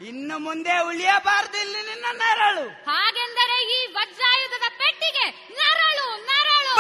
ಇನ್ನು 0.08 0.40
ಮುಂದೆ 0.40 0.80
ಉಳಿಯಬಾರದು 0.86 1.58
ಇಲ್ಲಿ 1.62 1.82
ನಿನ್ನ 1.82 2.06
ನೆರಳು. 2.18 2.92
ಹಾಗೆಂದರೆ 2.92 3.58
ಈ 3.74 3.86
ವಜ್ರಾಯುಧದ 3.86 4.70
ಪೆಟ್ಟಿಗೆ 4.78 5.56
ನರಳು 5.56 6.26
ನರಳು. 6.26 6.74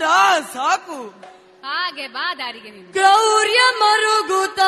ದೇವೇಂದ್ರ 0.00 0.52
ಸಾಕು. 0.52 0.98
ಹಾಗೆ 1.64 2.08
ಬಾ 2.08 2.26
ದಾರಿಗೆ 2.38 2.70
ನೀನು 2.70 2.90
ಗೌರ್ಯ 2.92 3.60
ಮರುಗುತ್ತ 3.80 4.60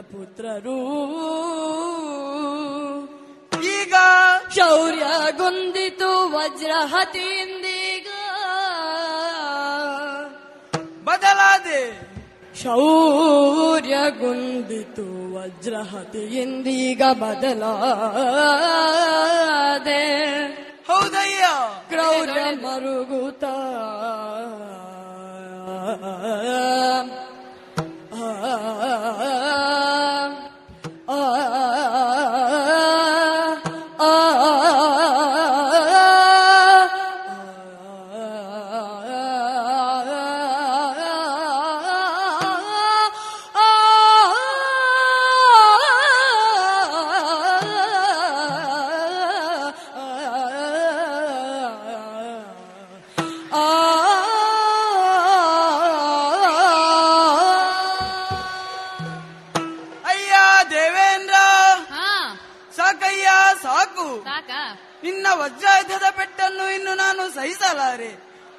ಪುತ್ರರು 0.00 0.78
ಈಗ 3.62 3.94
ಶೌರ್ಯ 4.56 5.02
ಗುಂದಿತು 5.36 6.32
ವಜ್ರಹತಿಯಿಂದೀಗ. 6.32 8.06
ಬದಲಾದೆ 11.04 12.14
ಶೌರ್ಯ 12.62 13.96
ಗುಂದಿತು 14.10 15.34
ವಜ್ರಹತಿಯಿಂದೀಗ 15.34 17.02
ಬದಲಾದೆ. 17.12 17.74
ಹೌದಯ್ಯ? 20.86 21.44
ಕ್ರೌರ್ಯ 21.88 22.40
ಮರುಗುತ್ತ 22.54 23.44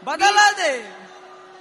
ಬದಲಾದೆ. 0.06 0.82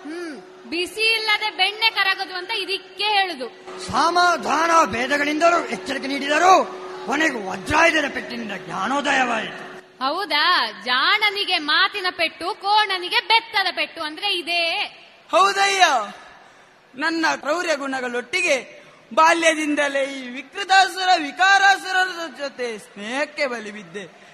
ಹ್ಮ್. 0.02 0.40
ಬಿಸಿ 0.70 1.12
ಇಲ್ಲದೆ 1.12 1.50
ಬೆಣ್ಣೆ 1.50 1.90
ಕರಗದು 1.90 2.34
ಅಂತ 2.34 2.50
ಇದಕ್ಕೆ 2.50 3.04
ಹೇಳುದು. 3.04 3.48
ಸಮಾಧಾನ 3.86 4.70
ಭೇದಗಳಿಂದಲೂ 4.84 5.64
ಎಚ್ಚರಿಕೆ 5.64 6.06
ನೀಡಿದರು. 6.06 6.84
ಕೊನೆಗೆ 7.06 7.48
ವಜ್ರಾಯುಧದ 7.48 8.08
ಪೆಟ್ಟಿನಿಂದ 8.14 8.52
ಜ್ಞಾನೋದಯವಾಯಿತು. 8.52 9.74
ಹೌದಾ? 10.04 10.70
ಜಾಣನಿಗೆ 10.84 11.58
ಮಾತಿನ 11.58 12.06
ಪೆಟ್ಟು 12.10 12.54
ಕೋಣನಿಗೆ 12.54 13.20
ಬೆತ್ತದ 13.20 13.66
ಪೆಟ್ಟು 13.70 14.02
ಅಂದ್ರೆ 14.02 14.34
ಇದೇ. 14.34 14.84
ಹೌದಯ್ಯ? 15.30 15.84
ನನ್ನ 16.94 17.26
ಕ್ರೌರ್ಯ 17.36 17.76
ಗುಣಗಳೊಟ್ಟಿಗೆ 17.76 18.84
ಬಾಲ್ಯದಿಂದಲೇ 19.14 20.04
ಈ 20.04 20.28
ವಿಕೃತಾಸುರ 20.28 21.08
ವಿಕಾರಾಸುರರ 21.22 22.26
ಜೊತೆ 22.38 22.78
ಸ್ನೇಹಕ್ಕೆ 22.78 23.46
ಬಲಿಬಿದ್ದೆ. 23.46 24.24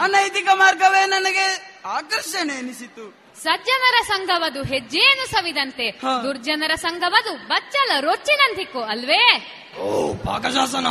ಅನೈತಿಕ 0.00 0.48
ಮಾರ್ಗವೇ 0.54 1.06
ನನಗೆ 1.06 1.80
ಆಕರ್ಷಣೆ 1.86 2.54
ಎನಿಸಿತು. 2.54 3.25
ಸಜ್ಜನರ 3.42 3.94
ಸಂಘವದು 4.06 4.62
ಹೆಜ್ಜೇನು 4.62 5.30
ಸವಿದಂತೆ 5.30 6.00
ದುರ್ಜನರ 6.22 6.74
ಸಂಘವದು 6.74 7.48
ಬಚ್ಚಲ 7.48 7.92
ರೊಚ್ಚಿನಂತಿಕ್ಕು 8.00 8.82
ಅಲ್ವೇ? 8.82 9.52
ಓ 9.80 10.14
ಪಾಕಶಾಸನ? 10.14 10.86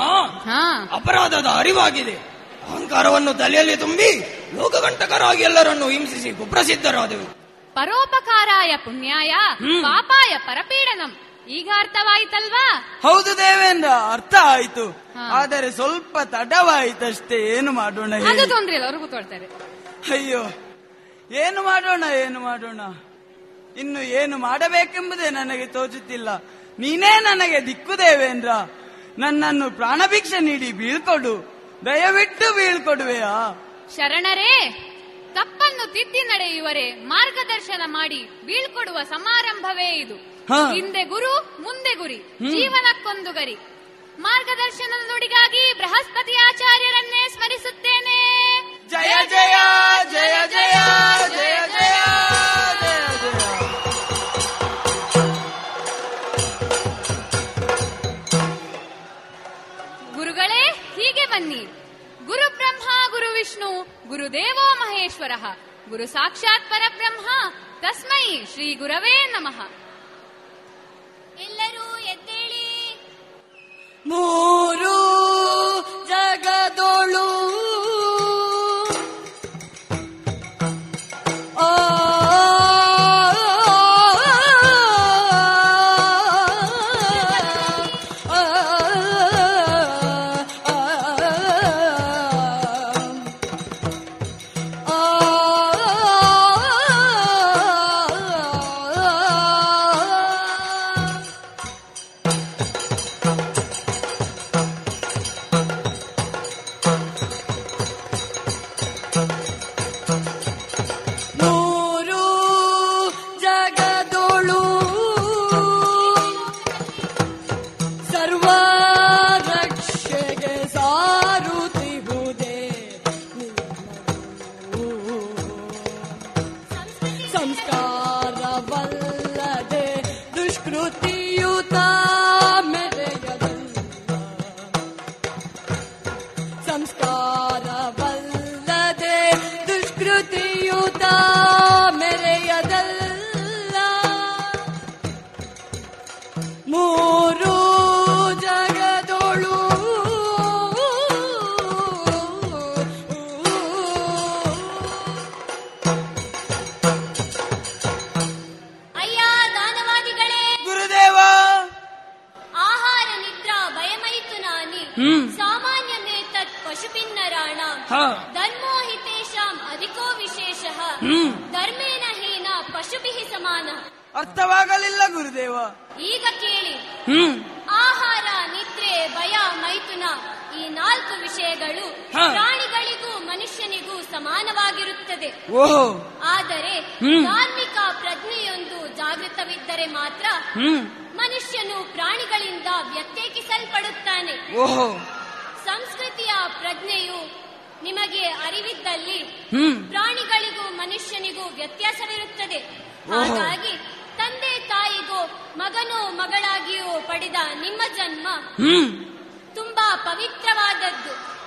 ಹಾ. 0.46 0.90
ಅಪರಾಧದ 0.92 1.46
ಅರಿವಾಗಿದೆ. 1.56 2.16
ಅಹಂಕಾರವನ್ನು 2.70 3.34
ತಲೆಯಲ್ಲಿ 3.34 3.78
ತುಂಬಿ 3.78 4.20
ಲೋಕಗಂಟಕರಾಗಿ 4.56 5.44
ಎಲ್ಲರನ್ನು 5.44 5.90
ಹಿಂಸಿಸಿ 5.90 6.32
ಕುಪ್ರಸಿದ್ಧರಾದೆವು. 6.32 7.26
ಪರೋಪಕಾರಾಯ 7.74 8.78
ಪುಣ್ಯಾಯ 8.78 9.34
ಪಾಪಾಯ 9.82 10.38
ಪರಪೀಡನಂ. 10.38 11.18
ಈಗ 11.50 11.70
ಅರ್ಥವಾಯಿತಲ್ವಾ? 11.78 13.00
ಹೌದು 13.02 13.38
ದೇವೇಂದ್ರ 13.38 13.90
ಅರ್ಥ 14.14 14.36
ಆಯ್ತು. 14.42 15.06
ಆದರೆ 15.20 15.72
ಸ್ವಲ್ಪ 15.72 16.18
ತಡವಾಯಿತಷ್ಟೇ. 16.18 17.36
ಏನು 17.36 17.72
ಮಾಡೋಣ 17.72 18.14
ಅದು? 18.14 18.48
ತೊಂದ್ರೆ 18.48 18.74
ಇಲ್ಲ 18.74 18.86
ಅವ್ರು 18.86 19.00
ಕೂತ್ಕೊಳ್ತಾರೆ. 19.00 19.46
ಅಯ್ಯೋ 20.12 20.44
ಏನು 21.31 21.64
ಮಾಡೋಣ 21.64 22.03
ಏನು 22.03 22.39
ಮಾಡೋಣ? 22.39 22.81
ಇನ್ನು 23.80 24.02
ಏನು 24.02 24.38
ಮಾಡಬೇಕೆಂಬುದೇ 24.38 25.30
ನನಗೆ 25.30 25.65
ತೋಚುತ್ತಿಲ್ಲ. 25.65 26.43
ನೀನೇ 26.80 27.19
ನನಗೆ 27.19 27.65
ದಿಕ್ಕು 27.65 27.97
ದೇವೇಂದ್ರ. 27.97 28.49
ನನ್ನನ್ನು 29.18 29.72
ಪ್ರಾಣಭಿಕ್ಷೆ 29.72 30.39
ನೀಡಿ 30.39 30.72
ಬೀಳ್ಕೊಡು. 30.72 31.56
ದಯವಿಟ್ಟು 31.85 32.56
ಬೀಳ್ಕೊಡುವೆಯಾ? 32.56 33.61
ಶರಣರೇ 33.95 34.69
ತಪ್ಪನ್ನು 35.34 35.93
ತಿದ್ದಿ 35.93 36.22
ನಡೆಯುವರೆ 36.22 36.91
ಮಾರ್ಗದರ್ಶನ 36.91 37.81
ಮಾಡಿ 37.85 38.23
ಬೀಳ್ಕೊಡುವ 38.23 39.03
ಸಮಾರಂಭವೇ 39.03 39.89
ಇದು. 39.89 40.15
ಹಿಂದೆ 40.73 41.03
ಗುರು 41.03 41.61
ಮುಂದೆ 41.61 41.95
ಗುರಿ 41.95 42.18
ಜೀವನಕ್ಕೊಂದು 42.49 43.31
ಗರಿ. 43.31 43.57
ಮಾರ್ಗದರ್ಶನದ 44.19 45.07
ನುಡಿಗಾಗಿ 45.07 45.73
ಬೃಹಸ್ಪತಿ 45.73 46.35
ಆಚಾರ್ಯರನ್ನೇ 46.35 47.27
ಸ್ಮರಿಸುತ್ತೇನೆ. 47.30 48.45
ಜಯ 48.90 49.14
ಜಯ 49.30 49.56
ಜಯ 50.12 50.48
ಜಯ 50.48 50.76
ಜಯ 51.30 51.57
ಜಯ 51.74 51.95
ಗುರುಗಳೇ 60.16 60.64
ಹೀಗೆ 60.95 61.26
ಬನ್ನಿ. 61.26 61.66
ಗುರು 62.26 62.57
ಬ್ರಹ್ಮ 62.57 62.90
ಗುರು 63.12 63.34
ವಿಷ್ಣು 63.34 63.84
ಗುರುದೇವೋ 64.07 64.76
ಮಹೇಶ್ವರ. 64.76 65.32
ಗುರು 65.90 66.07
ಸಾಕ್ಷಾತ್ 66.07 66.70
ಪರಬ್ರಹ್ಮ 66.70 67.28
ತಸ್ಮೈ 67.82 68.45
ಶ್ರೀ 68.53 68.76
ಗುರವೇ 68.76 69.26
ನಮಃ. 69.26 69.60
ಎಲ್ಲರೂ 71.41 71.98
ಎದ್ದೇಳಿ. 71.98 72.66
ಮೂರು 74.07 74.95
ಜಗದೊಳು 76.07 77.26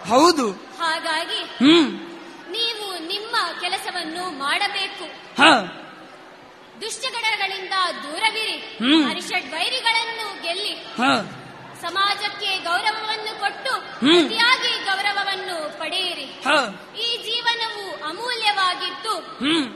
ಹೌದು. 0.09 0.53
ಹಾಗಾಗಿ 0.53 1.37
ಹ್ಮ್. 1.37 1.89
ನೀವು 2.51 3.07
ನಿಮ್ಮ 3.07 3.61
ಕೆಲಸವನ್ನು 3.61 4.39
ಮಾಡಬೇಕು. 4.39 5.05
ಹ. 5.43 5.45
ದುಷ್ಟಗಡಗಳಿಂದ 6.81 7.73
ದೂರವಿರಿ. 8.03 8.57
ಹ್ಮ್. 8.79 9.11
ಅರಿಷಡ್ 9.11 9.53
ವೈರಿಗಳನ್ನು 9.53 10.43
ಗೆಲ್ಲಿ. 10.43 10.75
ಹ. 10.75 11.03
ಸಮಾಜಕ್ಕೆ 11.83 12.59
ಗೌರವವನ್ನು 12.59 13.41
ಕೊಟ್ಟು. 13.41 13.73
ಅತಿಯಾಗಿ 14.19 14.85
ಗೌರವವನ್ನು 14.85 15.79
ಪಡೆಯಿರಿ. 15.79 16.25
ಈ 17.03 17.23
ಜೀವನವು 17.25 18.05
ಅಮೂಲ್ಯವಾಗಿತ್ತು 18.05 19.11
ಹ್ಮ್. 19.11 19.67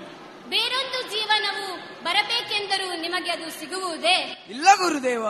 ಬೇರೊಂದು 0.50 1.02
ಜೀವನವು 1.10 1.66
ಬರಬೇಕೆಂದರೂ 2.04 3.00
ನಿಮಗೆ 3.00 3.30
ಅದು 3.30 3.60
ಸಿಗುವುದೇ? 3.60 4.46
ಇಲ್ಲ 4.50 4.68
ಗುರುದೇವ. 4.76 5.24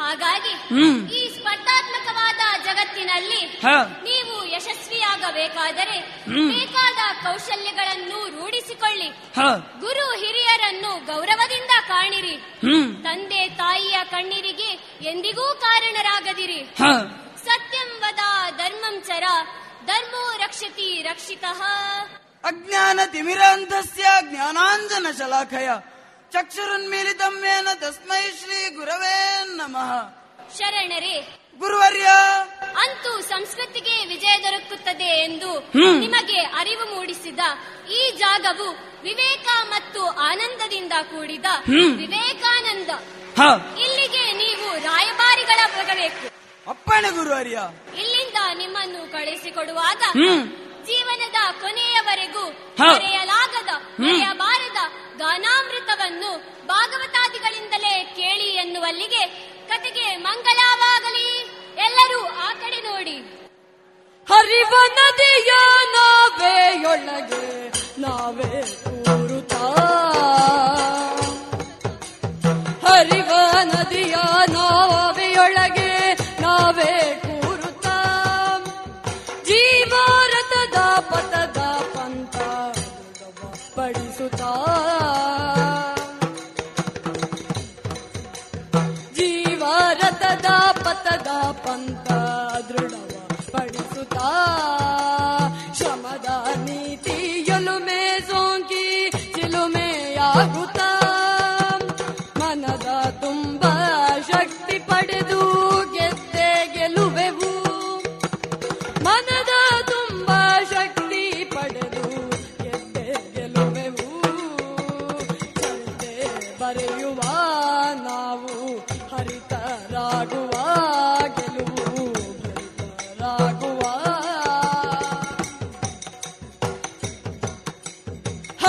ಹಾಗಾಗಿ 0.00 0.52
ಈ 1.16 1.38
ಸ್ಪರ್ಧಾತ್ಮಕವಾದ 1.38 2.64
ಜಗತ್ತಿನಲ್ಲಿ 2.64 3.40
ಹ. 3.62 3.66
ನೀವು 4.02 4.44
ಯಶಸ್ವಿಯಾಗಬೇಕಾದರೆ 4.46 5.98
ಬೇಕಾದ 6.48 7.26
ಕೌಶಲ್ಯಗಳನ್ನು 7.26 8.40
ರೂಢಿಸಿಕೊಳ್ಳಿ. 8.40 9.08
ಗುರು 9.80 10.16
ಹಿರಿಯರನ್ನು 10.16 11.06
ಗೌರವದಿಂದ 11.06 11.70
ಕಾಣಿರಿ. 11.88 12.34
ಹ್ಮ್. 12.36 13.02
ತಂದೆ 13.04 13.48
ತಾಯಿಯ 13.48 13.98
ಕಣ್ಣೀರಿಗೆ 14.10 14.70
ಎಂದಿಗೂ 15.08 15.54
ಕಾರಣರಾಗದಿರಿ. 15.54 16.74
ಸತ್ಯಂವದ 16.78 17.10
ಸತ್ಯಂ 17.36 18.00
ವದ 18.00 18.22
ಧರ್ಮಂ 18.56 19.02
ಚರ 19.02 19.24
ಧರ್ಮೋ 19.86 20.36
ರಕ್ಷತಿ 20.36 21.02
ರಕ್ಷಿತಃ. 21.02 21.60
ಅಜ್ಞಾನ 22.44 23.00
ತಿಮಿರಾಂಧಸ್ಯ 23.06 24.04
ಜ್ಞಾನಾಂಜನ 24.22 25.06
ಶಲಾಖಯ. 25.18 25.68
ಚಕ್ಷುರುನ್ಮೀಲಿತಂ 26.34 27.32
ತಮ್ಮೇನ 27.32 27.68
ತಸ್ಮೈ 27.74 28.22
ಶ್ರೀ 28.30 28.70
ಗುರವೇ 28.70 29.16
ನಮಃ. 29.56 29.90
ಶರಣರೇ 30.58 31.16
ಗುರುವರ್ಯ! 31.60 32.06
ಅಂತೂ 32.76 33.20
ಸಂಸ್ಕೃತಿಗೆ 33.20 34.04
ವಿಜಯ 34.04 34.36
ದೊರಕುತ್ತದೆ 34.42 35.10
ಎಂದು 35.24 35.50
ನಿಮಗೆ 36.00 36.40
ಅರಿವು 36.58 36.94
ಮೂಡಿಸಿದ 36.94 37.40
ಈ 37.90 38.16
ಜಾಗವು 38.16 38.68
ವಿವೇಕ 39.02 39.46
ಮತ್ತು 39.68 40.00
ಆನಂದದಿಂದ 40.22 40.92
ಕೂಡಿದ 41.10 41.48
ವಿವೇಕಾನಂದ. 41.96 42.90
ಇಲ್ಲಿಗೆ 43.78 44.32
ನೀವು 44.32 44.68
ರಾಯಭಾರಿಗಳ 44.80 45.60
ಬರಬೇಕು. 45.76 46.26
ಅಪ್ಪಣೆ 46.70 47.10
ಗುರುವರ್ಯ! 47.10 47.58
ಇಲ್ಲಿಂದ 47.96 48.38
ನಿಮ್ಮನ್ನು 48.54 49.12
ಕಳಿಸಿಕೊಡುವಾಗ. 49.12 50.02
ಜೀವನದ 50.86 51.38
ಕೊನೆಯವರೆಗೂ. 51.60 52.44
ಮರೆಯಲಾಗದ. 52.80 53.70
ಮರೆಯಬಾರದ 54.00 54.78
ಗಾನಾಮೃತವನ್ನು 55.18 56.30
ಭಾಗವತಾದಿಗಳಿಂದಲೇ 56.66 58.04
ಕೇಳಿ 58.16 58.48
ಎನ್ನುವಲ್ಲಿಗೆ 58.54 59.22
ಕತೆಗೆ 59.68 60.16
ಮಂಗಳವಾಗಲಿ 60.16 61.28
ಎಲ್ಲರೂ 61.78 62.20
ಆ 62.38 62.50
ಕಡೆ 62.54 62.80
ನೋಡಿ 62.80 63.16
ಹರಿವ 64.26 64.74
ನದಿಯ 64.98 65.52
ನಾವೆಯೊಳಗೆ 65.94 67.42
ನಾವೇ 68.00 68.50
ಕೂರುತ್ತಾ 68.84 69.62
ಹರಿವ 72.86 73.30
ನದಿಯ 73.64 74.16
ನಾವೆಯೊಳಗೆ 74.52 75.63
The 91.04 91.20
da 91.22 91.52
panda 91.52 91.93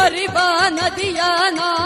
ಹರಿವ 0.06 0.38
ನದಿಯ 0.70 1.22
ನಾವೆಯೊಳಗೆ 1.52 1.85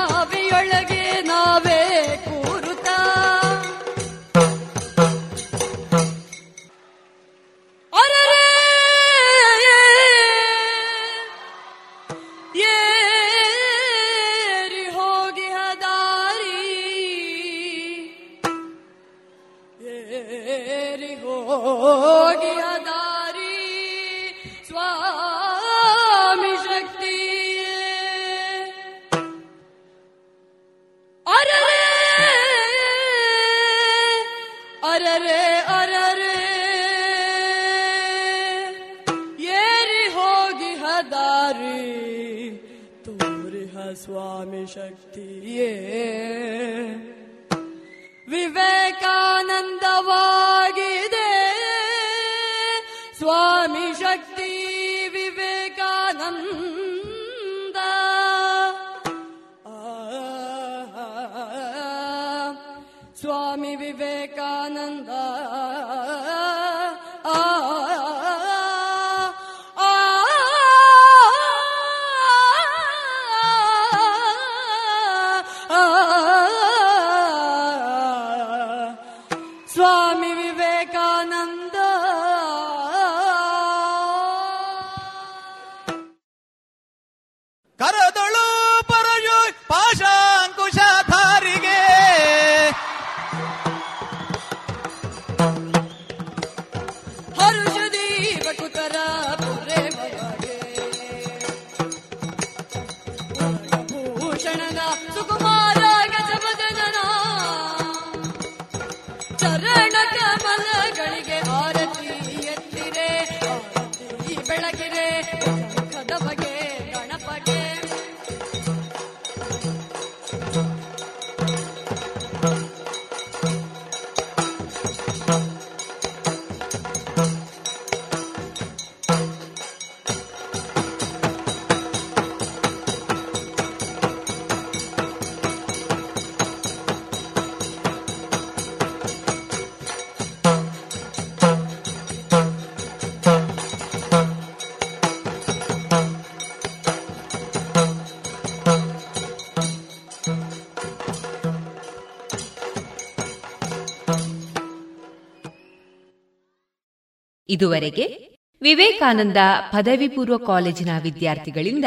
ಇದುವರೆಗೆ 157.60 158.38
ವಿವೇಕಾನಂದ 158.62 159.38
ಪದವಿ 159.72 160.08
ಪೂರ್ವ 160.08 160.38
ಕಾಲೇಜಿನ 160.38 160.90
ವಿದ್ಯಾರ್ಥಿಗಳಿಂದ 161.04 161.86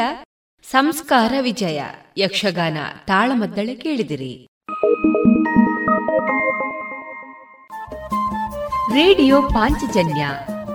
ಸಂಸ್ಕಾರ 0.71 1.33
ವಿಜಯ 1.41 1.81
ಯಕ್ಷಗಾನ 2.17 2.77
ತಾಳಮದ್ದಳೆ 3.07 3.75
ಕೇಳಿದಿರಿ. 3.75 4.47
ರೇಡಿಯೋ 8.93 9.41
ಪಾಂಚಜನ್ಯ 9.41 10.27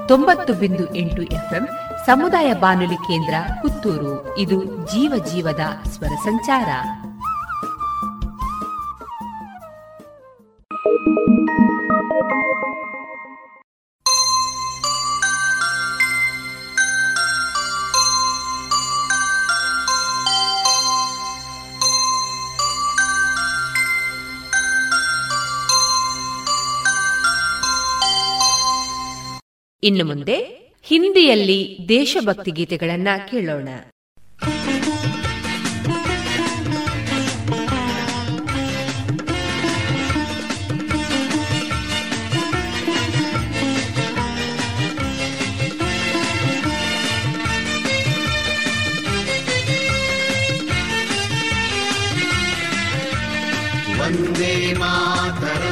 ತೊಂಬತ್ತು 0.08 0.52
ಬಿಂದು 0.52 0.94
ಎಂಟು 0.94 1.22
ಎಫ್ಎಂ 1.22 1.68
ಸಮುದಾಯ 2.06 2.52
ಬಾನುಲಿ 2.52 2.96
ಕೇಂದ್ರ 2.96 3.34
ಪುತ್ತೂರು. 3.62 4.38
ಇದು 4.38 4.64
ಜೀವ 4.64 5.24
ಜೀವದ 5.34 5.88
ಸ್ವರ 5.88 6.08
ಸಂಚಾರ. 6.08 6.68
ಇನ್ನು 29.89 30.05
ಮುಂದೆ 30.05 30.36
ಹಿಂದಿಯಲ್ಲಿ 30.82 31.78
ದೇಶಭಕ್ತಿ 31.89 32.51
ಗೀತೆಗಳನ್ನ 32.51 33.09
ಕೇಳೋಣ. 33.31 33.69
ವಂದೇ 54.01 54.73
ಮಾತರ. 54.73 55.68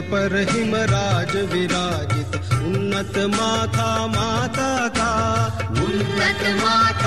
पर 0.00 0.34
हिमराज 0.50 1.36
विराजित। 1.52 2.36
उन्नत 2.52 3.16
माता 3.34 3.90
माता 4.06 4.70
उन्नत 5.84 6.42
माता 6.62 6.99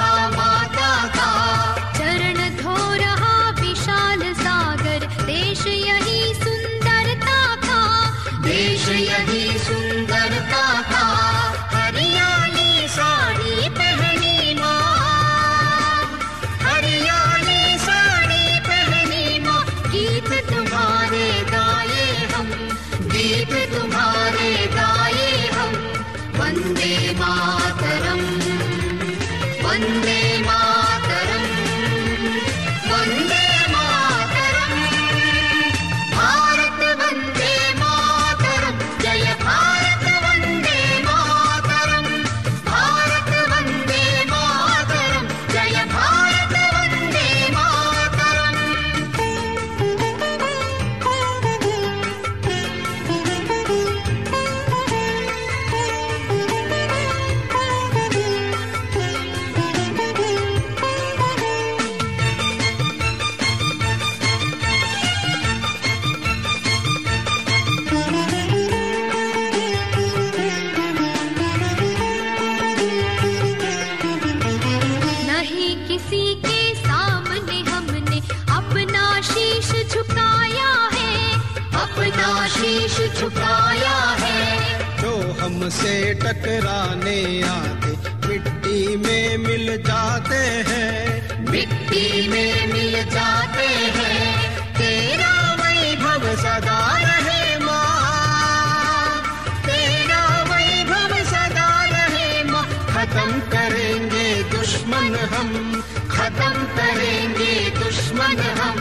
हमसे 85.64 86.14
टकराने 86.14 87.44
आते। 87.44 87.88
मिट्टी 88.27 88.95
में 88.95 89.38
मिल 89.38 89.77
जाते 89.77 90.35
हैं। 90.35 91.30
मिट्टी 91.52 92.27
में 92.27 92.73
मिल 92.73 93.10
जाते 93.10 93.68
हैं। 93.68 94.60
तेरा 94.73 95.53
वैभव 95.53 96.35
सदा 96.35 96.98
रहे 96.98 97.60
माँ। 97.60 99.23
तेरा 99.65 100.44
वैभव 100.44 101.18
सदा 101.18 101.85
रहे 101.85 102.44
माँ। 102.44 102.68
खत्म 102.68 103.40
करेंगे 103.40 104.44
दुश्मन 104.44 105.15
हम। 105.15 105.81
खत्म 106.11 106.64
करेंगे 106.64 107.69
दुश्मन 107.69 108.40
हम। 108.40 108.80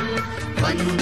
बंद 0.62 1.01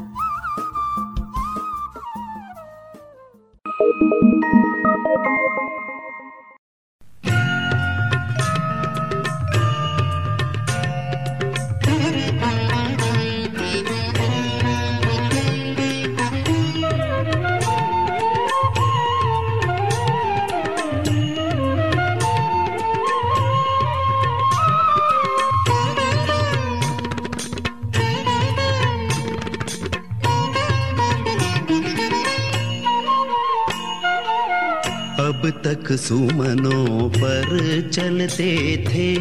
सुमनों 36.11 37.09
पर 37.09 37.89
चलते 37.93 38.77
थे, 38.89 39.15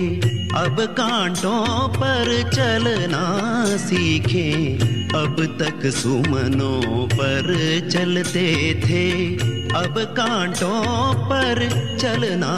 अब 0.57 0.77
कांटों 0.81 1.89
पर 1.89 2.51
चलना 2.55 3.65
सीखे। 3.77 4.79
अब 5.15 5.57
तक 5.63 5.91
सुमनों 5.91 7.07
पर 7.07 7.47
चलते 7.91 8.75
थे, 8.87 9.35
अब 9.77 9.95
कांटों 9.99 11.15
पर 11.15 11.69
चलना 12.01 12.55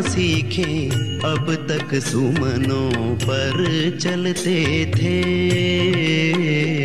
सीखे। 0.00 0.88
अब 1.24 1.66
तक 1.70 2.00
सुमनों 2.00 3.16
पर 3.16 3.96
चलते 4.00 4.92
थे। 4.94 6.79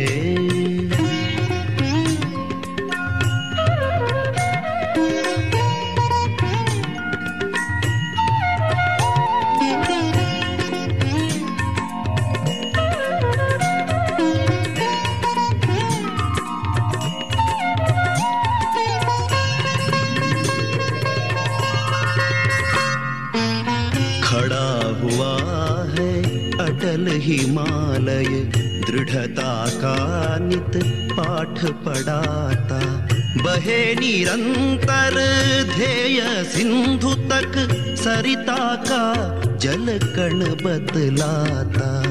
का 38.58 39.40
जल 39.56 39.98
कण 40.02 40.40
बतलाता। 40.64 42.02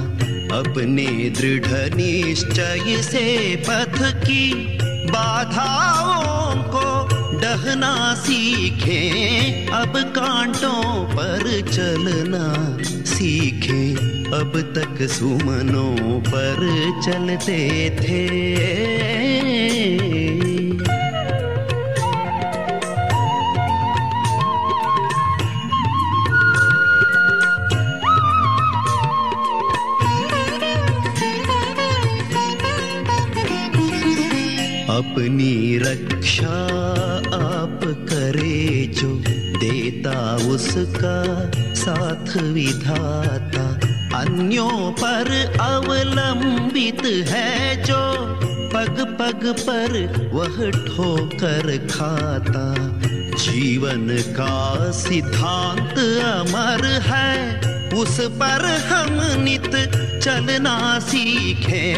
अपने 0.57 1.05
दृढ़ 1.29 1.95
निश्चय 1.95 2.97
से 3.01 3.55
पथ 3.55 4.25
की 4.27 4.77
बाधाओं 5.05 6.63
को 6.63 7.07
डहना 7.39 8.15
सीखे, 8.15 9.09
अब 9.73 9.93
कांटों 9.97 11.05
पर 11.05 11.61
चलना 11.71 12.77
सीखे। 13.03 13.95
अब 14.25 14.73
तक 14.75 15.07
सुमनों 15.07 16.21
पर 16.21 16.91
चलते 17.05 17.89
थे। 17.89 19.24
अपनी 34.95 35.77
रक्षा 35.77 36.57
आप 37.35 37.79
करे 37.83 38.85
जो 38.85 39.15
देता 39.59 40.35
उसका 40.35 41.51
साथ 41.73 42.37
विधाता। 42.37 43.65
अन्यों 44.19 44.91
पर 44.91 45.31
अवलंबित 45.61 47.05
है 47.05 47.83
जो 47.83 48.01
पग 48.73 49.01
पग 49.19 49.55
पर 49.59 49.91
वह 50.33 50.71
ठोकर 50.71 51.77
खाता। 51.87 52.75
जीवन 53.35 54.07
का 54.09 54.91
सिद्धांत 54.91 55.97
अमर 56.23 56.85
है, 56.85 57.59
उस 57.93 58.21
पर 58.21 58.65
हम 58.87 59.43
नित 59.43 59.71
चलना 60.25 60.99
सीखे 60.99 61.93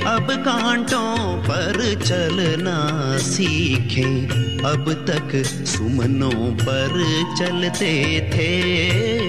अब 0.00 0.26
कांटों 0.30 1.38
पर 1.42 2.02
चलना 2.04 3.18
सीखे। 3.18 4.26
अब 4.68 5.04
तक 5.10 5.46
सुमनों 5.46 6.54
पर 6.54 6.88
चलते 7.38 8.20
थे। 8.34 9.25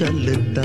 चंचलता 0.00 0.62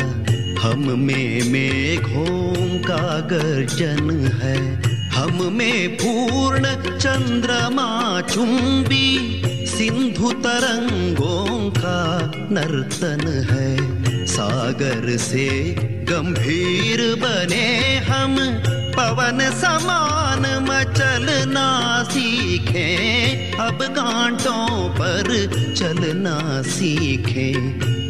हम 0.62 1.00
में 1.00 1.52
मेघों 1.52 2.54
का 2.80 3.20
गर्जन 3.20 4.28
है। 4.44 4.84
हम 5.10 5.54
में 5.54 5.96
पूर्ण 5.96 6.64
चंद्रमा 6.98 8.22
चुंबी। 8.22 9.42
सिंधु 9.68 10.32
तरंगों 10.32 11.72
का 11.72 12.32
नर्तन 12.36 13.28
है। 13.52 13.78
सागर 14.26 15.18
से 15.18 15.76
गंभीर 15.82 17.16
बने 17.16 17.98
हम। 17.98 18.36
पवन 18.98 19.52
समान 19.62 20.42
मचलना 20.42 22.04
सीखे। 22.04 22.98
अब 23.52 23.80
कांटों 23.82 24.90
पर 24.90 25.24
चलना 25.74 26.62
सीखे। 26.62 27.56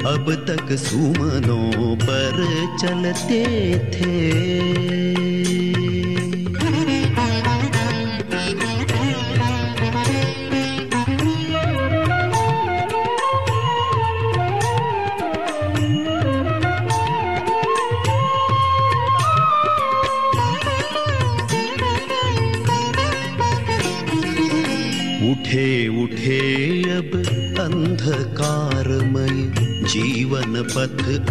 अब 0.05 0.27
तक 0.47 0.71
सुमनों 0.75 1.95
पर 1.95 2.35
चलते 2.81 3.43
थे। 3.95 4.94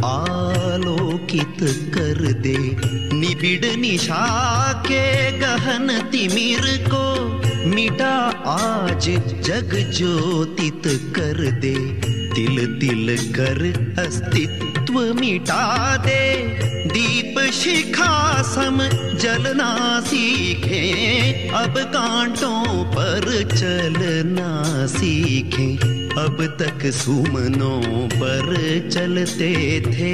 आलोकित 0.05 1.57
कर 1.95 2.33
दे। 2.33 2.57
निबिड़ 3.17 3.77
निशा 3.77 4.73
के 4.73 5.39
गहन 5.39 6.09
तिमिर 6.13 6.89
को 6.89 7.15
मिटा 7.71 8.17
आज 8.47 9.05
जग 9.45 9.93
ज्योतित 9.97 10.83
कर 10.87 11.51
दे। 11.51 11.75
तिल 12.35 12.79
तिल 12.81 13.33
कर 13.33 13.61
अस्तित्व 13.99 15.15
मिटा 15.21 15.97
दे। 15.97 16.35
दीप 16.87 17.51
शिखा 17.51 18.43
सम 18.43 18.79
जलना 19.19 20.01
सीखे। 20.01 20.93
अब 21.49 21.75
कांटों 21.79 22.85
पर 22.85 23.49
चलना 23.57 24.63
सीखे। 24.87 25.94
अब 26.19 26.57
तक 26.61 26.87
सुमनों 26.91 28.09
पर 28.09 28.45
चलते 28.93 29.81
थे, 29.81 30.13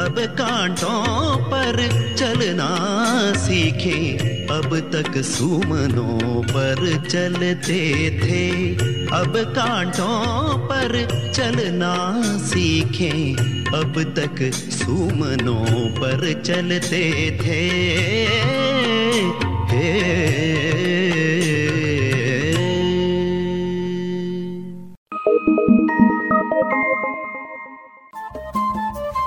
अब 0.00 0.14
कांटों 0.18 1.36
पर 1.44 1.76
चलना 2.16 2.68
सीखे। 3.36 3.98
अब 4.46 4.78
तक 4.92 5.18
सुमनों 5.22 6.42
पर 6.42 7.02
चलते 7.08 7.80
थे, 8.22 8.74
अब 9.16 9.32
कांटों 9.36 10.58
पर 10.58 10.92
चलना 11.34 11.94
सीखे। 12.38 13.10
अब 13.74 13.94
तक 14.18 14.52
सुमनों 14.54 15.90
पर 15.90 16.42
चलते 16.44 17.38
थे 17.42 17.64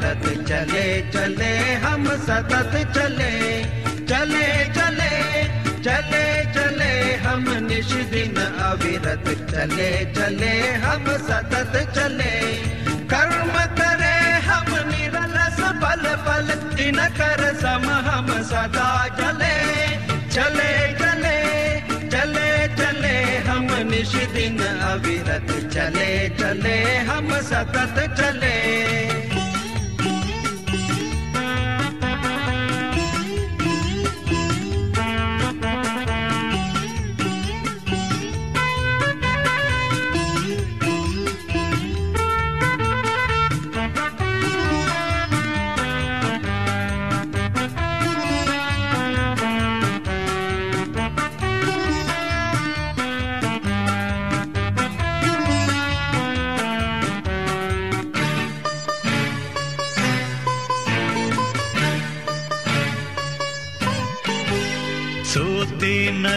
अविरत 0.00 0.48
चले 0.48 0.84
चले 1.12 1.52
हम 1.84 2.04
सतत 2.26 2.72
चले 2.96 3.32
चले 4.08 4.46
चले 4.76 5.10
चले 5.84 6.24
चले 6.56 6.92
हम 7.24 7.44
निश 7.66 7.92
दिन 8.12 8.36
अविरत 8.68 9.28
चले 9.52 9.90
चले 10.16 10.52
हम 10.84 11.04
सतत 11.28 11.74
चले। 11.96 12.32
कर्म 13.12 13.52
करे 13.80 14.16
हम 14.48 14.72
निरलस 14.88 15.60
पल 15.84 16.04
पल 16.26 16.48
इन 16.86 16.98
कर 17.20 17.44
सम 17.60 17.88
हम 18.08 18.32
सदा 18.52 18.90
चले 19.20 19.54
चले 20.34 20.72
चले 21.02 21.38
चले 22.08 22.50
चले 22.80 23.16
हम 23.48 23.68
निश 23.92 24.14
दिन 24.36 24.58
अविरत 24.92 25.56
चले 25.74 26.12
चले 26.40 26.78
हम 27.10 27.32
सतत 27.52 28.06
चले। 28.20 29.19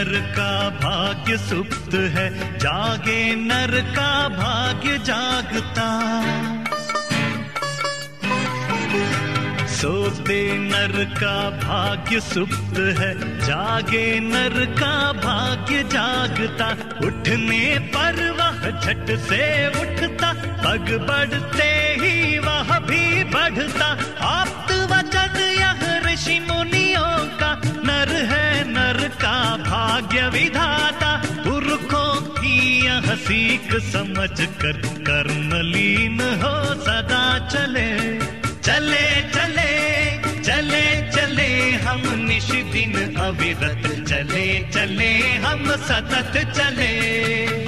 नर 0.04 0.20
का 0.20 0.70
भाग्य 0.70 1.36
सुप्त 1.38 1.94
है, 1.94 2.58
जागे 2.58 3.34
नर 3.34 3.80
का 3.80 4.28
भाग्य 4.28 4.98
जागता। 4.98 5.86
सोते 9.66 10.58
नर 10.58 11.04
का 11.04 11.50
भाग्य 11.50 12.20
सुप्त 12.20 12.78
है, 12.98 13.12
जागे 13.40 14.20
नर 14.20 14.64
का 14.80 15.12
भाग्य 15.12 15.82
जागता। 15.82 16.68
उठने 17.06 17.78
पर 17.78 18.30
वह 18.30 18.70
झट 18.80 19.16
से 19.18 19.68
उठता, 19.68 20.32
पग 20.32 20.96
बढ़ते 21.08 21.72
ही 22.00 22.38
वह 22.38 22.78
भी 22.78 23.24
बढ़ता। 23.24 23.90
आप्त 24.26 24.72
वचन 24.92 25.40
यह 25.58 26.00
ऋषि 26.06 26.40
मुनियों 26.40 26.73
भाग्य 29.94 30.28
विधाता 30.28 31.22
पुरखों 31.26 32.20
की 32.20 32.86
यह 32.86 33.14
सीख 33.14 33.68
समझ 33.80 34.40
कर 34.40 34.80
कर्म 34.86 35.54
लीन 35.54 36.20
हो 36.20 36.74
सदा 36.74 37.48
चले। 37.48 38.18
चले 38.62 39.22
चले 39.30 39.70
चले 40.42 41.10
चले, 41.10 41.70
हम 41.70 42.02
निश 42.28 42.50
दिन 42.50 43.16
अविरत। 43.16 44.06
चले 44.08 44.70
चले, 44.70 45.12
हम 45.36 45.70
सतत 45.70 46.52
चले। 46.56 47.63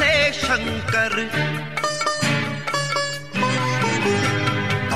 से 0.00 0.32
शंकर। 0.32 1.14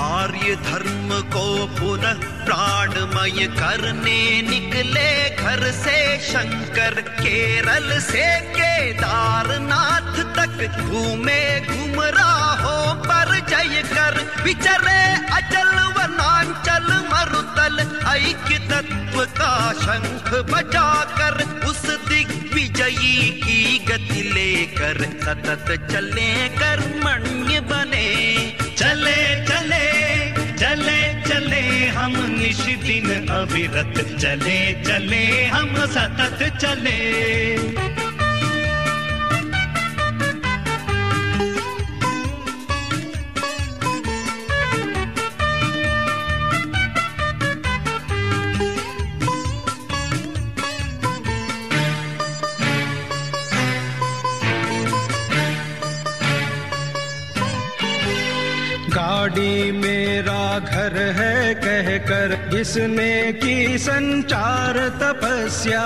आर्य 0.00 0.54
धर्म 0.64 1.08
को 1.32 1.44
पुनः 1.76 2.22
प्राणमय 2.44 3.46
करने 3.58 4.20
निकले 4.42 5.10
घर 5.30 5.70
से 5.72 5.98
शंकर। 6.22 7.00
केरल 7.20 7.98
से 8.00 8.24
केदारनाथ 8.56 10.12
तक 10.36 10.56
घूमे 10.80 11.42
घुमराहों 11.60 12.94
पर 13.04 13.34
जय 13.50 13.82
कर। 13.92 14.20
विचरे 14.44 15.02
अचल 15.36 15.74
वनांचल 15.98 16.88
मरुतल, 17.12 17.78
ऐक्य 18.14 18.58
तत्व 18.70 19.24
का 19.38 19.54
शंख 19.82 20.32
बजाकर 20.50 21.42
उस 21.68 21.84
दिग्विजयी 22.54 23.30
की 23.30 23.78
गति 23.78 24.22
लेकर 24.34 24.98
सतत 25.22 25.66
चले 25.92 26.48
कर्मण्य 26.48 27.60
बने। 27.60 28.06
चले 28.78 29.18
चले 29.44 29.86
चले 30.60 31.00
चले 31.28 31.62
हम 31.96 32.14
निश 32.38 32.60
दिन 32.86 33.28
अविरत। 33.28 33.94
चले 34.20 34.60
चले 34.82 35.24
हम 35.46 35.74
सतत 35.96 36.40
चले। 36.62 38.03
जिसने 62.54 63.32
की 63.32 63.78
संचार 63.78 64.76
तपस्या। 65.02 65.82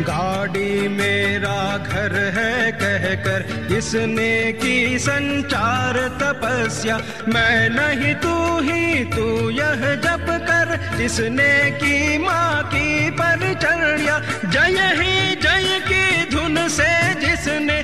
गाड़ी 0.00 0.88
मेरा 0.88 1.78
घर 1.78 2.16
है 2.34 2.72
कहकर 2.72 3.68
जिसने 3.68 4.52
की 4.52 4.98
संचार 4.98 5.98
तपस्या। 6.22 6.96
मैं 7.28 7.70
नहीं 7.70 8.14
तू 8.14 8.60
ही 8.60 9.04
तू 9.04 9.50
यह 9.50 9.94
जप 9.94 10.26
कर, 10.48 10.98
जिसने 10.98 11.70
की 11.70 12.18
माँ 12.18 12.62
की 12.64 13.10
परिचर्या। 13.10 14.18
जय 14.50 14.80
ही 15.00 15.36
जय 15.36 15.80
की 15.88 16.30
धुन 16.30 16.68
से 16.68 16.92
जिसने 17.20 17.82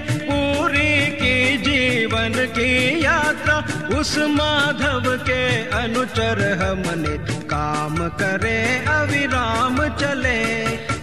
पूरी 0.69 1.16
की 1.16 1.57
जीवन 1.65 2.32
की 2.53 2.73
यात्रा, 3.05 3.57
उस 3.99 4.11
माधव 4.31 5.05
के 5.24 5.45
अनुचर 5.73 6.40
हमने 6.61 7.15
काम 7.49 7.97
करे 8.20 8.59
अविराम 8.95 9.77
चले 9.97 10.40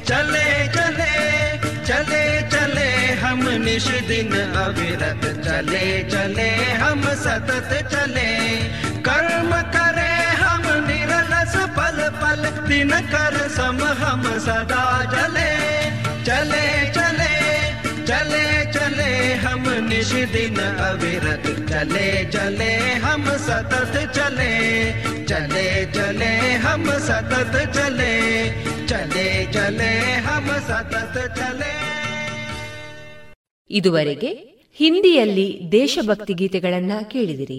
चले 0.09 0.45
चले 0.75 1.15
चले 1.87 2.21
चले, 2.53 2.89
हम 3.23 3.41
निश 3.63 3.87
दिन 4.07 4.33
अविरत 4.65 5.25
चले 5.45 5.85
चले, 6.11 6.49
हम 6.83 7.01
सतत 7.25 7.73
चले। 7.93 8.29
कर्म 9.07 9.51
करे 9.73 10.13
हम 10.43 10.63
निरलस 10.87 11.55
पल 11.77 11.97
पल, 12.21 12.49
दिन 12.69 12.93
कर 13.13 13.37
सम 13.57 13.81
हम 14.03 14.23
सदा 14.45 14.85
चले 15.15 15.49
चले 16.23 16.65
चले। 16.91 17.04
निश 19.94 20.10
दिन 20.34 20.58
अविरत 20.88 21.46
चले 21.70 22.06
चले 22.34 22.72
हम 23.04 23.24
सतत 23.46 23.94
चले 24.16 24.52
चले 25.24 25.66
चले 25.96 26.32
हम 26.64 26.84
सतत 27.08 27.54
चले 27.76 28.14
चले 28.86 29.26
चले 29.52 29.92
हम 30.28 30.46
सतत 30.70 31.16
चले 31.38 31.72
ಇದುವರೆಗೆ 33.70 34.30
ಹಿಂದಿಯಲ್ಲಿ 34.78 35.44
ದೇಶಭಕ್ತಿ 35.72 36.34
ಗೀತೆಗಳನ್ನ 36.34 36.92
ಕೇಳಿದಿರಿ 37.08 37.58